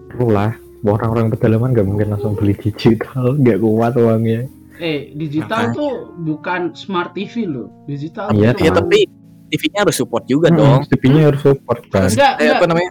Perlu 0.08 0.28
lah. 0.28 0.52
Orang-orang 0.80 1.28
pedalaman 1.28 1.70
nggak 1.70 1.86
mungkin 1.86 2.08
langsung 2.10 2.32
beli 2.34 2.52
digital, 2.54 3.36
nggak 3.36 3.58
kuat 3.58 3.94
uangnya. 3.94 4.48
eh 4.78 5.12
digital 5.12 5.68
Makanya. 5.68 5.76
tuh 5.76 5.92
bukan 6.18 6.60
smart 6.72 7.12
TV 7.12 7.44
loh 7.44 7.68
digital 7.84 8.32
Iya, 8.32 8.56
tuh 8.56 8.64
Ya 8.64 8.72
tapi 8.72 9.04
TV-nya 9.46 9.84
harus 9.84 9.92
support 9.94 10.24
juga 10.24 10.48
Hmm, 10.48 10.56
dong. 10.56 10.80
TV-nya 10.88 11.22
harus 11.28 11.40
support 11.42 11.80
kan. 11.86 12.08
enggak 12.08 12.32
Eh, 12.34 12.42
enggak 12.42 12.56
apa 12.56 12.66
namanya? 12.66 12.90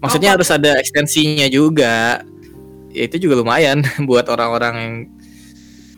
Maksudnya 0.00 0.30
harus 0.34 0.48
ada 0.48 0.70
ekstensinya 0.76 1.46
juga. 1.46 2.26
Ya 2.90 3.02
itu 3.04 3.16
juga 3.20 3.38
lumayan 3.38 3.86
buat 4.02 4.26
orang-orang 4.26 4.74
yang 4.74 4.94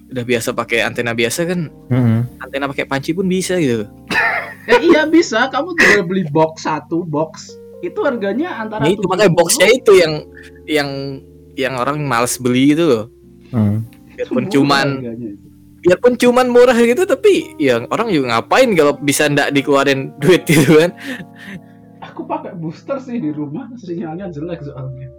udah 0.06 0.24
biasa 0.24 0.52
pakai 0.52 0.82
antena 0.82 1.12
biasa 1.12 1.40
kan 1.44 1.70
Hmm. 1.88 2.28
antena 2.38 2.66
pakai 2.66 2.84
panci 2.84 3.12
pun 3.12 3.24
bisa 3.24 3.56
gitu. 3.56 3.86
Ya 4.64 4.80
iya 4.80 5.02
bisa, 5.04 5.52
kamu 5.52 5.76
tinggal 5.76 6.08
beli 6.08 6.24
box 6.24 6.64
satu 6.64 7.04
box. 7.04 7.52
Itu 7.80 8.00
harganya 8.00 8.56
antara 8.56 8.80
Nah, 8.80 8.88
itu 8.88 9.04
70. 9.04 9.12
makanya 9.12 9.32
boxnya 9.32 9.68
itu 9.68 9.92
yang 9.92 10.12
yang 10.64 10.90
yang 11.52 11.76
orang 11.76 12.00
males 12.00 12.40
beli 12.40 12.72
gitu 12.72 12.88
loh. 12.88 13.04
Hmm. 13.52 13.84
Biarpun 14.16 14.48
cuman 14.48 14.86
harganya 15.04 15.28
itu. 15.36 15.46
biarpun 15.84 16.14
cuman 16.16 16.46
murah 16.48 16.78
gitu 16.80 17.04
tapi 17.04 17.52
ya 17.60 17.84
orang 17.92 18.08
juga 18.08 18.40
ngapain 18.40 18.72
kalau 18.72 18.96
bisa 18.96 19.28
ndak 19.28 19.52
dikeluarin 19.52 20.16
duit 20.16 20.46
gitu 20.48 20.80
kan. 20.80 20.96
Aku 22.00 22.24
pakai 22.24 22.56
booster 22.56 22.96
sih 23.04 23.20
di 23.20 23.36
rumah, 23.36 23.68
sinyalnya 23.76 24.32
jelek 24.32 24.64
soalnya. 24.64 25.12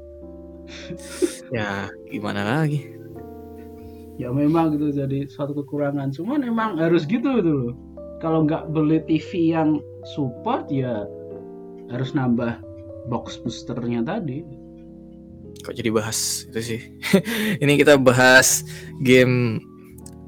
Ya 1.53 1.85
gimana 2.09 2.65
lagi? 2.65 2.94
Ya 4.15 4.31
memang 4.31 4.75
gitu 4.75 4.95
jadi 4.95 5.27
suatu 5.27 5.51
kekurangan. 5.51 6.15
Cuman 6.15 6.43
emang 6.47 6.79
harus 6.79 7.03
gitu 7.03 7.43
gitu 7.43 7.51
loh. 7.51 7.73
Kalau 8.23 8.47
nggak 8.47 8.71
beli 8.71 9.03
TV 9.05 9.51
yang 9.51 9.83
support 10.15 10.71
ya 10.71 11.03
harus 11.91 12.15
nambah 12.15 12.57
box 13.11 13.43
boosternya 13.43 14.07
tadi. 14.07 14.41
Kok 15.61 15.75
jadi 15.75 15.89
bahas 15.91 16.47
itu 16.47 16.61
sih? 16.61 16.81
Ini 17.63 17.73
kita 17.75 17.99
bahas 17.99 18.63
game 19.03 19.59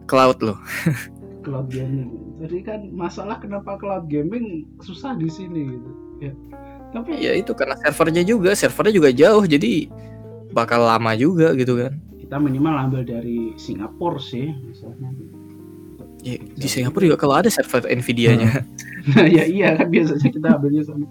cloud 0.09 0.39
loh. 0.43 0.59
Cloud 1.47 1.71
gaming. 1.71 2.11
Jadi 2.43 2.59
kan 2.59 2.91
masalah 2.91 3.39
kenapa 3.39 3.79
cloud 3.79 4.11
gaming 4.11 4.67
susah 4.83 5.15
di 5.15 5.31
sini 5.31 5.79
gitu. 5.79 5.91
Ya. 6.19 6.33
Tapi 6.91 7.23
ya 7.23 7.31
itu 7.39 7.55
karena 7.55 7.79
servernya 7.79 8.27
juga 8.27 8.51
servernya 8.51 8.91
juga 8.91 9.09
jauh 9.15 9.47
jadi 9.47 9.87
bakal 10.51 10.83
lama 10.83 11.15
juga 11.15 11.55
gitu 11.55 11.79
kan 11.79 11.95
kita 12.27 12.37
minimal 12.37 12.75
ambil 12.75 13.07
dari 13.07 13.55
Singapura 13.55 14.19
sih 14.19 14.51
misalnya. 14.67 15.15
ya, 16.19 16.35
di 16.35 16.67
Singapura 16.67 17.07
juga 17.07 17.19
kalau 17.19 17.39
ada 17.39 17.47
server 17.47 17.87
Nvidia-nya 17.87 18.67
Nah, 19.15 19.23
ya 19.39 19.47
iya 19.47 19.79
kan 19.79 19.87
biasanya 19.87 20.27
kita 20.27 20.47
ambilnya 20.59 20.83
sana. 20.83 21.07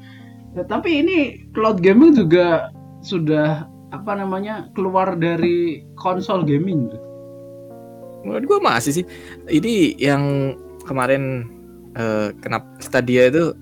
Ya, 0.52 0.62
tapi 0.68 1.00
ini 1.00 1.48
cloud 1.56 1.80
gaming 1.80 2.12
juga 2.12 2.68
sudah 3.00 3.64
apa 3.88 4.12
namanya 4.12 4.68
keluar 4.76 5.16
dari 5.16 5.80
konsol 5.96 6.44
gaming. 6.44 6.92
menurut 8.20 8.44
gua 8.44 8.60
masih 8.74 8.92
sih 9.00 9.04
ini 9.48 9.94
yang 9.96 10.52
kemarin 10.84 11.46
eh, 11.94 12.34
kenapa 12.42 12.66
Stadia 12.82 13.30
itu 13.30 13.54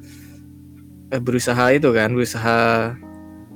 eh, 1.12 1.20
berusaha 1.20 1.70
itu 1.70 1.92
kan 1.92 2.10
berusaha 2.10 2.58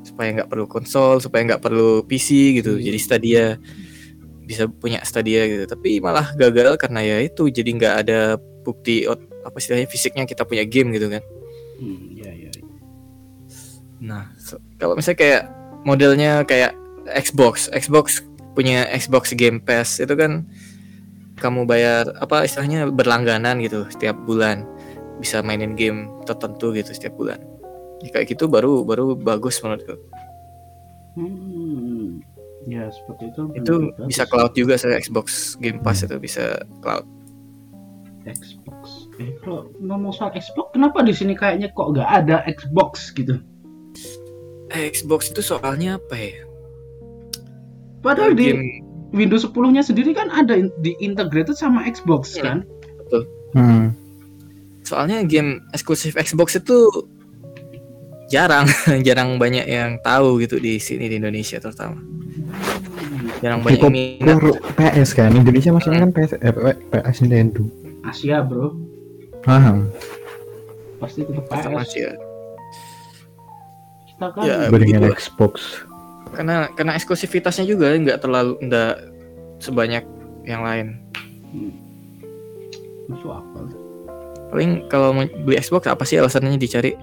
supaya 0.05 0.28
nggak 0.38 0.51
perlu 0.53 0.66
konsol 0.68 1.18
supaya 1.18 1.42
nggak 1.49 1.64
perlu 1.64 2.05
PC 2.05 2.61
gitu 2.61 2.76
Hmm. 2.76 2.84
jadi 2.84 2.99
Stadia 3.01 3.44
bisa 4.49 4.64
punya 4.64 5.05
Stadia 5.05 5.44
gitu. 5.44 5.68
Tapi 5.68 6.01
malah 6.01 6.32
gagal 6.32 6.80
karena 6.80 7.05
ya 7.05 7.16
itu 7.20 7.53
jadi 7.53 7.68
nggak 7.76 7.94
ada 8.09 8.20
bukti 8.64 9.05
apa 9.44 9.57
istilahnya 9.61 9.88
fisiknya 9.92 10.24
kita 10.24 10.49
punya 10.49 10.64
game 10.64 10.96
gitu 10.96 11.12
kan. 11.12 11.20
Hmm, 11.76 12.16
ya 12.16 12.32
ya. 12.32 12.51
nah 13.99 14.30
so- 14.38 14.62
kalau 14.78 14.94
misalnya 14.94 15.18
kayak 15.18 15.42
modelnya 15.82 16.46
kayak 16.46 16.70
Xbox 17.11 17.66
Xbox 17.74 18.22
punya 18.55 18.86
Xbox 18.94 19.34
Game 19.34 19.59
Pass 19.59 19.99
itu 19.99 20.14
kan 20.14 20.46
kamu 21.38 21.66
bayar 21.66 22.11
apa 22.18 22.42
istilahnya 22.42 22.90
berlangganan 22.90 23.62
gitu 23.62 23.86
setiap 23.92 24.18
bulan. 24.26 24.66
Bisa 25.18 25.42
mainin 25.42 25.74
game 25.74 26.11
tertentu 26.26 26.70
gitu 26.74 26.90
setiap 26.94 27.14
bulan. 27.18 27.42
Ya, 28.03 28.14
kayak 28.14 28.38
gitu 28.38 28.46
baru 28.46 28.86
baru 28.86 29.18
bagus 29.18 29.59
menurutku. 29.62 29.99
Hmm, 31.18 32.22
ya 32.69 32.87
seperti 32.89 33.33
itu. 33.33 33.43
itu 33.57 33.75
Bagus. 33.91 34.07
bisa 34.07 34.23
cloud 34.25 34.53
juga 34.53 34.75
saya 34.77 34.97
Xbox 34.97 35.57
Game 35.57 35.81
Pass 35.81 36.05
itu 36.05 36.16
bisa 36.16 36.61
cloud 36.79 37.09
Xbox. 38.23 39.09
Eh 39.16 39.33
kalau 39.41 39.73
ngomong 39.81 40.12
soal 40.12 40.31
Xbox, 40.31 40.71
kenapa 40.71 41.01
di 41.01 41.11
sini 41.11 41.33
kayaknya 41.33 41.73
kok 41.73 41.97
nggak 41.97 42.05
ada 42.07 42.45
Xbox 42.45 43.11
gitu? 43.12 43.41
Xbox 44.69 45.33
itu 45.33 45.41
soalnya 45.41 45.97
apa 45.97 46.12
ya 46.14 46.45
Padahal 47.99 48.37
di 48.37 48.53
game 48.53 48.85
Windows 49.11 49.49
10-nya 49.49 49.81
sendiri 49.81 50.12
kan 50.12 50.29
ada 50.29 50.61
di 50.85 50.93
integrated 51.01 51.57
sama 51.57 51.89
Xbox 51.89 52.37
Hmm. 52.37 52.45
kan? 52.45 52.59
Hmm. 53.57 53.87
soalnya 54.85 55.25
game 55.25 55.64
eksklusif 55.73 56.12
Xbox 56.14 56.61
itu 56.61 56.77
jarang 58.29 58.69
jarang 59.09 59.41
banyak 59.41 59.64
yang 59.64 59.97
tahu 60.05 60.37
gitu 60.45 60.61
di 60.61 60.77
sini 60.77 61.09
di 61.09 61.16
Indonesia 61.16 61.57
terutama 61.57 61.97
jarang 63.39 63.61
banyak 63.63 63.83
minat. 63.89 64.39
PS 64.75 65.11
kan 65.13 65.31
Indonesia 65.31 65.71
maksudnya 65.71 66.01
kan 66.03 66.11
PS 66.11 66.33
eh, 66.37 66.51
P- 66.51 66.79
PS 66.91 67.17
Nintendo. 67.23 67.63
Asia 68.03 68.41
bro, 68.41 68.75
paham. 69.43 69.91
Pasti 70.99 71.23
tetap 71.23 71.45
PS. 71.47 71.93
ya. 71.95 72.13
Kita 74.09 74.27
kan 74.33 74.43
Ya, 74.43 74.67
dibandingin 74.67 74.99
begitu. 75.01 75.15
Xbox. 75.21 75.83
Karena 76.29 76.69
karena 76.71 76.93
eksklusivitasnya 76.95 77.65
juga 77.65 77.91
nggak 77.91 78.19
terlalu 78.19 78.59
nggak 78.61 78.95
sebanyak 79.59 80.05
yang 80.43 80.63
lain. 80.63 80.99
Masuk 83.07 83.33
akal. 83.33 83.65
paling 84.49 84.89
kalau 84.89 85.13
mau 85.13 85.29
beli 85.45 85.61
Xbox 85.61 85.85
apa 85.87 86.03
sih 86.03 86.17
alasannya 86.17 86.57
dicari? 86.57 86.97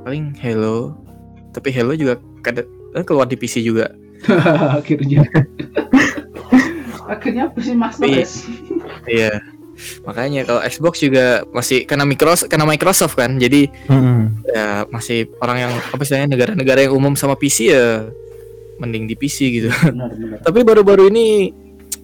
Paling 0.00 0.32
Halo. 0.40 0.96
Tapi 1.52 1.68
Halo 1.70 1.92
juga 1.92 2.16
kadang 2.40 2.64
eh, 2.92 3.04
keluar 3.04 3.24
di 3.24 3.36
PC 3.36 3.60
juga 3.60 3.92
Akhirnya. 4.78 5.22
Akhirnya 7.04 7.42
apa 7.46 7.58
sih 7.60 7.74
Mas 7.74 7.96
Iya. 7.96 8.08
Noes? 8.08 8.32
iya 9.04 9.32
makanya 10.00 10.46
kalau 10.46 10.62
Xbox 10.62 11.02
juga 11.02 11.42
masih 11.50 11.82
karena 11.82 12.06
Microsoft 12.06 12.46
karena 12.46 12.62
Microsoft 12.64 13.14
kan 13.14 13.36
jadi 13.36 13.66
Hmm. 13.84 14.38
ya 14.46 14.86
masih 14.86 15.26
orang 15.38 15.58
yang 15.58 15.72
apa 15.74 15.98
istilahnya 15.98 16.30
negara-negara 16.30 16.86
yang 16.86 16.94
umum 16.94 17.12
sama 17.12 17.34
PC 17.34 17.68
ya 17.68 18.06
mending 18.76 19.04
di 19.04 19.14
PC 19.14 19.36
gitu 19.52 19.68
Benar 19.84 20.14
benar. 20.14 20.38
tapi 20.46 20.62
baru-baru 20.62 21.10
ini 21.10 21.50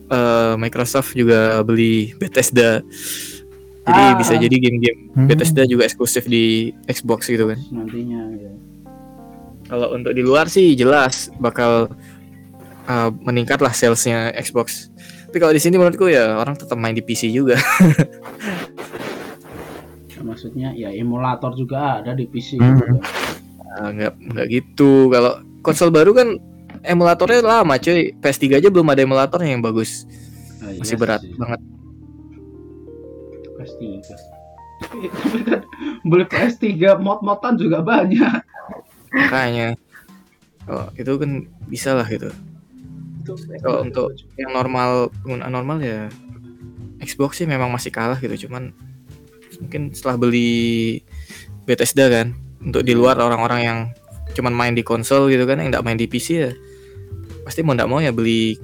eh, 0.04 0.54
Microsoft 0.56 1.14
juga 1.14 1.62
beli 1.62 2.10
Bethesda 2.12 2.82
jadi 3.80 4.02
Ah. 4.04 4.18
bisa 4.18 4.34
jadi 4.34 4.56
game-game 4.58 5.14
Hmm. 5.14 5.26
Bethesda 5.26 5.62
juga 5.62 5.86
eksklusif 5.86 6.26
di 6.26 6.74
Xbox 6.84 7.30
gitu 7.30 7.46
kan 7.46 7.58
Nantinya 7.70 8.20
ya. 8.34 8.50
kalau 9.64 9.94
untuk 9.94 10.10
di 10.10 10.20
luar 10.20 10.46
sih 10.46 10.74
jelas 10.74 11.30
bakal 11.38 11.86
uh, 12.90 13.08
meningkat 13.22 13.58
lah 13.58 13.70
salesnya 13.70 14.34
Xbox 14.34 14.90
tapi 15.24 15.38
kalau 15.38 15.54
di 15.54 15.62
sini 15.62 15.78
menurutku 15.78 16.10
ya 16.10 16.34
orang 16.34 16.58
tetap 16.58 16.74
main 16.74 16.90
di 16.90 17.00
PC 17.00 17.30
juga 17.30 17.54
Ya, 20.10 20.20
maksudnya 20.20 20.68
ya 20.74 20.92
emulator 20.92 21.54
juga 21.54 21.96
ada 21.96 22.12
di 22.12 22.26
PC 22.26 22.58
Hmm. 22.58 22.76
juga. 22.76 23.00
Nah, 23.70 23.88
nggak 23.88 24.12
nggak 24.34 24.46
gitu 24.50 25.08
kalau 25.08 25.32
konsol 25.62 25.88
baru 25.88 26.12
kan 26.12 26.28
emulatornya 26.82 27.40
lama 27.40 27.76
cuy 27.76 28.12
PS3 28.14 28.58
aja 28.58 28.68
belum 28.68 28.84
ada 28.86 29.00
emulatornya 29.00 29.54
yang 29.54 29.62
bagus 29.62 30.04
Nah, 30.60 30.76
masih 30.76 30.92
iya 30.92 31.00
berat 31.00 31.20
sih. 31.22 31.32
banget 31.34 31.60
PS3. 33.56 33.84
Tapi 34.80 34.98
tapi 35.08 35.38
kan 35.44 35.60
beli 36.02 36.24
PS3 36.26 36.68
mod-modan 36.96 37.54
juga 37.56 37.80
banyak. 37.80 38.40
makanya 39.10 39.74
oh, 40.66 40.86
itu 40.94 41.12
kan 41.16 41.30
bisa 41.66 41.92
lah 41.92 42.04
gitu 42.04 42.28
Itu 43.20 43.36
Kalau 43.60 43.84
untuk- 43.84 44.16
yang 44.34 44.50
normal 44.50 45.12
penggunaan 45.20 45.52
normal 45.52 45.78
ya 45.80 46.08
Xbox 47.00 47.40
sih 47.40 47.48
memang 47.48 47.68
masih 47.68 47.88
kalah 47.88 48.16
gitu 48.16 48.48
cuman 48.48 48.72
mungkin 49.60 49.92
setelah 49.92 50.16
beli 50.16 51.00
Bethesda 51.64 52.08
kan 52.08 52.32
untuk 52.60 52.80
di 52.80 52.92
luar 52.92 53.16
orang-orang 53.16 53.60
yang 53.60 53.78
cuman 54.32 54.52
main 54.52 54.72
di 54.72 54.80
konsol 54.80 55.28
gitu 55.28 55.44
kan 55.44 55.58
yang 55.58 55.68
nggak 55.68 55.82
main 55.82 55.96
di 55.96 56.04
PC 56.04 56.28
ya 56.32 56.50
pasti 57.42 57.60
mau 57.60 57.72
nggak 57.72 57.88
mau 57.88 58.00
ya 58.00 58.12
beli 58.12 58.56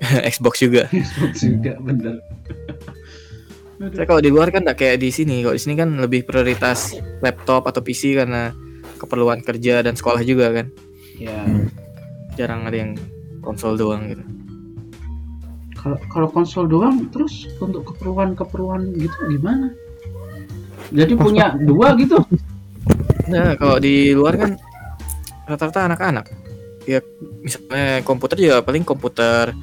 Xbox 0.32 0.64
juga. 0.64 0.88
Xbox 0.88 1.44
juga 1.44 1.76
bener. 1.78 2.18
Saya 3.96 4.04
kalau 4.04 4.20
di 4.20 4.28
luar 4.28 4.48
kan 4.48 4.60
nggak 4.60 4.76
kayak 4.76 4.96
di 4.96 5.08
sini. 5.08 5.40
Kalau 5.40 5.56
di 5.56 5.60
sini 5.60 5.72
kan 5.72 5.88
lebih 5.96 6.24
prioritas 6.24 6.92
laptop 7.20 7.64
atau 7.64 7.80
PC 7.80 8.12
karena 8.12 8.52
keperluan 8.96 9.40
kerja 9.40 9.80
dan 9.80 9.96
sekolah 9.96 10.20
juga 10.20 10.52
kan. 10.52 10.66
Ya, 11.16 11.44
Jarang 12.36 12.64
ada 12.64 12.76
yang 12.76 12.92
konsol 13.40 13.76
doang 13.76 14.12
gitu. 14.12 14.24
kalau 15.80 15.96
kalau 16.12 16.28
konsol 16.28 16.68
doang 16.68 17.08
terus 17.08 17.48
untuk 17.56 17.88
keperluan-keperluan 17.88 18.92
gitu 19.00 19.16
gimana? 19.32 19.72
Jadi 20.92 21.12
punya 21.16 21.56
dua 21.68 21.96
gitu. 21.96 22.20
Nah, 23.30 23.56
kalau 23.56 23.80
di 23.80 24.12
luar 24.12 24.36
kan 24.36 24.50
rata-rata 25.48 25.88
anak-anak. 25.88 26.26
Ya 26.84 27.00
misalnya 27.40 28.04
komputer 28.04 28.36
juga 28.36 28.60
paling 28.60 28.84
komputer 28.84 29.56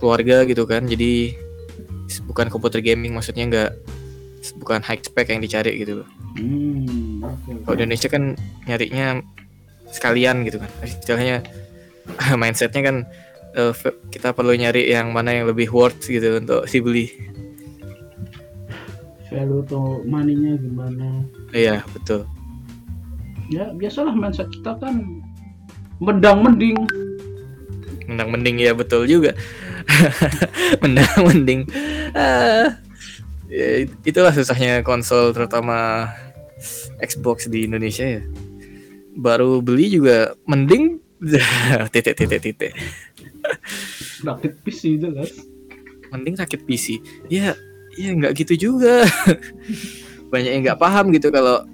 keluarga 0.00 0.48
gitu 0.48 0.64
kan. 0.64 0.88
Jadi 0.88 1.36
bukan 2.24 2.48
komputer 2.48 2.80
gaming 2.80 3.12
maksudnya 3.12 3.44
nggak 3.44 3.70
bukan 4.56 4.80
high 4.80 5.02
spec 5.02 5.28
yang 5.28 5.42
dicari 5.42 5.76
gitu 5.82 6.02
loh. 6.02 6.08
Hmm, 6.38 7.20
oke, 7.20 7.48
oke. 7.50 7.62
Kalau 7.66 7.76
di 7.76 7.82
Indonesia 7.84 8.08
kan 8.08 8.22
nyarinya 8.64 9.20
sekalian 9.90 10.46
gitu 10.46 10.62
kan. 10.62 10.70
Istilahnya 10.86 11.42
mindsetnya 12.40 12.82
kan 12.82 12.96
f- 13.54 13.98
kita 14.12 14.32
perlu 14.32 14.54
nyari 14.54 14.88
yang 14.92 15.10
mana 15.10 15.34
yang 15.34 15.46
lebih 15.48 15.70
worth 15.72 16.06
gitu 16.06 16.38
untuk 16.38 16.64
dibeli. 16.68 17.10
value 19.28 19.60
atau 19.60 20.00
money-nya 20.08 20.56
gimana? 20.56 21.20
Iya, 21.52 21.84
betul. 21.92 22.24
Ya 23.52 23.68
biasalah 23.76 24.16
mindset 24.16 24.48
kita 24.48 24.80
kan 24.80 25.04
mendang 26.00 26.40
mending. 26.40 26.76
Mendang 28.08 28.32
mending 28.32 28.56
ya 28.56 28.72
betul 28.72 29.04
juga. 29.04 29.36
Mendang 30.84 31.12
mending. 31.24 31.68
Ah, 32.16 32.76
ya, 33.52 33.84
itulah 34.04 34.32
susahnya 34.32 34.80
konsol 34.80 35.32
terutama 35.36 36.08
Xbox 37.04 37.48
di 37.52 37.68
Indonesia 37.68 38.04
ya. 38.04 38.22
Baru 39.16 39.60
beli 39.60 39.92
juga 39.92 40.32
mending 40.48 40.97
titik 41.92 42.14
titik 42.14 42.40
titik. 42.40 42.72
Rakit 44.22 44.52
PC 44.62 44.98
kan. 45.02 45.28
Mending 46.14 46.34
rakit 46.38 46.62
PC. 46.64 47.02
Ya, 47.28 47.54
ya 47.98 48.10
nggak 48.14 48.38
gitu 48.38 48.70
juga. 48.70 49.04
Banyak 50.32 50.50
yang 50.54 50.62
nggak 50.64 50.80
paham 50.80 51.10
gitu 51.10 51.28
kalau 51.32 51.64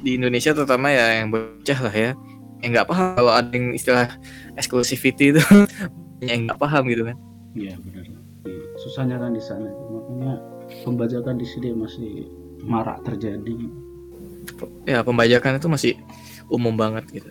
di 0.00 0.14
Indonesia 0.16 0.54
terutama 0.54 0.88
ya 0.94 1.20
yang 1.22 1.28
bocah 1.30 1.78
lah 1.84 1.94
ya. 1.94 2.10
Yang 2.64 2.70
nggak 2.74 2.88
paham 2.88 3.06
kalau 3.14 3.32
ada 3.34 3.50
yang 3.54 3.74
istilah 3.74 4.06
exclusivity 4.58 5.30
itu 5.30 5.42
banyak 6.18 6.30
yang 6.34 6.42
nggak 6.50 6.58
paham 6.58 6.82
gitu 6.90 7.02
kan. 7.06 7.16
Iya 7.54 7.74
benar. 7.78 8.04
Susahnya 8.82 9.16
kan 9.18 9.34
di 9.34 9.42
sana. 9.42 9.70
Makanya 9.70 10.32
pembajakan 10.82 11.38
di 11.38 11.46
sini 11.46 11.74
masih 11.74 12.10
marak 12.66 13.02
terjadi. 13.06 13.54
ya 14.88 15.04
pembajakan 15.04 15.60
itu 15.60 15.68
masih 15.68 15.92
umum 16.48 16.74
banget 16.74 17.04
gitu 17.12 17.28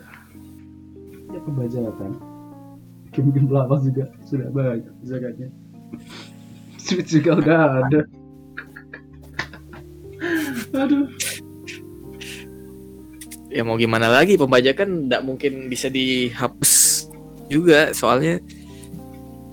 ya 1.47 1.53
kebajakan 1.55 2.11
game-game 3.15 3.49
lama 3.49 3.75
juga 3.81 4.05
sudah 4.27 4.47
banyak 4.51 4.93
zakatnya. 5.01 5.49
Switch 6.77 7.17
juga 7.17 7.39
udah 7.39 7.59
ada. 7.81 8.01
Aduh. 10.77 11.07
Ya 13.47 13.63
mau 13.63 13.79
gimana 13.79 14.11
lagi? 14.11 14.37
Pembajakan 14.37 15.07
tidak 15.07 15.23
mungkin 15.23 15.71
bisa 15.71 15.87
dihapus 15.87 17.07
juga 17.47 17.95
soalnya 17.95 18.43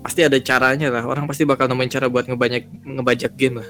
pasti 0.03 0.21
ada 0.21 0.37
caranya 0.37 0.91
lah. 0.91 1.03
Orang 1.07 1.25
pasti 1.25 1.47
bakal 1.47 1.65
nemuin 1.71 1.89
cara 1.89 2.11
buat 2.11 2.27
ngebanyak 2.29 2.69
ngebajak 2.85 3.33
game 3.39 3.63
lah. 3.63 3.69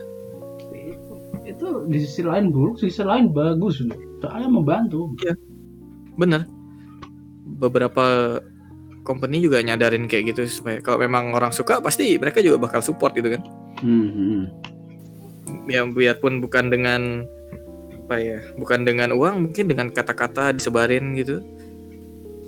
Itu 1.46 1.88
di 1.88 2.04
sisi 2.04 2.26
lain 2.26 2.52
buruk 2.52 2.82
di 2.82 2.92
sisi 2.92 3.06
lain 3.06 3.32
bagus. 3.32 3.80
Loh 3.86 3.96
soalnya 4.20 4.50
membantu. 4.50 5.14
Bener 6.18 6.55
beberapa 7.56 8.38
company 9.06 9.40
juga 9.40 9.62
nyadarin 9.62 10.10
kayak 10.10 10.36
gitu 10.36 10.50
supaya 10.50 10.82
kalau 10.82 10.98
memang 10.98 11.32
orang 11.32 11.54
suka 11.54 11.78
pasti 11.80 12.18
mereka 12.18 12.42
juga 12.42 12.58
bakal 12.58 12.82
support 12.82 13.14
gitu 13.14 13.38
kan. 13.38 13.42
Hmm, 13.80 14.10
hmm. 14.10 14.44
ya 15.70 15.86
biarpun 15.86 16.42
bukan 16.42 16.74
dengan 16.74 17.22
apa 18.06 18.18
ya 18.22 18.40
bukan 18.58 18.86
dengan 18.86 19.14
uang 19.14 19.50
mungkin 19.50 19.66
dengan 19.70 19.88
kata-kata 19.94 20.58
disebarin 20.58 21.14
gitu. 21.16 21.40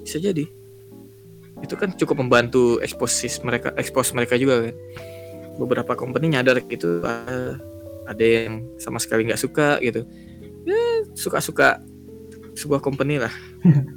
Bisa 0.02 0.18
jadi. 0.18 0.50
Itu 1.62 1.78
kan 1.78 1.94
cukup 1.94 2.26
membantu 2.26 2.82
ekspos 2.82 3.22
mereka 3.46 3.72
ekspos 3.78 4.12
mereka 4.18 4.34
juga 4.36 4.68
kan. 4.68 4.76
Beberapa 5.62 5.94
company 5.94 6.34
nyadar 6.34 6.62
gitu 6.66 7.02
ah, 7.06 7.58
ada 8.10 8.26
yang 8.26 8.66
sama 8.82 8.98
sekali 8.98 9.30
nggak 9.30 9.42
suka 9.42 9.78
gitu. 9.82 10.06
Ya 10.66 11.06
suka-suka 11.14 11.82
sebuah 12.58 12.82
company 12.82 13.22
lah 13.22 13.30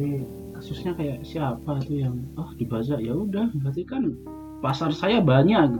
nanti 0.00 0.24
kasusnya 0.56 0.92
kayak 0.96 1.18
siapa 1.28 1.72
tuh 1.84 1.96
yang 2.00 2.16
oh 2.40 2.48
dibajak 2.56 3.04
ya 3.04 3.12
udah 3.12 3.52
berarti 3.60 3.84
kan 3.84 4.16
pasar 4.64 4.96
saya 4.96 5.20
banyak. 5.20 5.76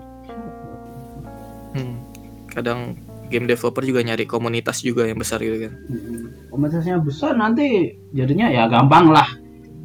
Hmm. 1.70 2.02
kadang 2.50 2.98
game 3.30 3.46
developer 3.46 3.78
juga 3.86 4.02
nyari 4.02 4.26
komunitas 4.26 4.82
juga 4.82 5.06
yang 5.06 5.16
besar 5.16 5.38
gitu 5.38 5.70
kan. 5.70 5.72
Hmm, 5.86 6.34
komunitasnya 6.50 6.98
besar 6.98 7.38
nanti 7.38 7.94
jadinya 8.12 8.50
ya 8.50 8.66
gampang 8.66 9.08
lah. 9.08 9.28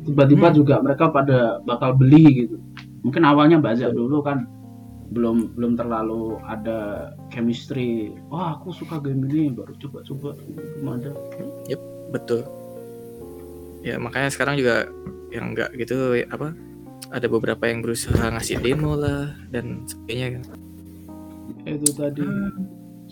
Tiba-tiba 0.03 0.49
Hmm. 0.51 0.57
juga 0.57 0.75
mereka 0.81 1.13
pada 1.13 1.61
bakal 1.63 1.93
beli 1.95 2.43
gitu. 2.45 2.57
Mungkin 3.05 3.21
awalnya 3.21 3.61
bajak 3.61 3.93
dulu 3.93 4.25
kan 4.25 4.49
belum 5.13 5.53
belum 5.53 5.77
terlalu 5.77 6.41
ada 6.49 7.13
chemistry. 7.29 8.17
Wah 8.33 8.57
aku 8.57 8.73
suka 8.73 8.97
game 8.97 9.29
ini 9.29 9.53
baru 9.53 9.77
coba-coba. 9.77 10.33
Belum 10.41 10.89
ada. 10.97 11.13
Betul 12.09 12.64
ya 13.86 14.01
makanya 14.01 14.33
sekarang 14.33 14.57
juga 14.57 14.89
yang 15.29 15.53
enggak 15.53 15.69
gitu 15.77 16.17
apa 16.25 16.57
ada 17.13 17.27
beberapa 17.29 17.69
yang 17.69 17.86
berusaha 17.86 18.33
ngasih 18.33 18.57
demo 18.65 18.97
lah 18.97 19.29
dan 19.53 19.86
sebagainya. 19.86 20.41
Kan 20.41 20.59
itu 21.69 21.89
tadi 21.93 22.25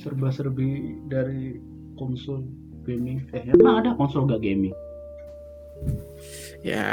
serba-serbi 0.01 0.97
dari 1.05 1.61
konsol 1.93 2.41
gaming. 2.89 3.21
Eh 3.38 3.53
emang 3.53 3.86
ada 3.86 3.93
konsol 3.93 4.26
gak 4.26 4.41
gaming? 4.41 4.74
Ya 6.65 6.89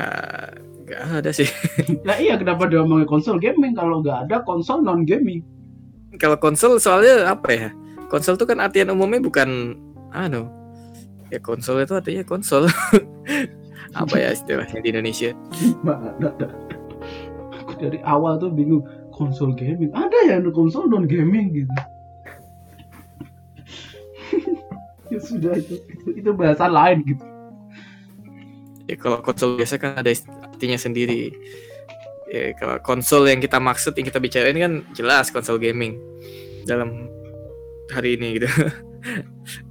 nggak 0.85 1.24
ada 1.24 1.31
sih. 1.33 1.49
Lah 2.09 2.18
iya 2.18 2.35
kenapa 2.35 2.66
dia 2.66 2.83
ngomongin 2.83 3.09
konsol 3.09 3.39
gaming? 3.41 3.72
Kalau 3.72 4.03
nggak 4.05 4.28
ada 4.28 4.37
konsol 4.43 4.83
non 4.83 5.07
gaming 5.07 5.41
kalau 6.18 6.37
konsol 6.43 6.83
soalnya 6.83 7.31
apa 7.31 7.49
ya? 7.55 7.68
Konsol 8.11 8.35
tuh 8.35 8.49
kan 8.49 8.59
artian 8.59 8.91
umumnya 8.91 9.22
bukan 9.22 9.78
anu. 10.11 10.51
Ya 11.31 11.39
konsol 11.39 11.87
itu 11.87 11.95
artinya 11.95 12.26
konsol 12.26 12.66
apa 13.95 14.14
ya 14.18 14.30
istilahnya 14.34 14.78
di 14.82 14.88
Indonesia? 14.95 15.30
Mana 15.86 16.14
ada? 16.18 16.49
Aku 17.64 17.74
dari 17.78 17.99
awal 18.07 18.38
tuh 18.38 18.51
bingung 18.53 18.86
konsol 19.11 19.53
gaming? 19.57 19.91
Ada 19.93 20.18
ya 20.26 20.36
konsol 20.51 20.86
non 20.91 21.07
gaming 21.07 21.64
gitu. 21.64 21.74
Ya 25.11 25.18
sudah 25.18 25.59
itu 25.59 25.74
itu, 25.91 26.22
itu 26.22 26.30
bahasa 26.30 26.70
lain 26.70 27.03
gitu. 27.03 27.26
Ya 28.86 28.95
kalau 28.95 29.18
konsol 29.18 29.59
biasa 29.59 29.74
kan 29.82 29.99
ada 29.99 30.14
artinya 30.55 30.78
sendiri. 30.78 31.34
Ya 32.30 32.55
kalau 32.55 32.78
konsol 32.78 33.26
yang 33.26 33.43
kita 33.43 33.59
maksud 33.59 33.99
yang 33.99 34.07
kita 34.07 34.22
bicarain 34.22 34.55
kan 34.55 34.86
jelas 34.95 35.34
konsol 35.34 35.59
gaming 35.59 35.99
dalam 36.62 37.11
hari 37.91 38.14
ini 38.14 38.38
gitu 38.38 38.47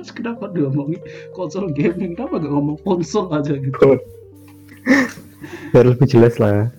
terus 0.00 0.16
kenapa 0.16 0.48
dia 0.50 0.64
ngomongin 0.72 1.00
konsol 1.36 1.68
gaming? 1.76 2.16
Kenapa 2.16 2.40
gak 2.40 2.52
ngomong 2.52 2.80
konsol 2.80 3.28
aja 3.36 3.52
gitu? 3.52 4.00
Biar 5.76 5.84
lebih 5.84 6.08
jelas 6.08 6.40
lah. 6.40 6.72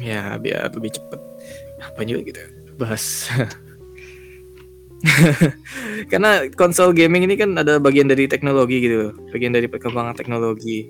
Ya 0.00 0.40
biar 0.40 0.72
lebih 0.72 0.96
cepet. 0.96 1.20
Apa 1.84 2.00
juga 2.08 2.32
gitu? 2.32 2.40
Bahas. 2.80 3.28
Karena 6.10 6.48
konsol 6.56 6.96
gaming 6.96 7.28
ini 7.28 7.36
kan 7.36 7.52
ada 7.60 7.76
bagian 7.76 8.08
dari 8.08 8.24
teknologi 8.24 8.80
gitu. 8.80 9.10
Loh, 9.10 9.12
bagian 9.30 9.52
dari 9.52 9.68
perkembangan 9.68 10.16
teknologi. 10.16 10.88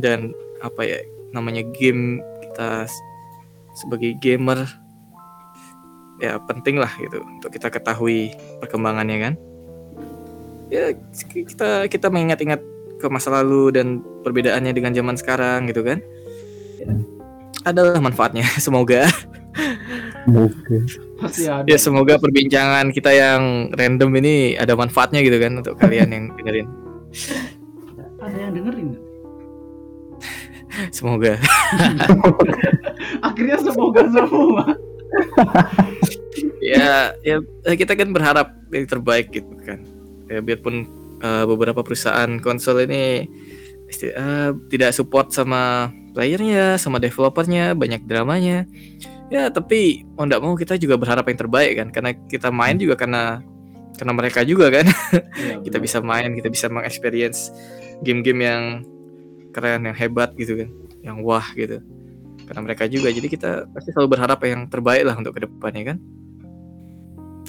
Dan 0.00 0.32
apa 0.64 0.80
ya 0.82 0.98
namanya 1.36 1.62
game 1.76 2.24
kita 2.40 2.88
sebagai 3.74 4.16
gamer 4.22 4.64
ya 6.22 6.38
penting 6.46 6.78
lah 6.78 6.90
gitu 6.96 7.20
untuk 7.26 7.50
kita 7.50 7.68
ketahui 7.68 8.30
perkembangannya 8.62 9.18
kan 9.18 9.34
ya 10.74 10.90
kita 11.22 11.86
kita 11.86 12.06
mengingat-ingat 12.10 12.58
ke 12.98 13.06
masa 13.06 13.30
lalu 13.30 13.70
dan 13.70 14.02
perbedaannya 14.26 14.74
dengan 14.74 14.90
zaman 14.90 15.14
sekarang 15.14 15.70
gitu 15.70 15.86
kan. 15.86 16.02
Adalah 17.62 18.02
manfaatnya 18.02 18.44
semoga. 18.64 19.06
Moga. 20.26 20.78
pasti 21.22 21.46
ada. 21.46 21.62
Ya 21.68 21.78
semoga 21.78 22.18
perbincangan 22.18 22.90
kita 22.90 23.14
yang 23.14 23.70
random 23.70 24.10
ini 24.18 24.58
ada 24.58 24.74
manfaatnya 24.74 25.22
gitu 25.22 25.38
kan 25.38 25.62
untuk 25.62 25.78
kalian 25.78 26.10
yang 26.10 26.24
dengerin. 26.34 26.66
Ada 28.18 28.38
yang 28.40 28.52
dengerin? 28.56 28.88
Semoga. 30.96 31.38
Akhirnya 33.30 33.62
semoga 33.62 34.02
semua. 34.10 34.74
Ya 36.58 37.14
ya 37.22 37.38
kita 37.78 37.94
kan 37.94 38.10
berharap 38.10 38.58
yang 38.74 38.90
terbaik 38.90 39.30
gitu 39.30 39.54
kan 39.62 39.93
ya 40.28 40.40
biarpun 40.40 40.74
eh, 41.20 41.44
beberapa 41.44 41.80
perusahaan 41.84 42.28
konsol 42.40 42.84
ini 42.84 43.28
eh, 43.90 44.50
tidak 44.72 44.90
support 44.96 45.30
sama 45.30 45.92
playernya 46.14 46.78
sama 46.78 47.02
developernya 47.02 47.74
banyak 47.74 48.06
dramanya. 48.06 48.64
Ya 49.32 49.50
tapi 49.50 50.06
mau 50.14 50.28
nggak 50.28 50.42
mau 50.44 50.54
kita 50.54 50.78
juga 50.78 50.94
berharap 50.94 51.26
yang 51.26 51.38
terbaik 51.40 51.72
kan 51.80 51.88
karena 51.90 52.10
kita 52.30 52.54
main 52.54 52.78
juga 52.78 52.94
karena 52.94 53.42
karena 53.98 54.12
mereka 54.14 54.40
juga 54.46 54.70
kan. 54.70 54.86
Iya, 55.34 55.58
kita 55.66 55.78
bisa 55.82 55.98
main 55.98 56.30
kita 56.38 56.46
bisa 56.46 56.66
mengexperience 56.70 57.50
game-game 58.06 58.40
yang 58.46 58.62
keren 59.50 59.86
yang 59.86 59.96
hebat 59.98 60.30
gitu 60.38 60.62
kan 60.62 60.70
yang 61.02 61.20
wah 61.20 61.44
gitu. 61.52 61.82
Karena 62.44 62.60
mereka 62.60 62.84
juga 62.88 63.08
jadi 63.10 63.26
kita 63.28 63.50
pasti 63.72 63.90
selalu 63.92 64.16
berharap 64.16 64.40
yang 64.44 64.68
terbaik 64.68 65.04
lah 65.04 65.16
untuk 65.16 65.36
ke 65.36 65.44
depannya 65.44 65.94
kan. 65.94 65.98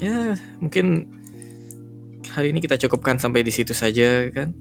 Ya 0.00 0.36
mungkin 0.60 1.15
hari 2.36 2.52
ini 2.52 2.60
kita 2.60 2.76
cukupkan 2.76 3.16
sampai 3.16 3.40
di 3.40 3.48
situ 3.48 3.72
saja 3.72 4.28
kan? 4.28 4.52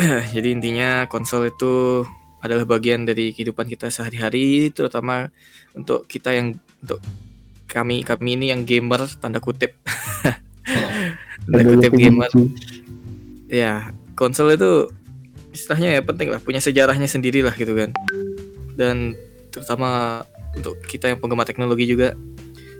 Jadi 0.34 0.48
intinya 0.48 1.04
konsol 1.04 1.52
itu 1.52 2.00
adalah 2.40 2.64
bagian 2.64 3.04
dari 3.04 3.36
kehidupan 3.36 3.68
kita 3.68 3.92
sehari-hari 3.92 4.72
terutama 4.72 5.28
untuk 5.76 6.08
kita 6.08 6.32
yang 6.32 6.56
untuk 6.80 6.98
kami 7.68 8.00
kami 8.08 8.40
ini 8.40 8.48
yang 8.48 8.64
gamer 8.64 9.04
tanda 9.20 9.36
kutip. 9.36 9.76
Tanda 11.42 11.62
kutip 11.66 11.92
gamer. 11.98 12.30
ya 13.50 13.90
konsol 14.14 14.54
itu 14.54 14.88
istilahnya 15.50 15.98
ya 15.98 16.00
penting 16.00 16.30
lah 16.32 16.40
punya 16.40 16.62
sejarahnya 16.62 17.04
sendiri 17.04 17.44
lah 17.44 17.52
gitu 17.52 17.76
kan. 17.76 17.92
Dan 18.78 19.12
terutama 19.52 20.22
untuk 20.56 20.80
kita 20.88 21.12
yang 21.12 21.20
penggemar 21.20 21.44
teknologi 21.44 21.84
juga 21.84 22.16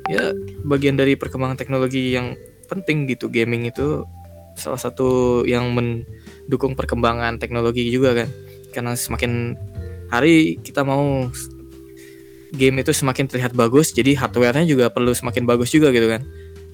ya 0.08 0.32
bagian 0.64 0.96
dari 0.96 1.18
perkembangan 1.18 1.58
teknologi 1.60 2.14
yang 2.14 2.38
penting 2.72 3.04
gitu 3.04 3.28
gaming 3.28 3.68
itu 3.68 4.08
salah 4.56 4.80
satu 4.80 5.42
yang 5.44 5.72
mendukung 5.72 6.72
perkembangan 6.72 7.36
teknologi 7.36 7.88
juga 7.92 8.24
kan. 8.24 8.28
Karena 8.72 8.96
semakin 8.96 9.56
hari 10.08 10.56
kita 10.60 10.84
mau 10.84 11.28
game 12.52 12.84
itu 12.84 12.92
semakin 12.92 13.28
terlihat 13.28 13.56
bagus 13.56 13.96
jadi 13.96 14.12
hardware-nya 14.12 14.68
juga 14.68 14.92
perlu 14.92 15.12
semakin 15.12 15.44
bagus 15.44 15.72
juga 15.72 15.92
gitu 15.92 16.08
kan. 16.08 16.24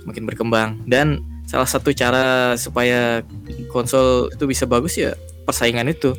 Semakin 0.06 0.22
berkembang. 0.26 0.70
Dan 0.86 1.22
salah 1.50 1.66
satu 1.66 1.90
cara 1.94 2.54
supaya 2.54 3.22
konsol 3.70 4.30
itu 4.30 4.44
bisa 4.46 4.66
bagus 4.66 4.94
ya 4.98 5.14
persaingan 5.46 5.90
itu. 5.90 6.14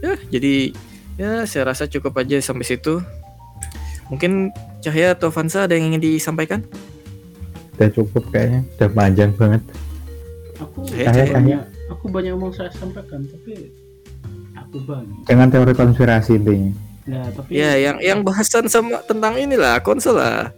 Ya 0.00 0.14
jadi 0.30 0.74
ya 1.18 1.44
saya 1.46 1.70
rasa 1.70 1.86
cukup 1.90 2.14
aja 2.20 2.38
sampai 2.42 2.66
situ. 2.66 3.02
Mungkin 4.10 4.50
Cahya 4.82 5.14
atau 5.14 5.30
Vansa 5.30 5.68
ada 5.68 5.76
yang 5.76 5.94
ingin 5.94 6.02
disampaikan 6.02 6.66
udah 7.80 7.88
cukup 7.90 8.28
kayaknya 8.28 8.60
udah 8.76 8.88
panjang 8.92 9.32
banget 9.34 9.62
Aku 10.60 10.84
Saya- 10.84 11.32
banyak 11.32 11.60
aku 11.88 12.04
banyak 12.06 12.36
mau 12.36 12.52
saya 12.52 12.68
sampaikan 12.70 13.24
tapi 13.24 13.72
aku 14.52 14.76
banyak. 14.84 15.24
dengan 15.24 15.48
teori 15.48 15.72
konspirasi 15.72 16.36
intinya 16.36 16.72
Ya 17.02 17.24
tapi 17.32 17.48
Ya, 17.50 17.72
yang 17.74 17.96
yang 17.98 18.20
bahasan 18.20 18.68
sama 18.68 19.00
tentang 19.02 19.34
inilah 19.34 19.80
konsol 19.80 20.14
lah. 20.14 20.52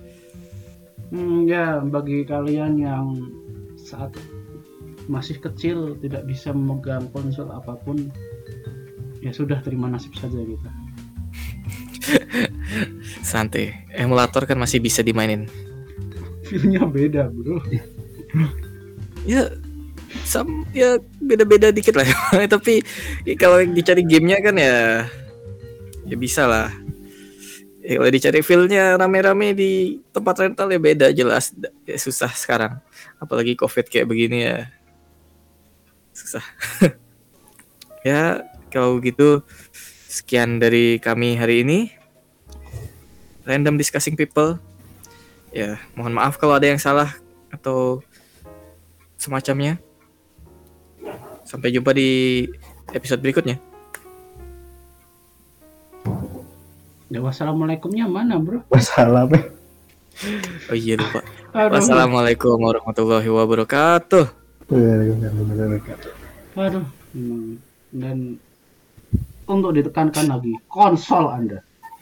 Hmm, 1.09 1.47
ya 1.47 1.79
bagi 1.81 2.27
kalian 2.27 2.77
yang 2.77 3.07
saat 3.79 4.11
masih 5.07 5.39
kecil 5.39 5.95
tidak 5.97 6.27
bisa 6.27 6.51
memegang 6.51 7.07
konsol 7.09 7.47
apa 7.49 7.79
pun 7.79 8.11
ya 9.19 9.31
sudah 9.31 9.63
terima 9.63 9.87
nasib 9.87 10.13
saja 10.13 10.35
gitu. 10.35 10.67
Santai. 13.23 13.87
Emulator 13.89 14.43
kan 14.43 14.59
masih 14.59 14.79
bisa 14.79 15.01
dimainin. 15.01 15.47
Feelnya 16.53 16.85
beda 16.85 17.33
bro. 17.33 17.65
Ya, 19.25 19.49
sam 20.29 20.69
ya 20.77 21.01
beda-beda 21.17 21.73
dikit 21.73 21.97
lah. 21.97 22.05
Tapi 22.53 22.85
ya, 23.25 23.35
kalau 23.41 23.65
dicari 23.65 24.05
gamenya 24.05 24.45
kan 24.45 24.61
ya 24.61 25.09
ya 26.05 26.17
bisa 26.21 26.45
lah. 26.45 26.69
Ya, 27.81 27.97
kalau 27.97 28.13
dicari 28.13 28.45
feel-nya 28.45 29.01
rame-rame 29.01 29.57
di 29.57 29.73
tempat 30.13 30.45
rental 30.45 30.69
ya 30.71 30.79
beda 30.79 31.07
jelas 31.17 31.57
ya, 31.89 31.97
susah 31.97 32.29
sekarang. 32.37 32.77
Apalagi 33.17 33.57
covid 33.57 33.89
kayak 33.89 34.13
begini 34.13 34.45
ya 34.45 34.69
susah. 36.13 36.45
ya 38.09 38.45
kalau 38.69 39.01
gitu 39.01 39.41
sekian 40.05 40.61
dari 40.61 41.01
kami 41.01 41.41
hari 41.41 41.65
ini. 41.65 41.81
Random 43.49 43.81
discussing 43.81 44.21
people. 44.21 44.61
Ya 45.53 45.77
mohon 45.93 46.17
maaf 46.17 46.41
kalau 46.41 46.57
ada 46.57 46.65
yang 46.65 46.81
salah 46.81 47.13
atau 47.53 48.01
semacamnya. 49.21 49.77
Sampai 51.45 51.69
jumpa 51.69 51.93
di 51.93 52.49
episode 52.97 53.21
berikutnya. 53.21 53.61
Ya 57.13 57.21
wassalamualaikumnya 57.21 58.09
mana 58.09 58.41
bro? 58.41 58.65
masalah 58.73 59.25
apa 59.29 59.53
Oh 60.73 60.77
iya 60.77 60.97
lupa. 60.97 61.21
Aduh, 61.53 61.77
Wassalamualaikum 61.77 62.57
warahmatullahi 62.57 63.29
wabarakatuh. 63.29 64.25
aduh. 66.57 66.85
Hmm. 67.13 67.61
Dan 67.93 68.41
untuk 69.45 69.77
ditekankan 69.77 70.33
lagi 70.33 70.57
konsol 70.69 71.29
anda. 71.29 71.61